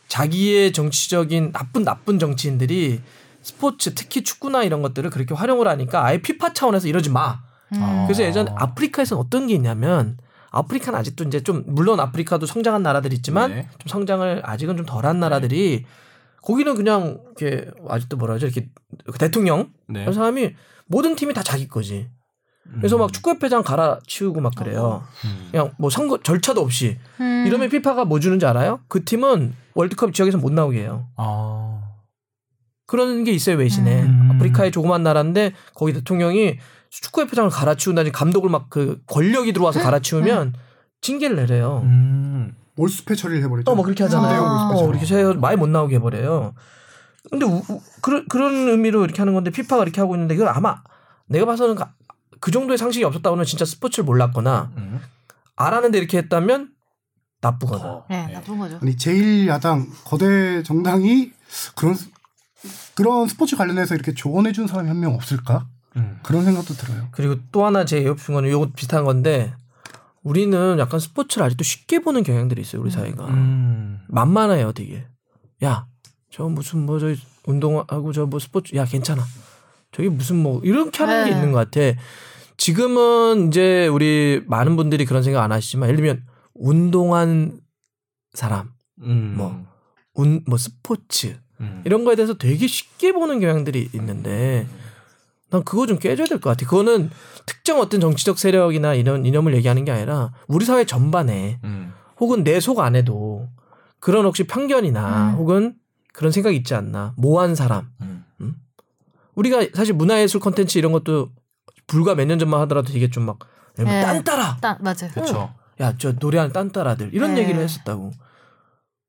[0.07, 3.01] 자기의 정치적인 나쁜 나쁜 정치인들이
[3.41, 7.41] 스포츠 특히 축구나 이런 것들을 그렇게 활용을 하니까 아예 피파 차원에서 이러지 마.
[7.75, 8.03] 아.
[8.07, 10.17] 그래서 예전에 아프리카에서는 어떤 게 있냐면
[10.53, 13.69] 아프리카는 아직도 이제 좀 물론 아프리카도 성장한 나라들이 있지만 네.
[13.79, 15.85] 좀 성장을 아직은 좀 덜한 나라들이
[16.43, 18.69] 거기는 그냥 이렇게 아직도 뭐라 하죠 이렇게
[19.19, 20.01] 대통령 네.
[20.01, 20.53] 그런 사람이
[20.85, 22.07] 모든 팀이 다 자기 거지.
[22.77, 22.99] 그래서 음.
[22.99, 25.03] 막 축구협회장 갈아치우고 막 그래요.
[25.25, 25.47] 음.
[25.51, 27.45] 그냥 뭐 선거 절차도 없이 음.
[27.47, 28.79] 이러면 피파가 뭐 주는지 알아요?
[28.87, 31.07] 그 팀은 월드컵 지역에서 못 나오게 해요.
[31.17, 31.81] 아.
[32.85, 34.31] 그런 게 있어요 외신에 음.
[34.33, 36.59] 아프리카의 조그만 나라인데 거기 대통령이
[37.01, 40.53] 축구협회장을 갈아치운다니 감독을 막 그 권력이 들어와서 갈아치우면
[41.01, 41.81] 징계를 내래요.
[41.83, 42.55] 음.
[42.75, 43.69] 몰수패 처리를 해버리죠.
[43.71, 44.41] 어, 뭐 그렇게 하잖아요.
[44.43, 44.69] 아.
[44.73, 44.89] 어.
[44.89, 46.53] 이렇게 해서 많이 못 나오게 해버려요.
[47.29, 50.81] 근데 우, 우- 그런 그런 의미로 이렇게 하는 건데 피파가 이렇게 하고 있는데 이걸 아마
[51.27, 51.93] 내가 봐서는 가-
[52.39, 54.99] 그 정도의 상식이 없었다고는 진짜 스포츠를 몰랐거나 음.
[55.55, 56.69] 알았는데 이렇게 했다면
[57.41, 57.81] 나쁘거나.
[57.83, 58.05] 더.
[58.09, 58.33] 네, 네.
[58.33, 58.79] 나쁜 거죠.
[58.81, 61.31] 아니 제1야당 거대 정당이
[61.75, 62.09] 그런 스-
[62.95, 65.67] 그런 스포츠 관련해서 이렇게 조언해 준 사람이 한 명 없을까?
[65.95, 66.19] 음.
[66.23, 67.07] 그런 생각도 들어요.
[67.11, 69.53] 그리고 또 하나 제 옆인 거는 요거 비슷한 건데
[70.23, 73.99] 우리는 약간 스포츠를 아직도 쉽게 보는 경향들이 있어요 우리 사회가 음.
[74.07, 75.05] 만만해요 되게
[75.63, 75.85] 야
[76.31, 77.13] 저 무슨 뭐 저
[77.45, 79.23] 운동하고 저 뭐 스포츠 야 괜찮아
[79.91, 81.35] 저기 무슨 뭐 이렇게 하는 게 네.
[81.35, 81.99] 있는 것 같아
[82.57, 86.23] 지금은 이제 우리 많은 분들이 그런 생각 안 하시지만 예를 들면
[86.55, 87.59] 운동한
[88.33, 88.71] 사람
[89.01, 89.33] 음.
[89.37, 89.65] 뭐.
[90.15, 91.81] 운 뭐 스포츠 음.
[91.85, 94.67] 이런 거에 대해서 되게 쉽게 보는 경향들이 있는데
[95.53, 96.65] 난 그거 좀 깨줘야 될 것 같아.
[96.67, 97.09] 그거는
[97.45, 101.93] 특정 어떤 정치적 세력이나 이런 이념을 얘기하는 게 아니라 우리 사회 전반에 음.
[102.19, 103.47] 혹은 내 속 안에도
[103.99, 105.35] 그런 혹시 편견이나 음.
[105.37, 105.75] 혹은
[106.13, 108.23] 그런 생각이 있지 않나 모한 사람 음.
[109.35, 111.29] 우리가 사실 문화예술 콘텐츠 이런 것도
[111.87, 113.39] 불과 몇 년 전만 하더라도 되게 좀막
[113.77, 114.01] 네.
[114.01, 115.09] 딴따라 따, 맞아요.
[115.13, 115.53] 그렇죠.
[115.81, 117.41] 야 저 노래하는 딴따라들 이런 네.
[117.41, 118.11] 얘기를 했었다고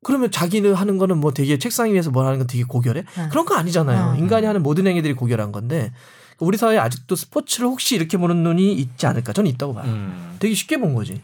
[0.02, 3.28] 그러면 자기는 하는 거는 뭐 되게 책상 위에서 뭘 하는 건 되게 고결해 네.
[3.30, 4.18] 그런 거 아니잖아요 음.
[4.18, 5.92] 인간이 하는 모든 행위들이 고결한 건데
[6.40, 10.36] 우리 사회에 아직도 스포츠를 혹시 이렇게 보는 눈이 있지 않을까 저는 있다고 봐요 음.
[10.38, 11.20] 되게 쉽게 본 거지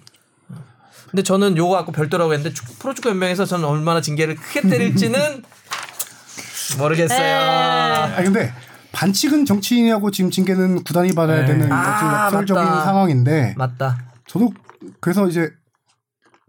[1.10, 5.42] 근데 저는 요거 갖고 별도라고 했는데 축구- 프로축구 연맹에서 저는 얼마나 징계를 크게 때릴지는
[6.78, 7.34] 모르겠어요 네.
[7.34, 8.52] 아 근데
[8.92, 11.46] 반칙은 정치인이하고 지금 징계는 구단이 받아야 네.
[11.46, 12.64] 되는 아, 어떤 역설적인.
[12.64, 13.98] 상황인데 맞다
[14.28, 14.52] 저도
[15.00, 15.50] 그래서 이제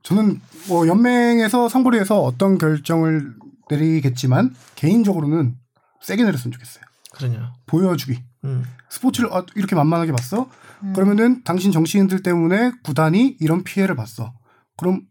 [0.03, 3.33] 저는 뭐 연맹에서 상고리에서 어떤 결정을
[3.69, 5.55] 내리겠지만 개인적으로는
[6.01, 6.83] 세게 내렸으면 좋겠어요.
[7.11, 8.21] 그러냐 보여주기.
[8.43, 8.63] 음.
[8.89, 10.49] 스포츠를 아, 이렇게 만만하게 봤어?
[10.95, 14.33] 그러면은 당신 정치인들 때문에 구단이 이런 피해를 봤어.
[14.77, 15.03] 그럼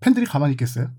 [0.00, 0.90] 팬들이 가만히 있겠어요?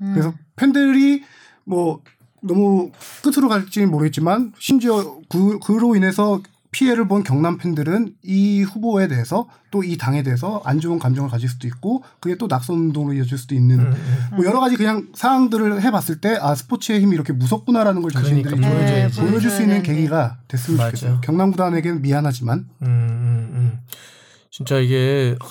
[0.00, 0.12] 음.
[0.12, 1.24] 그래서 팬들이
[1.64, 2.02] 뭐
[2.42, 9.48] 너무 끝으로 갈지는 모르겠지만 심지어 그, 그로 인해서 피해를 본 경남 팬들은 이 후보에 대해서
[9.70, 13.38] 또 이 당에 대해서 안 좋은 감정을 가질 수도 있고 그게 또 낙선 운동으로 이어질
[13.38, 14.36] 수도 있는 음, 음.
[14.36, 18.68] 뭐 여러 가지 그냥 상황들을 해봤을 때 아 스포츠의 힘이 이렇게 무섭구나라는 걸 자신들이 그러니까.
[18.84, 19.82] 네, 보여줄 수 있는.
[19.82, 20.90] 계기가 됐으면 맞아.
[20.90, 21.20] 좋겠어요.
[21.22, 23.80] 경남 구단에게는 미안하지만 음, 음, 음.
[24.50, 25.46] 진짜 이게 하,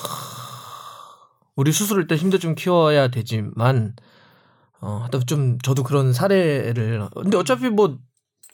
[1.55, 3.95] 우리 스스로 일단 힘도 좀 키워야 되지만
[4.79, 7.97] 어, 하여튼 좀 저도 그런 사례를 근데 어차피 뭐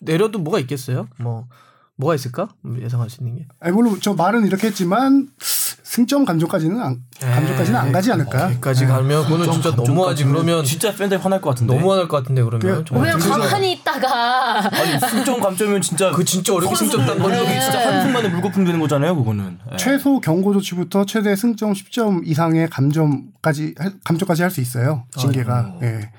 [0.02, 1.08] 내려도 뭐가 있겠어요?
[1.20, 1.48] 뭐
[1.96, 2.50] 뭐가 있을까?
[2.66, 3.48] 음, 예상할 수 있는 게.
[3.60, 8.46] 아니 물론 저 말은 이렇게 했지만 승점 감정까지는 안, 감정까지는 안 가지 않을까.
[8.46, 10.26] 여기까지 가면 그거는 진짜 감정 너무하지.
[10.26, 11.76] 그러면 진짜 팬들 화날 것 같은데.
[11.76, 13.14] 너무 화날 것 같은데 그러면 그- 정말.
[13.16, 17.60] 그냥 가만히 있다가 아니 승점 감점이면 진짜 그 진짜 어렵게 승점 딴 거는 여기 네.
[17.62, 19.60] 진짜 한 푼 만에 물거품 되는 거잖아요, 그거는.
[19.72, 19.78] 예.
[19.78, 25.06] 최소 경고 조치부터 최대 승점 10점 이상의 감점까지 할- 감점까지 할 수 있어요.
[25.16, 25.76] 징계가.
[25.84, 26.12] 예.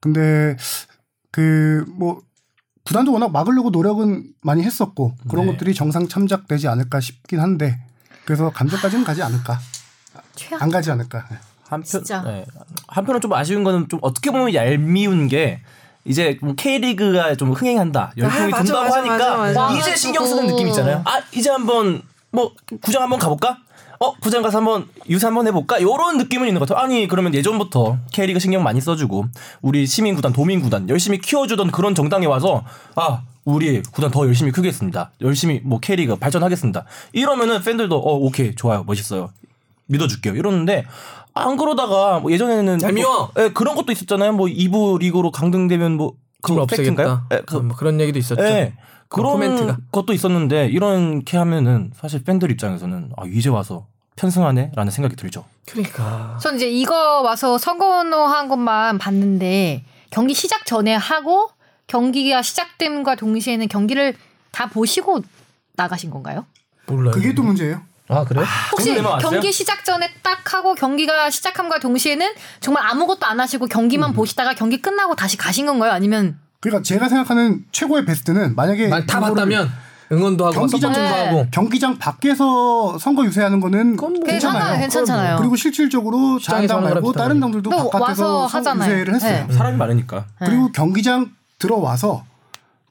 [0.00, 0.56] 근데
[1.30, 2.20] 그 뭐
[2.84, 5.52] 구단도 워낙 막으려고 노력은 많이 했었고 그런 네.
[5.52, 7.80] 것들이 정상 참작되지 않을까 싶긴 한데
[8.24, 9.58] 그래서 감점까지는 가지 않을까.
[10.34, 10.62] 최악.
[10.62, 11.26] 안 가지 않을까.
[11.32, 11.36] 예.
[11.68, 12.02] 한편.
[12.26, 12.44] 예.
[12.88, 15.60] 한편은 좀 아쉬운 거는 좀 어떻게 보면 얄미운 게
[16.04, 19.78] 이제 뭐 K리그가 좀 흥행한다 열풍이 아, 맞아, 돈다고 맞아, 하니까 맞아, 맞아.
[19.78, 21.02] 이제 신경 쓰는 느낌 있잖아요.
[21.04, 23.58] 아 이제 한번 뭐 구장 한번 가볼까?
[24.02, 25.78] 어 구장 가서 한번 유세 한번 해볼까?
[25.78, 26.84] 이런 느낌은 있는 것 같아요.
[26.84, 29.26] 아니 그러면 예전부터 K리그 신경 많이 써주고
[29.60, 32.64] 우리 시민 구단, 도민 구단 열심히 키워주던 그런 정당에 와서
[32.96, 35.12] 아 우리 구단 더 열심히 크겠습니다.
[35.20, 36.84] 열심히 뭐 K리그 발전하겠습니다.
[37.12, 39.30] 이러면은 팬들도 어 오케이 좋아요 멋있어요
[39.86, 40.84] 믿어줄게요 이러는데
[41.34, 43.30] 안 그러다가 뭐 예전에는 얄미워.
[43.34, 44.32] 뭐, 예, 그런 것도 있었잖아요.
[44.32, 46.14] 뭐 2부 리그로 강등되면 뭐
[46.44, 46.62] 팩트인가요?
[46.62, 47.26] 없애겠다.
[47.32, 48.42] 예, 그, 뭐 그런 얘기도 있었죠.
[48.42, 48.74] 예.
[49.08, 49.76] 그런 코멘트가.
[49.92, 53.86] 것도 있었는데 이렇게 하면은 사실 팬들 입장에서는 아 이제 와서
[54.16, 55.44] 편승하네라는 생각이 들죠.
[55.66, 61.50] 그러니까 전 이제 이거 와서 선거운동한 것만 봤는데 경기 시작 전에 하고
[61.86, 64.14] 경기가 시작됨과 동시에는 경기를
[64.50, 65.22] 다 보시고
[65.74, 66.46] 나가신 건가요?
[66.86, 67.12] 몰라요.
[67.12, 67.80] 그게 또 문제예요.
[68.08, 68.44] 아 그래요?
[68.72, 69.30] 혹시 정도면 왔어요?
[69.30, 72.26] 경기 시작 전에 딱 하고 경기가 시작함과 동시에는
[72.60, 74.14] 정말 아무것도 안 하시고 경기만 음.
[74.14, 75.92] 보시다가 경기 끝나고 다시 가신 건가요?
[75.92, 79.72] 아니면 그러니까 제가 생각하는 최고의 베스트는 만약에 만- 다 봤다면
[80.12, 81.26] 응원도 하고 경기장- 서포팅도 네.
[81.26, 84.78] 하고 경기장 밖에서 선거 유세하는 거는 뭐 괜찮아요.
[84.78, 85.36] 괜찮잖아요.
[85.38, 87.40] 그리고 실질적으로 자한당 하는 말고 다른.
[87.40, 88.48] 당들도 또 바깥에서.
[88.78, 89.46] 유세를 했어요.
[89.48, 89.54] 네.
[89.54, 90.26] 사람이 많으니까.
[90.38, 92.24] 그리고 경기장 들어와서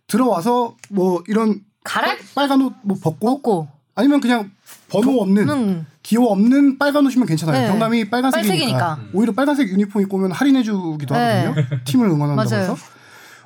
[0.07, 4.51] 들어와서 뭐 이런 갈아 빨간 옷 뭐 벗고 먹고 아니면 그냥
[4.89, 5.85] 번호 없는 음.
[6.03, 7.61] 기호 없는 빨간 옷이면 괜찮아요.
[7.61, 7.67] 네.
[7.67, 8.57] 경남이 빨간색이니까.
[8.57, 8.99] 빨색이니까.
[9.13, 11.45] 오히려 빨간색 유니폼 입고 오면 할인해주기도 네.
[11.45, 11.65] 하거든요.
[11.85, 12.55] 팀을 응원한다고.
[12.55, 12.75] 해서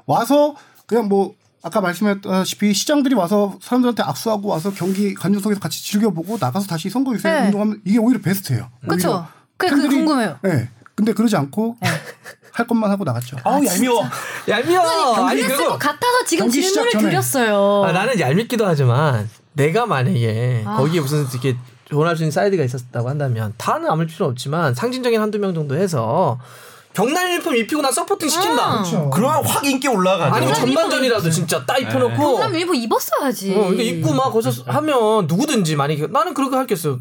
[0.06, 1.34] 와서 그냥 뭐
[1.66, 7.28] 아까 말씀했다시피 시장들이 와서 사람들한테 악수하고 와서 경기 관중석에서 같이 즐겨보고 나가서 다시 선거 유세
[7.28, 7.46] 네.
[7.46, 8.70] 운동하면 이게 오히려 베스트예요.
[8.88, 9.10] 그쵸?
[9.10, 9.28] 오히려
[9.58, 10.38] 그, 그 궁금해요.
[10.44, 10.70] 네.
[10.94, 11.76] 근데 그러지 않고
[12.54, 13.38] 할 것만 하고 나갔죠.
[13.44, 14.04] 아우 얄미워.
[14.48, 15.28] 얄미워.
[15.28, 16.92] 아니 그랬을 것 같아서 지금 질문을.
[16.92, 17.84] 드렸어요.
[17.84, 20.78] 아, 나는 얄밉기도 하지만 내가 만약에 아.
[20.78, 25.40] 거기에 무슨 이렇게 조언할 수 있는 사이드가 있었다고 한다면 다는 아무 필요 없지만 상징적인 한두
[25.40, 26.40] 명 정도 해서
[26.96, 28.72] 경남 유니폼 입히고 나 서포팅 시킨다.
[28.78, 29.10] 그렇죠.
[29.10, 30.34] 그러면 확 인기 올라가죠.
[30.36, 33.54] 아니면 전반전이라도 진짜 따 입혀놓고 경남 일부 입었어야지.
[33.56, 36.98] 어, 이게 입고 막 거기서 하면 누구든지 만약에 나는 그렇게 할겠어.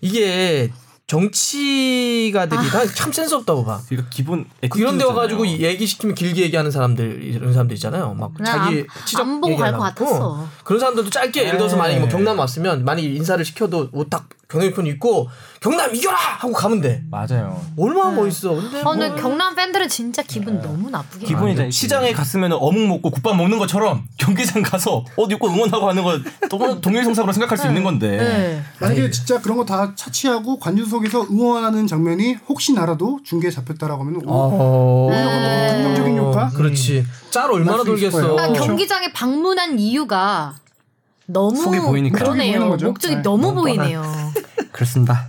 [0.00, 0.70] 이게
[1.06, 3.80] 정치가들이 난참 센스 없다고 봐.
[3.88, 4.44] 그러니까 기본
[4.74, 5.04] 이런 데.
[5.04, 8.14] 와가지고 얘기 시키면 길게 얘기하는 사람들 이런 사람들 있잖아요.
[8.14, 10.04] 막 자기 안- 치적 안 보고 얘기 갈안것 하고.
[10.04, 10.48] 같았어.
[10.64, 11.82] 그런 사람들도 짧게 예를 들어서 네.
[11.82, 15.28] 만약에 뭐 경남 왔으면 만약에 인사를 시켜도 옷딱 경남 유니폼 입고
[15.60, 17.02] 경남 이겨라 하고 가면 돼.
[17.10, 17.60] 맞아요.
[17.76, 18.54] 얼마나 멋있어.
[18.54, 21.26] 근데 어, 뭐 근데 경남 팬들은 진짜 기분 너무 나쁘게.
[21.26, 26.04] 기분이 이제 시장에 갔으면 어묵 먹고 국밥 먹는 것처럼 경기장 가서 옷 입고 응원하고 하는
[26.04, 26.18] 거
[26.48, 28.16] 너무 동일성사로 생각할 수 있는 건데.
[28.16, 28.62] 네.
[28.80, 35.06] 만약에 진짜 그런 거 다 차치하고 관중석에서 응원하는 장면이 혹시나라도 중계에 잡혔다라고 하면 오, 어.
[35.10, 36.48] 오히려 그건 긍정적인 효과?
[36.50, 37.04] 그렇지.
[37.30, 38.18] 짤 얼마나 돌겠어.
[38.18, 38.64] 그러니까 그렇죠.
[38.64, 40.54] 경기장에 방문한 이유가
[41.26, 42.18] 너무 속이 보이니까.
[42.18, 42.70] 목적이 보이는 그러네요.
[42.70, 42.86] 거죠.
[42.86, 43.22] 목적이 네.
[43.22, 44.02] 너무 보이네요.
[44.72, 45.28] 그렇습니다.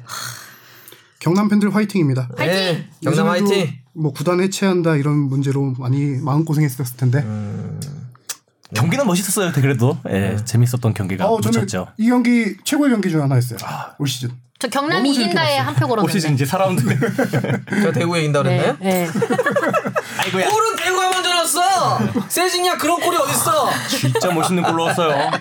[1.20, 2.30] 경남 팬들 화이팅입니다.
[2.38, 3.74] 네, 경남 요즘에도 화이팅.
[3.94, 7.20] 뭐 구단 해체한다 이런 문제로 많이 마음 고생했었을 텐데.
[7.20, 7.80] 음.
[8.74, 9.54] 경기는 멋있었어요.
[9.54, 11.88] 그래도 예, 재밌었던 경기가 어, 묻혔죠.
[11.98, 13.58] 이 경기 최고의 경기 중 하나였어요.
[13.98, 14.30] 올 시즌.
[14.60, 16.44] 저 경남이 이긴다에 한표올 시즌 걸었는데.
[16.44, 17.82] 이제 4라운드.
[17.84, 18.78] 저 대구에 이긴다 그랬나요?
[18.82, 19.08] 네.
[20.16, 20.22] 네.
[20.24, 20.50] 아이고야.
[20.50, 22.00] 골은 대구가 먼저 넣었어.
[22.30, 23.70] 세징야 그런 골이 어딨어?
[23.90, 25.32] 진짜 멋있는 골 넣었어요.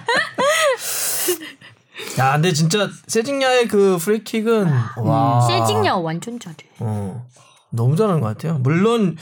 [2.19, 5.41] 야, 근데 진짜 세징야의 그 프리킥은 와.
[5.47, 6.57] 세징야 완전 잘해.
[6.81, 7.27] 어,
[7.71, 8.59] 너무 잘하는 것 같아요.
[8.59, 9.17] 물론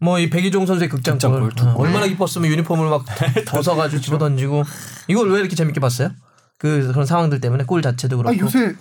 [0.00, 3.04] 뭐 이 백이종 선수의 극장골 극장골 어, 얼마나 기뻤으면 유니폼을 막
[3.48, 4.62] 벗어가지고 집어 던지고
[5.08, 6.10] 이걸 왜 이렇게 재밌게 봤어요?
[6.56, 8.34] 그 그런 상황들 때문에 골 자체도 그렇고.
[8.34, 8.74] 아 요새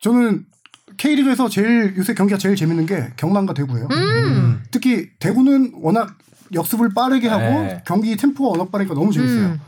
[0.00, 0.44] 저는
[0.96, 3.88] K리그에서 제일 요새 경기가 제일 재밌는 게 경남과 대구예요.
[3.90, 4.62] 음.
[4.70, 6.16] 특히 대구는 워낙
[6.52, 7.82] 역습을 빠르게 하고 네.
[7.86, 9.46] 경기 템포가 워낙 빠르니까 너무 재밌어요.
[9.46, 9.60] 음.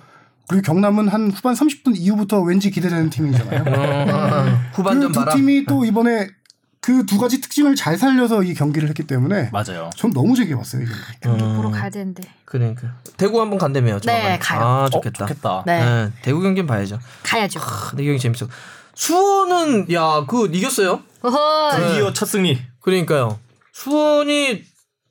[0.49, 3.65] 그리고 경남은 한 후반 30분 이후부터 왠지 기대되는 팀이잖아요.
[3.67, 5.37] 어, 후반전 그 두.
[5.37, 6.29] 팀이 또 이번에
[6.81, 9.91] 그 두 가지 특징을 잘 살려서 이 경기를 했기 때문에 맞아요.
[9.97, 10.83] 전 너무 재밌게 봤어요.
[10.85, 10.87] 이
[11.21, 11.43] 경기.
[11.43, 11.57] 음.
[11.57, 12.23] 보러 가야 되는데.
[12.45, 13.99] 그러니까 대구 한번 간다며요.
[14.01, 14.39] 네.
[14.41, 14.61] 가요.
[14.61, 15.25] 아 좋겠다.
[15.25, 15.63] 어, 좋겠다.
[15.67, 15.85] 네.
[15.85, 17.01] 네, 대구 경기는 봐야죠.
[17.25, 17.59] 가야죠.
[17.59, 18.47] 아, 근데 이 경기 재밌어.
[18.97, 21.01] 수원은 야그 이겼어요.
[21.23, 22.59] 드디어 첫 승리.
[22.81, 23.39] 그러니까요.
[23.73, 24.63] 수원이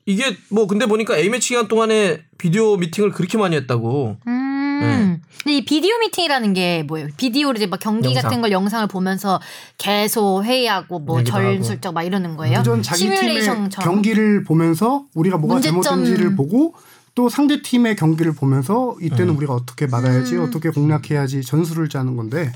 [0.06, 4.16] 이게 뭐 근데 보니까 A 매치 기간 동안에 비디오 미팅을 그렇게 많이 했다고.
[4.26, 4.80] 음.
[4.80, 5.20] 네.
[5.42, 7.08] 근데 이 비디오 미팅이라는 게 뭐예요?
[7.16, 8.22] 비디오로 이제 막 경기 영상.
[8.22, 9.40] 같은 걸 영상을 보면서
[9.78, 12.58] 계속 회의하고 뭐 전술적 막 이러는 거예요?
[12.58, 13.90] 그전 자기 팀의 시뮬레이션처럼.
[13.94, 15.80] 경기를 보면서 우리가 뭐가 문제점.
[15.80, 16.74] 잘못된지를 보고
[17.14, 19.36] 또 상대 팀의 경기를 보면서 이때는 음.
[19.38, 20.42] 우리가 어떻게 막아야지 음.
[20.44, 22.52] 어떻게 공략해야지 전술을 짜는 건데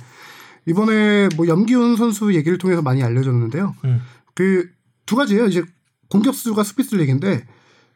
[0.67, 3.75] 이번에 뭐 염기훈 선수 얘기를 통해서 많이 알려졌는데요.
[3.85, 4.01] 음.
[4.35, 5.47] 그두 가지예요.
[5.47, 5.63] 이제
[6.09, 7.45] 공격수가 수비수들 얘기인데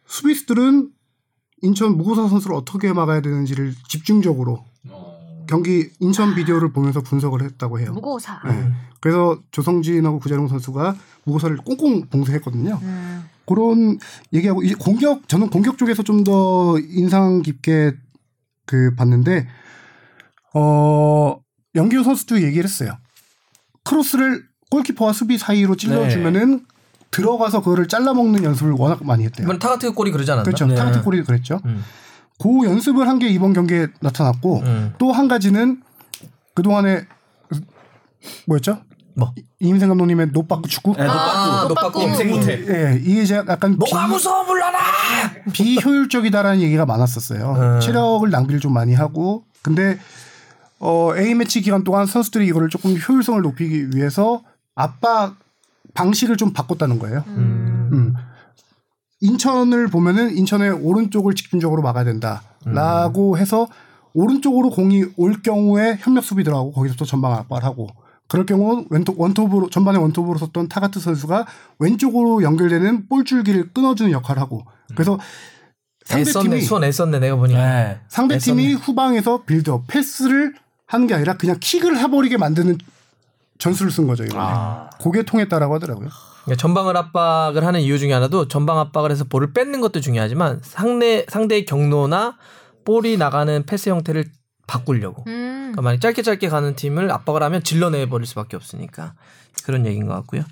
[0.07, 0.91] 수비수들은
[1.63, 4.65] 인천 무고사 선수를 어떻게 막아야 되는지를 집중적으로
[5.47, 7.93] 경기 인천 비디오를 보면서 분석을 했다고 해요.
[7.93, 8.41] 무고사.
[8.47, 8.73] 네.
[9.01, 12.79] 그래서 조성진하고 구자룡 선수가 무고사를 꽁꽁 봉쇄했거든요.
[12.83, 13.25] 음.
[13.47, 13.99] 그런
[14.33, 17.93] 얘기하고 이제 공격 저는 공격 쪽에서 좀 더 인상 깊게
[18.65, 19.47] 그 봤는데
[20.55, 21.39] 어
[21.75, 22.97] 염기훈 선수도 얘기를 했어요.
[23.85, 26.65] 크로스를 골키퍼와 수비 사이로 찔러주면은
[27.11, 29.45] 들어가서 그거를 잘라먹는 연습을 워낙 많이 했대요.
[29.47, 30.45] 이번 타가트 골이 그러지 않았나?
[30.45, 30.67] 그렇죠.
[30.67, 30.75] 네.
[30.75, 31.61] 타가트 골이 그랬죠.
[31.65, 31.85] 음.
[32.41, 34.95] 그 연습을 한 게 이번 경기에 나타났고 음.
[34.99, 35.81] 또 한 가지는
[36.55, 37.07] 그 동안에
[38.47, 38.81] 뭐였죠?
[39.17, 39.33] 뭐?
[39.61, 40.95] 이임생 감독님의 노빠꾸 축구.
[40.97, 42.01] 네, 아, 노빠꾸.
[42.01, 42.03] 노빠꾸.
[42.03, 42.65] 임생 못해.
[42.69, 44.79] 예, 이게 이제 약간 뭐가 무서워 불러라.
[45.53, 47.77] 비, 효율적이다라는 얘기가 많았었어요.
[47.77, 47.81] 음.
[47.81, 49.99] 체력을 낭비를 좀 많이 하고 근데
[50.87, 54.43] 어, A 매치 기간 동안 선수들이 이거를 조금 효율성을 높이기 위해서
[54.75, 55.37] 압박
[55.95, 57.25] 방식을 좀 바꿨다는 거예요.
[57.27, 58.15] 음.
[59.21, 63.67] 인천을 보면은 인천의 오른쪽을 집중적으로 막아야 된다라고 해서
[64.13, 67.89] 오른쪽으로 공이 올 경우에 협력 수비 들어가고 거기서부터 전방 압박을 하고
[68.29, 71.47] 그럴 경우 왼톱 원톱으로 전반에 원톱으로 섰던 타가트 선수가
[71.79, 75.19] 왼쪽으로 연결되는 볼 줄기를 끊어주는 역할을 하고 그래서
[76.11, 77.59] 애썼네 상대팀이 수원 애썼네 내가 보니까.
[77.59, 78.01] 네.
[78.09, 80.55] 상대팀이 후방에서 빌드업 패스를
[80.87, 82.79] 하는 게 아니라 그냥 킥을 해버리게 만드는
[83.59, 84.91] 전술을 쓴 거죠 이번에 아.
[85.01, 86.09] 그게 통했다라고 하더라고요.
[86.45, 91.25] 그러니까 전방을 압박을 하는 이유 중에 하나도 전방 압박을 해서 볼을 뺏는 것도 중요하지만 상대
[91.29, 92.37] 상대의 경로나
[92.85, 94.27] 볼이 나가는 패스 형태를
[94.67, 95.25] 바꾸려고.
[95.27, 95.73] 음.
[95.73, 99.15] 그러니까 만약 짧게 짧게 가는 팀을 압박을 하면 질러내 버릴 수밖에 없으니까
[99.65, 100.45] 그런 얘기인 것 같고요.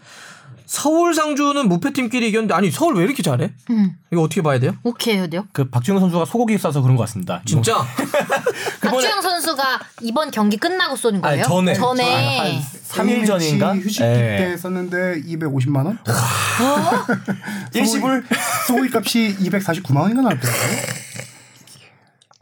[0.72, 3.52] 서울 상주는 무패팀끼리 이겼는데 아니 서울 왜 이렇게 잘해?
[3.68, 3.94] 음.
[4.10, 4.74] 이거 어떻게 봐야 돼요?
[4.82, 5.46] 오케이 해야 돼요.
[5.52, 7.42] 그 박주영 선수가 소고기 싸서 그런 것 같습니다.
[7.44, 7.76] 진짜?
[8.80, 11.44] 박주영 선수가 이번 경기 끝나고 아니, 거예요?
[11.44, 11.74] 전에.
[11.74, 12.62] 전에.
[12.88, 13.76] 3일 전인가?
[13.76, 14.36] 휴식기 예.
[14.38, 15.98] 때 썼는데 250만 원?
[17.74, 18.24] 일시불
[18.66, 20.76] 소고기 값이 249만 원인가 나왔더라고요.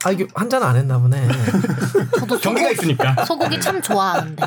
[0.04, 1.26] 아 이게 한잔 안 했나 보네.
[2.20, 3.24] 저도 경기가 소고, 있으니까.
[3.24, 4.46] 소고기 참 좋아하는데.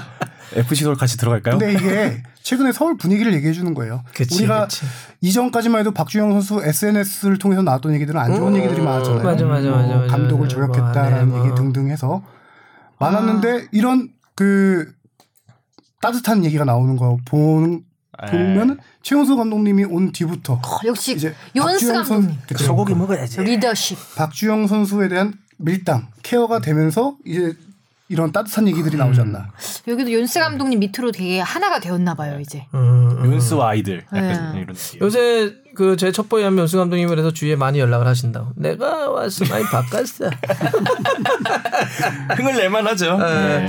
[0.55, 1.57] FC 서울 같이 들어갈까요?
[1.57, 4.03] 근데 이게 최근에 서울 분위기를 얘기해 주는 거예요.
[4.13, 4.85] 그치, 우리가 그치.
[5.21, 9.19] 이전까지만 해도 박주영 선수 SNS를 통해서 나왔던 얘기들은 안 좋은 얘기들이 많았잖아요.
[9.21, 9.23] 음.
[9.23, 10.55] 맞아, 맞아, 뭐 맞아, 맞아, 감독을 맞아.
[10.55, 11.55] 저격했다라는 뭐, 네, 얘기 뭐.
[11.57, 12.23] 등등 해서
[12.99, 14.91] 많았는데 이런 그
[16.01, 17.83] 따뜻한 얘기가 나오는 거 보는
[18.25, 18.31] 네.
[18.31, 21.33] 보면 최용수 감독님이 온 뒤부터 어, 역시 이제
[21.79, 22.37] 선- 감독님.
[22.57, 23.41] 소고기 먹어야지.
[23.41, 23.97] 리더십.
[24.15, 27.53] 박주영 선수에 대한 밀당 케어가 되면서 이제
[28.13, 29.49] 이런 따뜻한 얘기들이 나오지 않나.
[29.87, 32.67] 여기도 윤스 감독님 밑으로 되게 하나가 되었나 봐요 이제.
[32.75, 33.33] 음, 음.
[33.33, 34.61] 윤스와 아이들 약간 네.
[34.61, 35.01] 이런 느낌.
[35.01, 38.49] 요새 그 제 첩보에 하면 연수 감독님에 대해서 주위에 많이 연락을 하신다고.
[38.55, 40.29] 내가 와서 많이 바꿨어.
[42.35, 43.17] 흥을 낼만 하죠.
[43.17, 43.67] 네.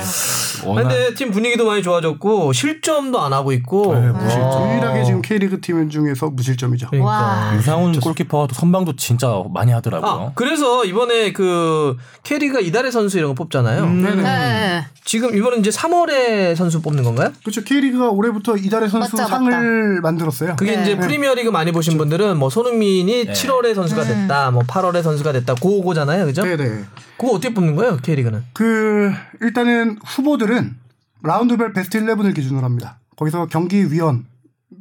[0.65, 3.95] 워낙 근데 팀 분위기도 많이 좋아졌고 실점도 안 하고 있고.
[3.95, 4.71] 네, 무실점.
[4.73, 6.89] 유일하게 지금 K리그 팀 중에서 무실점이죠.
[6.89, 7.11] 그러니까.
[7.11, 7.57] 와.
[7.57, 10.11] 유상훈 골키퍼가 또 선방도 진짜 많이 하더라고요.
[10.11, 13.85] 아, 그래서 이번에 그 캐리가 이달의 선수 이런 거 뽑잖아요.
[13.87, 14.23] 네네.
[14.23, 14.87] 네.
[15.05, 17.31] 지금 이번은 이제 3월에 선수 뽑는 건가요?
[17.43, 17.63] 그렇죠.
[17.63, 20.57] K리그가 올해부터 이달의 선수 맞다, 상을 만들었어요.
[20.57, 20.83] 그게 네.
[20.83, 26.27] 이제 프리미어리그 많이 보신 분들은 뭐 손흥민이 7월에 선수가 됐다, 뭐 8월에 선수가 됐다, 그거잖아요,
[26.27, 26.43] 그죠?
[26.43, 26.85] 네네.
[27.19, 28.45] 그거 어떻게 뽑는 거예요, K리그는?
[28.53, 30.77] 그 일단은 후보들은
[31.23, 32.99] 라운드별 베스트 11을 기준으로 합니다.
[33.17, 34.27] 거기서 경기 위원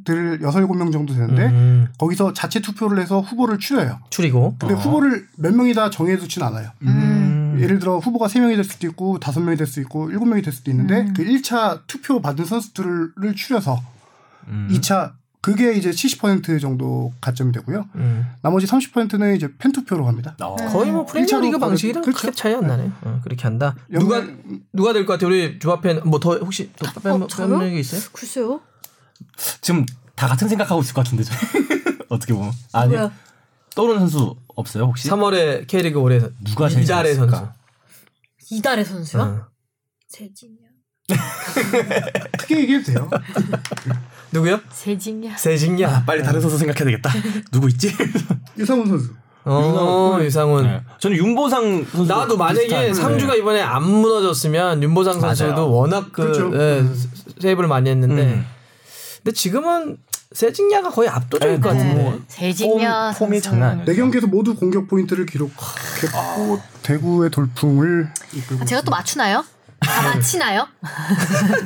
[0.04, 4.00] 들 6, 7명 정도 되는데 음, 거기서 자체 투표를 해서 후보를 추려요.
[4.10, 4.56] 추리고.
[4.58, 6.70] 근데 후보를 몇 명이 다 정해두진 않아요.
[6.82, 7.58] 음.
[7.60, 11.06] 예를 들어 후보가 3명이 될 수도 있고 5명이 될 수도 있고 7명이 될 수도 있는데
[11.16, 13.80] 그 1차 투표 받은 선수들을 추려서
[14.48, 14.68] 음.
[14.72, 15.12] 2차
[15.44, 17.86] 그게 이제 70% 정도 가점이 되고요.
[17.96, 18.24] 음.
[18.40, 20.34] 나머지 30%는 이제 팬투표로 갑니다.
[20.40, 20.56] 어.
[20.56, 22.18] 거의 뭐 프리미어리그 방식이랑 그렇죠.
[22.28, 22.90] 크게 차이 안 나네요.
[23.02, 23.76] 어, 그렇게 한다.
[23.90, 24.24] 누가
[24.72, 25.28] 누가 될 것 같아요?
[25.28, 27.28] 우리 조합팬 뭐 더 혹시 더 어, 뺀?
[27.28, 28.00] 뺀 적이 있어요?
[28.14, 28.60] 글쎄요.
[29.60, 29.84] 지금
[30.14, 31.34] 다 같은 생각하고 있을 것 같은데 저.
[32.08, 33.12] 어떻게 보면 아니 뭐야?
[33.74, 35.10] 떠오르는 선수 없어요 혹시?
[35.10, 37.36] 3월에 K리그 올해 누가 제일 이달의 잘했을까?
[37.36, 38.54] 선수.
[38.54, 39.20] 이달의 선수요?
[39.22, 39.46] 어.
[40.08, 40.56] 세징야.
[42.38, 43.10] 크게 얘기해도 돼요.
[44.34, 44.58] 누구요?
[44.72, 45.36] 세징야.
[45.36, 46.04] 세징야.
[46.04, 47.10] 빨리 다른 선수 생각해야 되겠다.
[47.52, 47.92] 누구 있지?
[48.58, 49.10] 유상훈 선수.
[49.44, 50.64] 어, 유상훈.
[50.64, 50.80] 네.
[50.98, 55.70] 저는 윤보상 선수 나도 만약에 비슷한- 상주가 이번에 안 무너졌으면 윤보상 선수도 맞아요.
[55.70, 56.50] 워낙 그 그렇죠.
[56.54, 56.82] 예,
[57.40, 58.46] 세이브를 많이 했는데 음.
[59.22, 59.98] 근데 지금은
[60.32, 61.94] 세징야가 거의 압도적일 네, 것 같은데.
[62.02, 63.12] 뭐 세징야.
[63.16, 63.40] 폼- 폼이.
[63.40, 63.84] 장난 아니에요.
[63.86, 69.44] 네 경기에서 모두 공격 포인트를 기록했고 대구의 돌풍을 이끌고 아, 제가 또 맞추나요?
[69.84, 70.66] 다 맞히나요?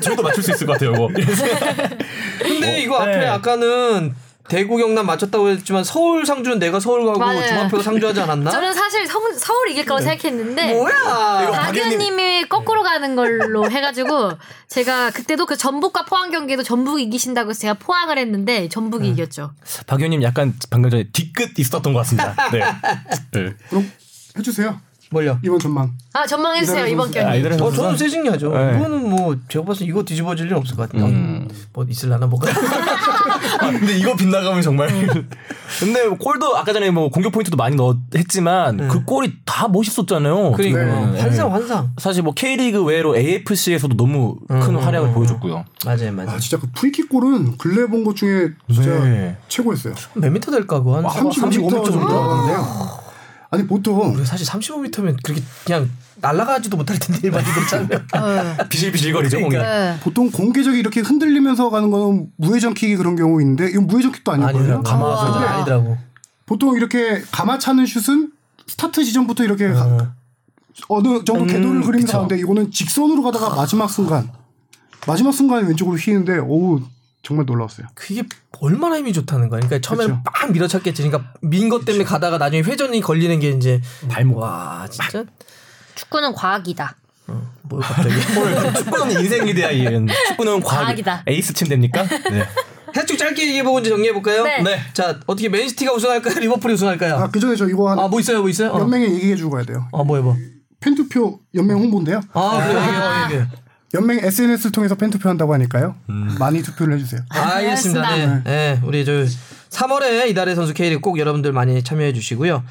[0.01, 0.93] 저도 맞출 수 있을 것 같아요.
[0.93, 1.09] 이거.
[2.43, 3.27] 근데 이거 앞에 네.
[3.27, 4.15] 아까는
[4.49, 7.47] 대구 경남 맞췄다고 했지만 서울 상주는 내가 서울 가고 맞아요.
[7.47, 8.51] 중학교가 상주하지 않았나?
[8.51, 11.51] 저는 사실 서, 서울 이길 거라고 생각했는데 뭐야?
[11.53, 14.33] 박연님이 거꾸로 가는 걸로 해가지고
[14.69, 19.53] 제가 그때도 그 전북과 포항 경기도 전북이 이기신다고 해서 제가 포항을 했는데 전북이 이겼죠.
[19.87, 22.35] 박 의원님 약간 방금 전에 뒤끝 있었던 것 같습니다.
[22.51, 22.61] 네.
[23.33, 23.55] 네.
[23.69, 23.93] 그럼
[24.39, 24.81] 해주세요.
[25.11, 25.39] 뭘요?
[25.43, 25.93] 이번 전망.
[26.13, 27.11] 아 전망해주세요 이번.
[27.11, 27.49] 경기.
[27.49, 27.71] 아, 어.
[27.71, 28.51] 저는 세징야죠.
[28.53, 28.77] 네.
[28.77, 31.07] 이거는 뭐 제가 봤을 때 이거 뒤집어질 일은 없을 것 같아요.
[31.09, 31.49] 음.
[31.73, 32.51] 뭐 있을라나 뭐가.
[33.61, 34.89] 아, 근데 이거 빗나가면 정말.
[35.81, 40.53] 근데 골도 아까 전에 뭐 공격 포인트도 많이 넣 했지만 그 골이 다 멋있었잖아요.
[40.53, 41.21] 그러니까 네.
[41.21, 41.91] 환상 환상.
[41.99, 45.65] 사실 뭐 K리그 외로 AFC에서도 너무 큰 활약을 보여줬고요.
[45.87, 46.31] 맞아요 맞아요.
[46.31, 49.37] 아 진짜 그 프리킥 골은 근래 본 것 중에 진짜 네.
[49.49, 49.95] 최고였어요.
[50.15, 53.08] 몇 미터 될까 그거 한 35m 정도.
[53.51, 55.89] 아니 보통 우리 사실 35m면 그렇게 그냥
[56.21, 57.89] 날아가지도 못할 텐데 일반인들 짜면.
[58.59, 58.69] 네.
[58.69, 59.57] 비실비실거리죠 공이.
[59.57, 59.97] 네.
[60.03, 64.83] 보통 공개적이 이렇게 흔들리면서 가는 거는 무회전 킥이 그런 경우 있는데 이건 무회전 킥도 아니거든요.
[64.83, 65.55] 가마솥이 아.
[65.57, 65.97] 아니더라고.
[66.45, 68.33] 보통 이렇게 감아 차는 슛은
[68.67, 70.13] 스타트 지점부터 이렇게 가- 어.
[70.89, 72.13] 어느 정도 궤도를 그리면서 그쵸.
[72.19, 74.31] 가는데 이거는 직선으로 가다가 마지막 순간
[75.07, 76.83] 마지막 순간에 왼쪽으로 휘는데 오우
[77.29, 77.87] 정말 놀라웠어요.
[77.95, 78.23] 그게
[78.61, 79.61] 얼마나 힘이 좋다는 거야.
[79.61, 80.33] 그러니까 처음에는 그쵸.
[80.33, 81.03] 빡 밀어쳤겠지.
[81.03, 84.39] 그러니까 민 것 때문에 가다가 나중에 회전이 걸리는 게 이제 발목.
[84.39, 85.25] 와 진짜
[85.95, 86.97] 축구는 과학이다.
[87.65, 91.23] 뭐 갑자기 오늘 축구는 인생 위대야 이은 축구는 과학 과학 이다.
[91.27, 92.03] 에이스 팀 됩니까?
[92.31, 92.47] 네.
[92.97, 94.45] 해축 짧게 얘기해보고 이제 정리해볼까요?
[94.45, 94.81] 네.
[94.95, 96.39] 자 어떻게 맨시티가 우승할까요?
[96.41, 97.17] 리버풀이 우승할까요?
[97.17, 98.41] 아 그 전에 저 이거 하나 아 뭐 있어요?
[98.41, 98.71] 뭐 있어요?
[98.71, 98.81] 어.
[98.81, 99.87] 연맹에 얘기해주고 가야 돼요.
[99.93, 100.35] 아 뭐야 뭐?
[100.81, 102.23] 팬투표 연맹 홍보인데요.
[102.33, 102.81] 아 그래
[103.29, 103.47] 이게 이게.
[103.95, 105.97] 연맹 SNS를 통해서 팬 투표 한다고 하니까요.
[106.39, 107.23] 많이 투표를 해주세요.
[107.31, 108.01] 알겠습니다.
[108.03, 108.07] 네.
[108.23, 108.51] 알겠습니다.
[108.51, 108.81] 네.
[108.85, 109.13] 우리 저
[109.71, 112.63] 3월에 이달의 선수 K리그 꼭 여러분들 많이 참여해 주시고요.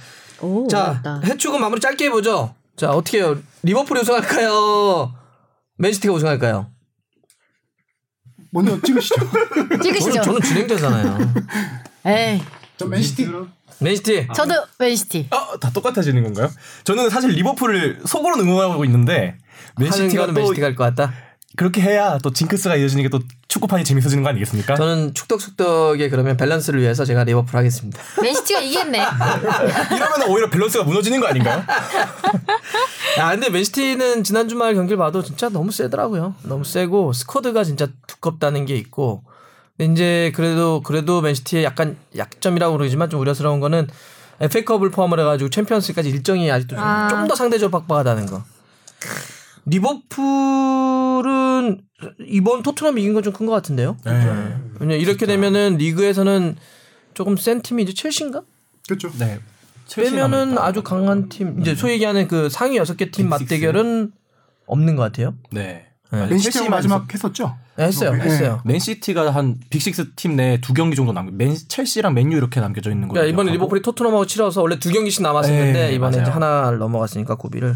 [0.41, 1.01] 오, 자.
[1.25, 2.53] 해축은 마무리 짧게 해보죠.
[2.75, 3.37] 자 어떻게 해요?
[3.63, 5.15] 리버풀이 우승할까요?
[5.79, 6.67] 맨시티가 우승할까요?
[8.51, 9.15] 먼저 찍으시죠.
[9.81, 10.11] 찍으시죠.
[10.11, 11.33] 저는, 저는 진행자잖아요.
[12.05, 12.41] 에이,
[12.77, 13.27] 저 맨시티.
[13.79, 14.27] 맨시티.
[14.35, 15.27] 저도 맨시티.
[15.31, 16.49] 어, 다 똑같아지는 건가요?
[16.83, 19.37] 저는 사실 리버풀을 속으로 응원하고 있는데
[19.79, 21.13] 맨시티가 거는 또 맨시티가 할것 같다.
[21.55, 24.75] 그렇게 해야 또 징크스가 이어지는 게 또 축구판이 재밌어지는 거 아니겠습니까?
[24.75, 27.99] 저는 축덕숙덕의 그러면 밸런스를 위해서 제가 리버풀 하겠습니다.
[28.21, 28.99] 맨시티가 이겼네.
[29.95, 31.63] 이러면 오히려 밸런스가 무너지는 거 아닌가요?
[33.19, 36.35] 아 근데 맨시티는 지난 주말 경기를 봐도 진짜 너무 세더라고요.
[36.43, 39.23] 너무 세고 squad가 진짜 두껍다는 게 있고.
[39.77, 43.87] 근데 이제 그래도 그래도 맨시티의 약간 약점이라고 그러지만 좀 우려스러운 거는
[44.41, 47.07] FA컵을 포함을 해가지고 챔피언스까지 일정이 아직도 아.
[47.09, 48.43] 좀더 상대적으로 빡빡하다는 거.
[49.69, 51.27] 리버풀은
[52.27, 53.97] 이번 토트넘 이긴 건 좀 큰 것 같은데요.
[54.05, 54.55] 네.
[54.79, 56.55] 왜냐 이렇게 되면은 리그에서는
[57.13, 58.41] 조금 센 팀이 이제 첼시인가?
[58.87, 59.11] 그렇죠.
[59.19, 59.39] 네.
[59.95, 63.53] 빼면은 아주 강한 팀 이제 소위 얘기하는 그 상위 여섯 개팀 Big Six.
[63.53, 64.11] 맞대결은
[64.65, 65.33] 없는 것 같아요.
[65.51, 65.85] 네.
[66.11, 66.37] 네.
[66.37, 67.55] 첼시만 마지막 했었죠.
[67.75, 68.19] 네, 했어요, 네.
[68.19, 68.61] 했어요.
[68.63, 71.31] 맨시티가 한 Big Six 팀 내 두 경기 정도 남겨.
[71.33, 73.21] 맨 첼시랑 맨유 이렇게 남겨져 있는 거예요.
[73.21, 76.33] 그러니까 이번에 리버풀이 토트넘하고 치러서 원래 두 경기씩 남았었는데 네, 이번에 맞아요.
[76.33, 77.75] 하나를 넘어갔으니까 고비를.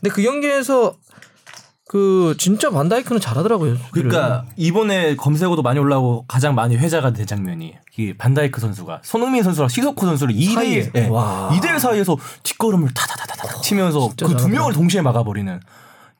[0.00, 0.96] 근데 그 경기에서
[1.90, 3.76] 그 진짜 반다이크는 잘하더라고요.
[3.90, 9.68] 그러니까 이번에 검색어도 많이 올라오고 가장 많이 회자가 된 장면이 이 반다이크 선수가 손흥민 선수랑
[9.68, 10.92] 시소코 선수를 2대1 사이에.
[10.92, 11.50] 네, 와.
[11.52, 14.48] 2대1 사이에서 뒷걸음을 타다다다다 치면서 그 두.
[14.48, 15.58] 명을 동시에 막아버리는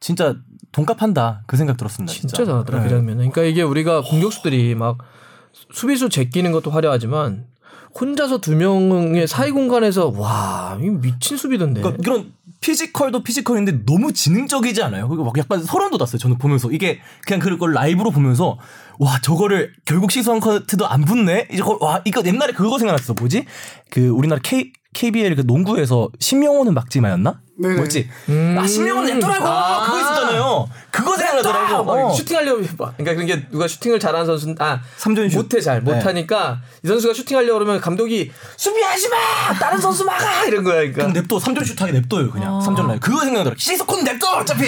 [0.01, 0.35] 진짜
[0.73, 2.13] 돈값한다 그 생각 들었습니다.
[2.13, 2.91] 진짜 진짜, 잘하더라 그 네.
[2.91, 3.31] 장면은.
[3.31, 4.99] 그러니까 이게 우리가 공격수들이 막
[5.73, 7.45] 수비수 제끼는 것도 화려하지만
[7.99, 11.81] 혼자서 두 명의 사이 공간에서 와, 이 미친 수비던데.
[11.81, 15.09] 그러니까 이런 physical도 physical인데 너무 지능적이지 않아요?
[15.09, 16.19] 그리고 막 약간 소름 돋았어요.
[16.19, 18.59] 저는 보면서 이게 그냥 그걸 라이브로 보면서
[18.99, 21.49] 와 저거를 결국 시선 커트도 안 붙네.
[21.53, 23.15] 이거 와 이거 옛날에 그거 생각났어.
[23.15, 23.47] 뭐지?
[23.91, 27.41] 그 우리나라 K KBL 그 농구에서 신명호는 막지 마였나?
[27.61, 27.75] 네네.
[27.77, 28.09] 뭐지?
[28.31, 28.57] 음.
[28.59, 29.47] 아 신명호는 냅두라고.
[29.47, 29.85] 아.
[29.85, 30.69] 그거 있었잖아요.
[30.91, 31.85] 그거 생각나더라고.
[31.85, 32.13] 막 어.
[32.15, 32.93] 슈팅하려고 해봐.
[32.97, 35.37] 그러니까 그런 게 누가 슈팅을 잘하는 선수 아 삼점 슛.
[35.37, 35.93] 못해 잘 네.
[35.93, 41.37] 못하니까 이 선수가 슈팅하려고 그러면 감독이 수비하지 마 다른 선수 막아 이런 거야 그러니까 냅둬
[41.39, 44.67] 3점 슛하게 냅둬요 그냥 3점 라인 그거 생각나더라 시소코는 냅둬 어차피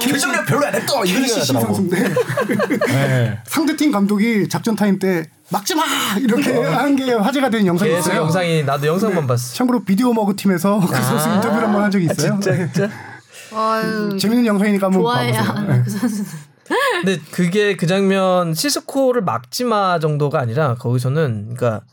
[0.00, 3.38] 결정력 별로야 냅둬 이거 KCC 생각나더라고 선수인데 네.
[3.46, 5.82] 상대팀 감독이 작전 타임 때 막지 마
[6.18, 8.16] 이렇게 한게 화제가 된 영상이 있어요.
[8.22, 12.06] 영상이 나도 영상만 봤어 참고로 비디오 머그 팀에서 그 선수 인터뷰를 한 번 한 적이
[12.06, 12.21] 있어요.
[12.28, 12.90] 진짜 진짜
[13.54, 15.34] 아유, 재밌는 영상이니까 한번 봐보세요.
[15.42, 15.82] 하나 네.
[15.82, 16.24] 그 선수는.
[17.02, 21.84] 근데 그게 그 장면 시스코를 막지 마 정도가 아니라 거기서는 그러니까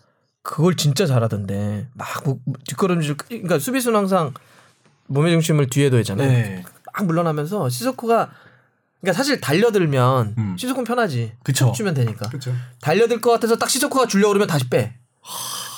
[0.41, 4.33] 그걸 진짜 잘하던데 막 뭐- 뒷걸음질 그러니까 수비수는 항상
[5.07, 6.63] 몸의 중심을 뒤에 둬야잖아요 네.
[6.93, 8.29] 막 물러나면서 시스코가
[9.01, 10.55] 그러니까 사실 달려들면 음.
[10.57, 11.73] 시스코는 편하지 그쵸.
[11.75, 12.53] 주면 되니까 그렇죠.
[12.79, 14.93] 달려들 것 같아서 딱 시소코가 주려고 그러면 다시 빼.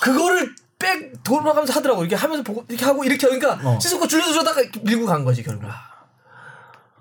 [0.01, 2.01] 그거를 빼 돌아가면서 하더라고.
[2.01, 3.79] 이렇게 하면서 보고 이렇게 하고 이렇게 하니까 어.
[3.79, 5.65] 시소코 줄여서 주다가 밀고 간 거지 결국.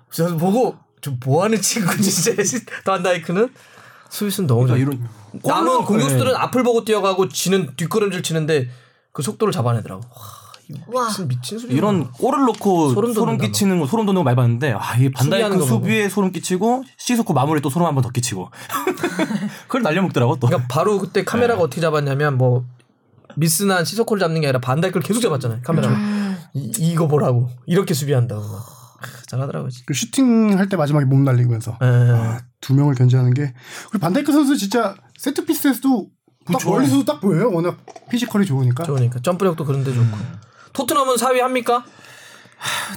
[0.09, 2.11] 그래서 보고 좀 뭐하는 친구지
[2.43, 3.49] 진짜 반다이크는
[4.09, 4.77] 수비수는 너무 잘.
[4.77, 6.37] 그러니까 이런 남은 공격수들은 네.
[6.37, 8.69] 앞을 보고 뛰어가고 지는 뒷걸음질 치는데
[9.13, 10.03] 그 속도를 잡아내더라고.
[10.87, 11.07] 와.
[11.07, 11.73] 미친 미친 소리.
[11.75, 15.57] 이런 골을 넣고 소름 소름, 끼치는 거 소름 돋는 거 많이 봤는데 아, 이 반다이크
[15.57, 18.49] 거 수비에 소름 끼치고 시소코 마무리 또 소름 한 번 더 끼치고
[19.67, 20.47] 그걸 날려먹더라고 또.
[20.47, 21.63] 그러니까 바로 그때 카메라가 네.
[21.65, 22.63] 어떻게 잡았냐면 뭐
[23.35, 25.61] 미스난 시소코를 잡는 게 아니라 반다이크를 계속 잡았잖아요.
[25.63, 25.95] 카메라가.
[26.53, 28.41] 이, 이거 보라고 이렇게 수비한다고.
[28.41, 28.65] 막.
[29.01, 29.83] 크, 잘하더라고 진짜.
[29.87, 31.85] 그 슈팅 할 때 마지막에 몸 날리면서 예.
[31.85, 33.53] 아, 두 명을 견제하는 게
[33.89, 36.07] 그리고 반다이크 선수 진짜 set piece에서도
[36.45, 36.69] 딱 그쵸.
[36.69, 37.51] 멀리서도 딱 보여요.
[37.51, 37.77] 워낙
[38.09, 38.83] physical이 좋으니까.
[38.83, 40.17] 좋으니까 점프력도 그런데 좋고.
[40.73, 41.83] 토트넘은 4위 합니까?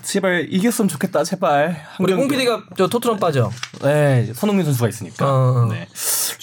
[0.02, 1.70] 제발 이겼으면 좋겠다 제발.
[1.70, 3.50] 한 우리 경기- 홍 PD가 저 토트넘 빠져.
[3.82, 5.24] 네, 손흥민 선수가 있으니까.
[5.26, 5.68] 어.
[5.70, 5.88] 네.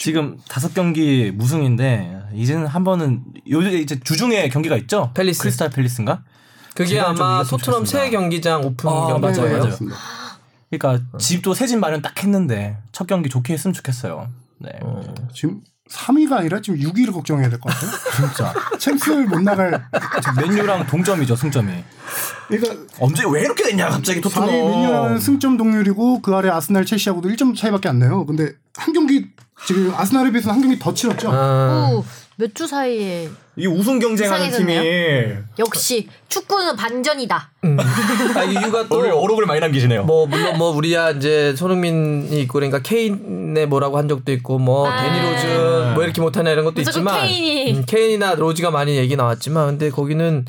[0.01, 5.11] 지금 다섯 경기 무승인데 이제는 한 번은 요즘 이제 주중에 경기가 있죠.
[5.13, 5.43] 팰리스.
[5.43, 6.23] 크리스탈 팰리스인가?
[6.73, 8.09] 그게 아마 토트넘 새.
[8.09, 9.57] 경기장 오픈 아, 경기 맞아요, 거예요.
[9.57, 9.63] 맞아요.
[9.69, 9.97] 맞습니다.
[10.71, 14.27] 그러니까 집도 새 집 마련 딱 했는데 첫 경기 좋게 했으면 좋겠어요.
[14.57, 14.71] 네.
[14.81, 15.03] 어.
[15.35, 15.61] 지금
[15.91, 17.91] 3위가 아니라 지금 6위를 걱정해야 될 것 같아요.
[18.15, 18.53] 진짜.
[18.79, 19.85] 챔스를 못 나갈.
[20.37, 21.71] 맨유랑 동점이죠 승점이.
[22.47, 27.55] 그러니까 언제 왜 이렇게 됐냐 갑자기 4위 맨유는 승점 동률이고 그 아래 아스날 첼시하고도 1점
[27.55, 28.25] 차이밖에 안 나요.
[28.25, 29.27] 근데 한 경기
[29.65, 31.29] 지금 아스날에 비해서 한 경기 더 치렀죠.
[31.31, 32.01] 아,
[32.37, 34.75] 몇 주 사이에 이 우승 경쟁하는 팀이
[35.59, 37.51] 역시 축구는 반전이다.
[38.35, 40.03] 아, 이유가 또 오늘 어록을 많이 남기시네요.
[40.05, 45.01] 뭐 물론 뭐 우리야 이제 손흥민이 있고 그러니까 케인에 뭐라고 한 적도 있고 뭐 아.
[45.03, 47.71] 데니 로즈 뭐 이렇게 못하냐 이런 것도 있지만 케인이.
[47.77, 50.45] 음, 케인이나 로즈가 많이 얘기 나왔지만 근데 거기는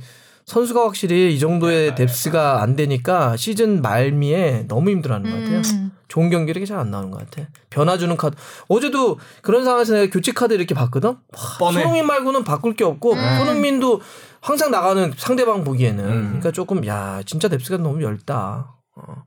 [0.47, 5.63] 선수가 확실히 이 정도의 뎁스가 안 되니까 시즌 말미에 너무 힘들어하는 것 같아요.
[5.77, 5.93] 음.
[6.13, 7.49] 좋은 경기력이 잘 안 나오는 것 같아.
[7.71, 8.37] 변화 주는 카드.
[8.69, 11.09] 어제도 그런 상황에서 내가 교체 카드 이렇게 봤거든.
[11.09, 11.17] 와,
[11.59, 11.81] 뻔해.
[11.81, 14.03] 손흥민 말고는 바꿀 게 없고 손흥민도
[14.43, 16.23] 항상 나가는 상대방 보기에는 음.
[16.27, 18.75] 그러니까 조금 야 진짜 뎁스가 너무 얇다.
[18.97, 19.25] 어.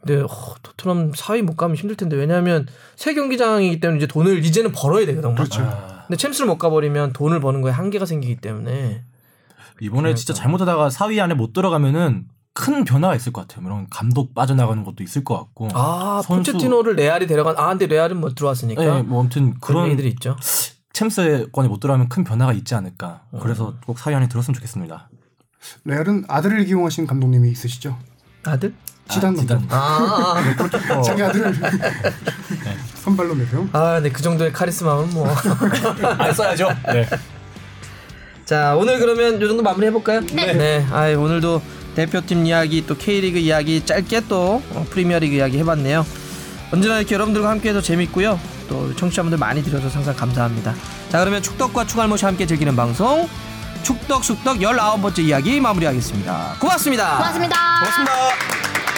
[0.00, 0.28] 근데 어,
[0.62, 2.66] 토트넘 4위 못 가면 힘들 텐데 왜냐하면
[2.96, 5.34] 새 경기장이기 때문에 이제 돈을 이제는 벌어야 되거든.
[5.34, 5.60] 그렇죠.
[6.06, 9.04] 근데 챔스를 못 가버리면 돈을 버는 거에 한계가 생기기 때문에
[9.80, 13.64] 이번에 진짜 잘못하다가 4위 안에 못 들어가면은 큰 변화가 있을 것 같아요.
[13.66, 15.68] 이런 감독 빠져나가는 것도 있을 것 같고.
[15.72, 19.84] 아 선수- 포체티노를 레알이 데려간 아 근데 레알은 못 들어왔으니까 네, 뭐 아무튼 그런 그런
[19.86, 20.36] 얘기들이 있죠.
[20.92, 23.22] 챔스권에 못 들어가면 큰 변화가 있지 않을까.
[23.32, 23.38] 어.
[23.40, 25.08] 그래서 꼭 4위 안에 들었으면 좋겠습니다.
[25.84, 27.96] 레알은 아들을 기용하신 감독님이 있으시죠.
[28.44, 28.74] 아들?
[29.08, 29.40] 지단 감독.
[29.42, 29.66] 지단.
[29.70, 31.02] 아, 아, 아.
[31.02, 31.52] 자기 아들을
[32.96, 33.68] 선발로 내세요.
[33.72, 35.26] 아, 네, 그 정도의 카리스마는 뭐.
[36.18, 36.68] 안 써야죠.
[36.92, 37.08] 네.
[38.44, 40.20] 자, 오늘 그러면 요 정도 마무리 해볼까요?
[40.20, 40.52] 네.
[40.54, 40.86] 네.
[40.90, 41.60] 아, 오늘도
[41.94, 46.06] 대표팀 이야기 또 K리그 이야기 짧게 또 어, 프리미어리그 이야기 해봤네요.
[46.72, 48.38] 언제나 이렇게 여러분들과 함께해서 재밌고요.
[48.68, 50.74] 또 청취자분들 많이 들어줘서 항상 감사합니다.
[51.10, 53.28] 자, 그러면 축덕과 추갈모시 함께 즐기는 방송
[53.82, 56.56] 축덕 숙덕 19번째 이야기 마무리하겠습니다.
[56.60, 57.16] 고맙습니다.
[57.16, 57.56] 고맙습니다.
[57.80, 58.89] 고맙습니다.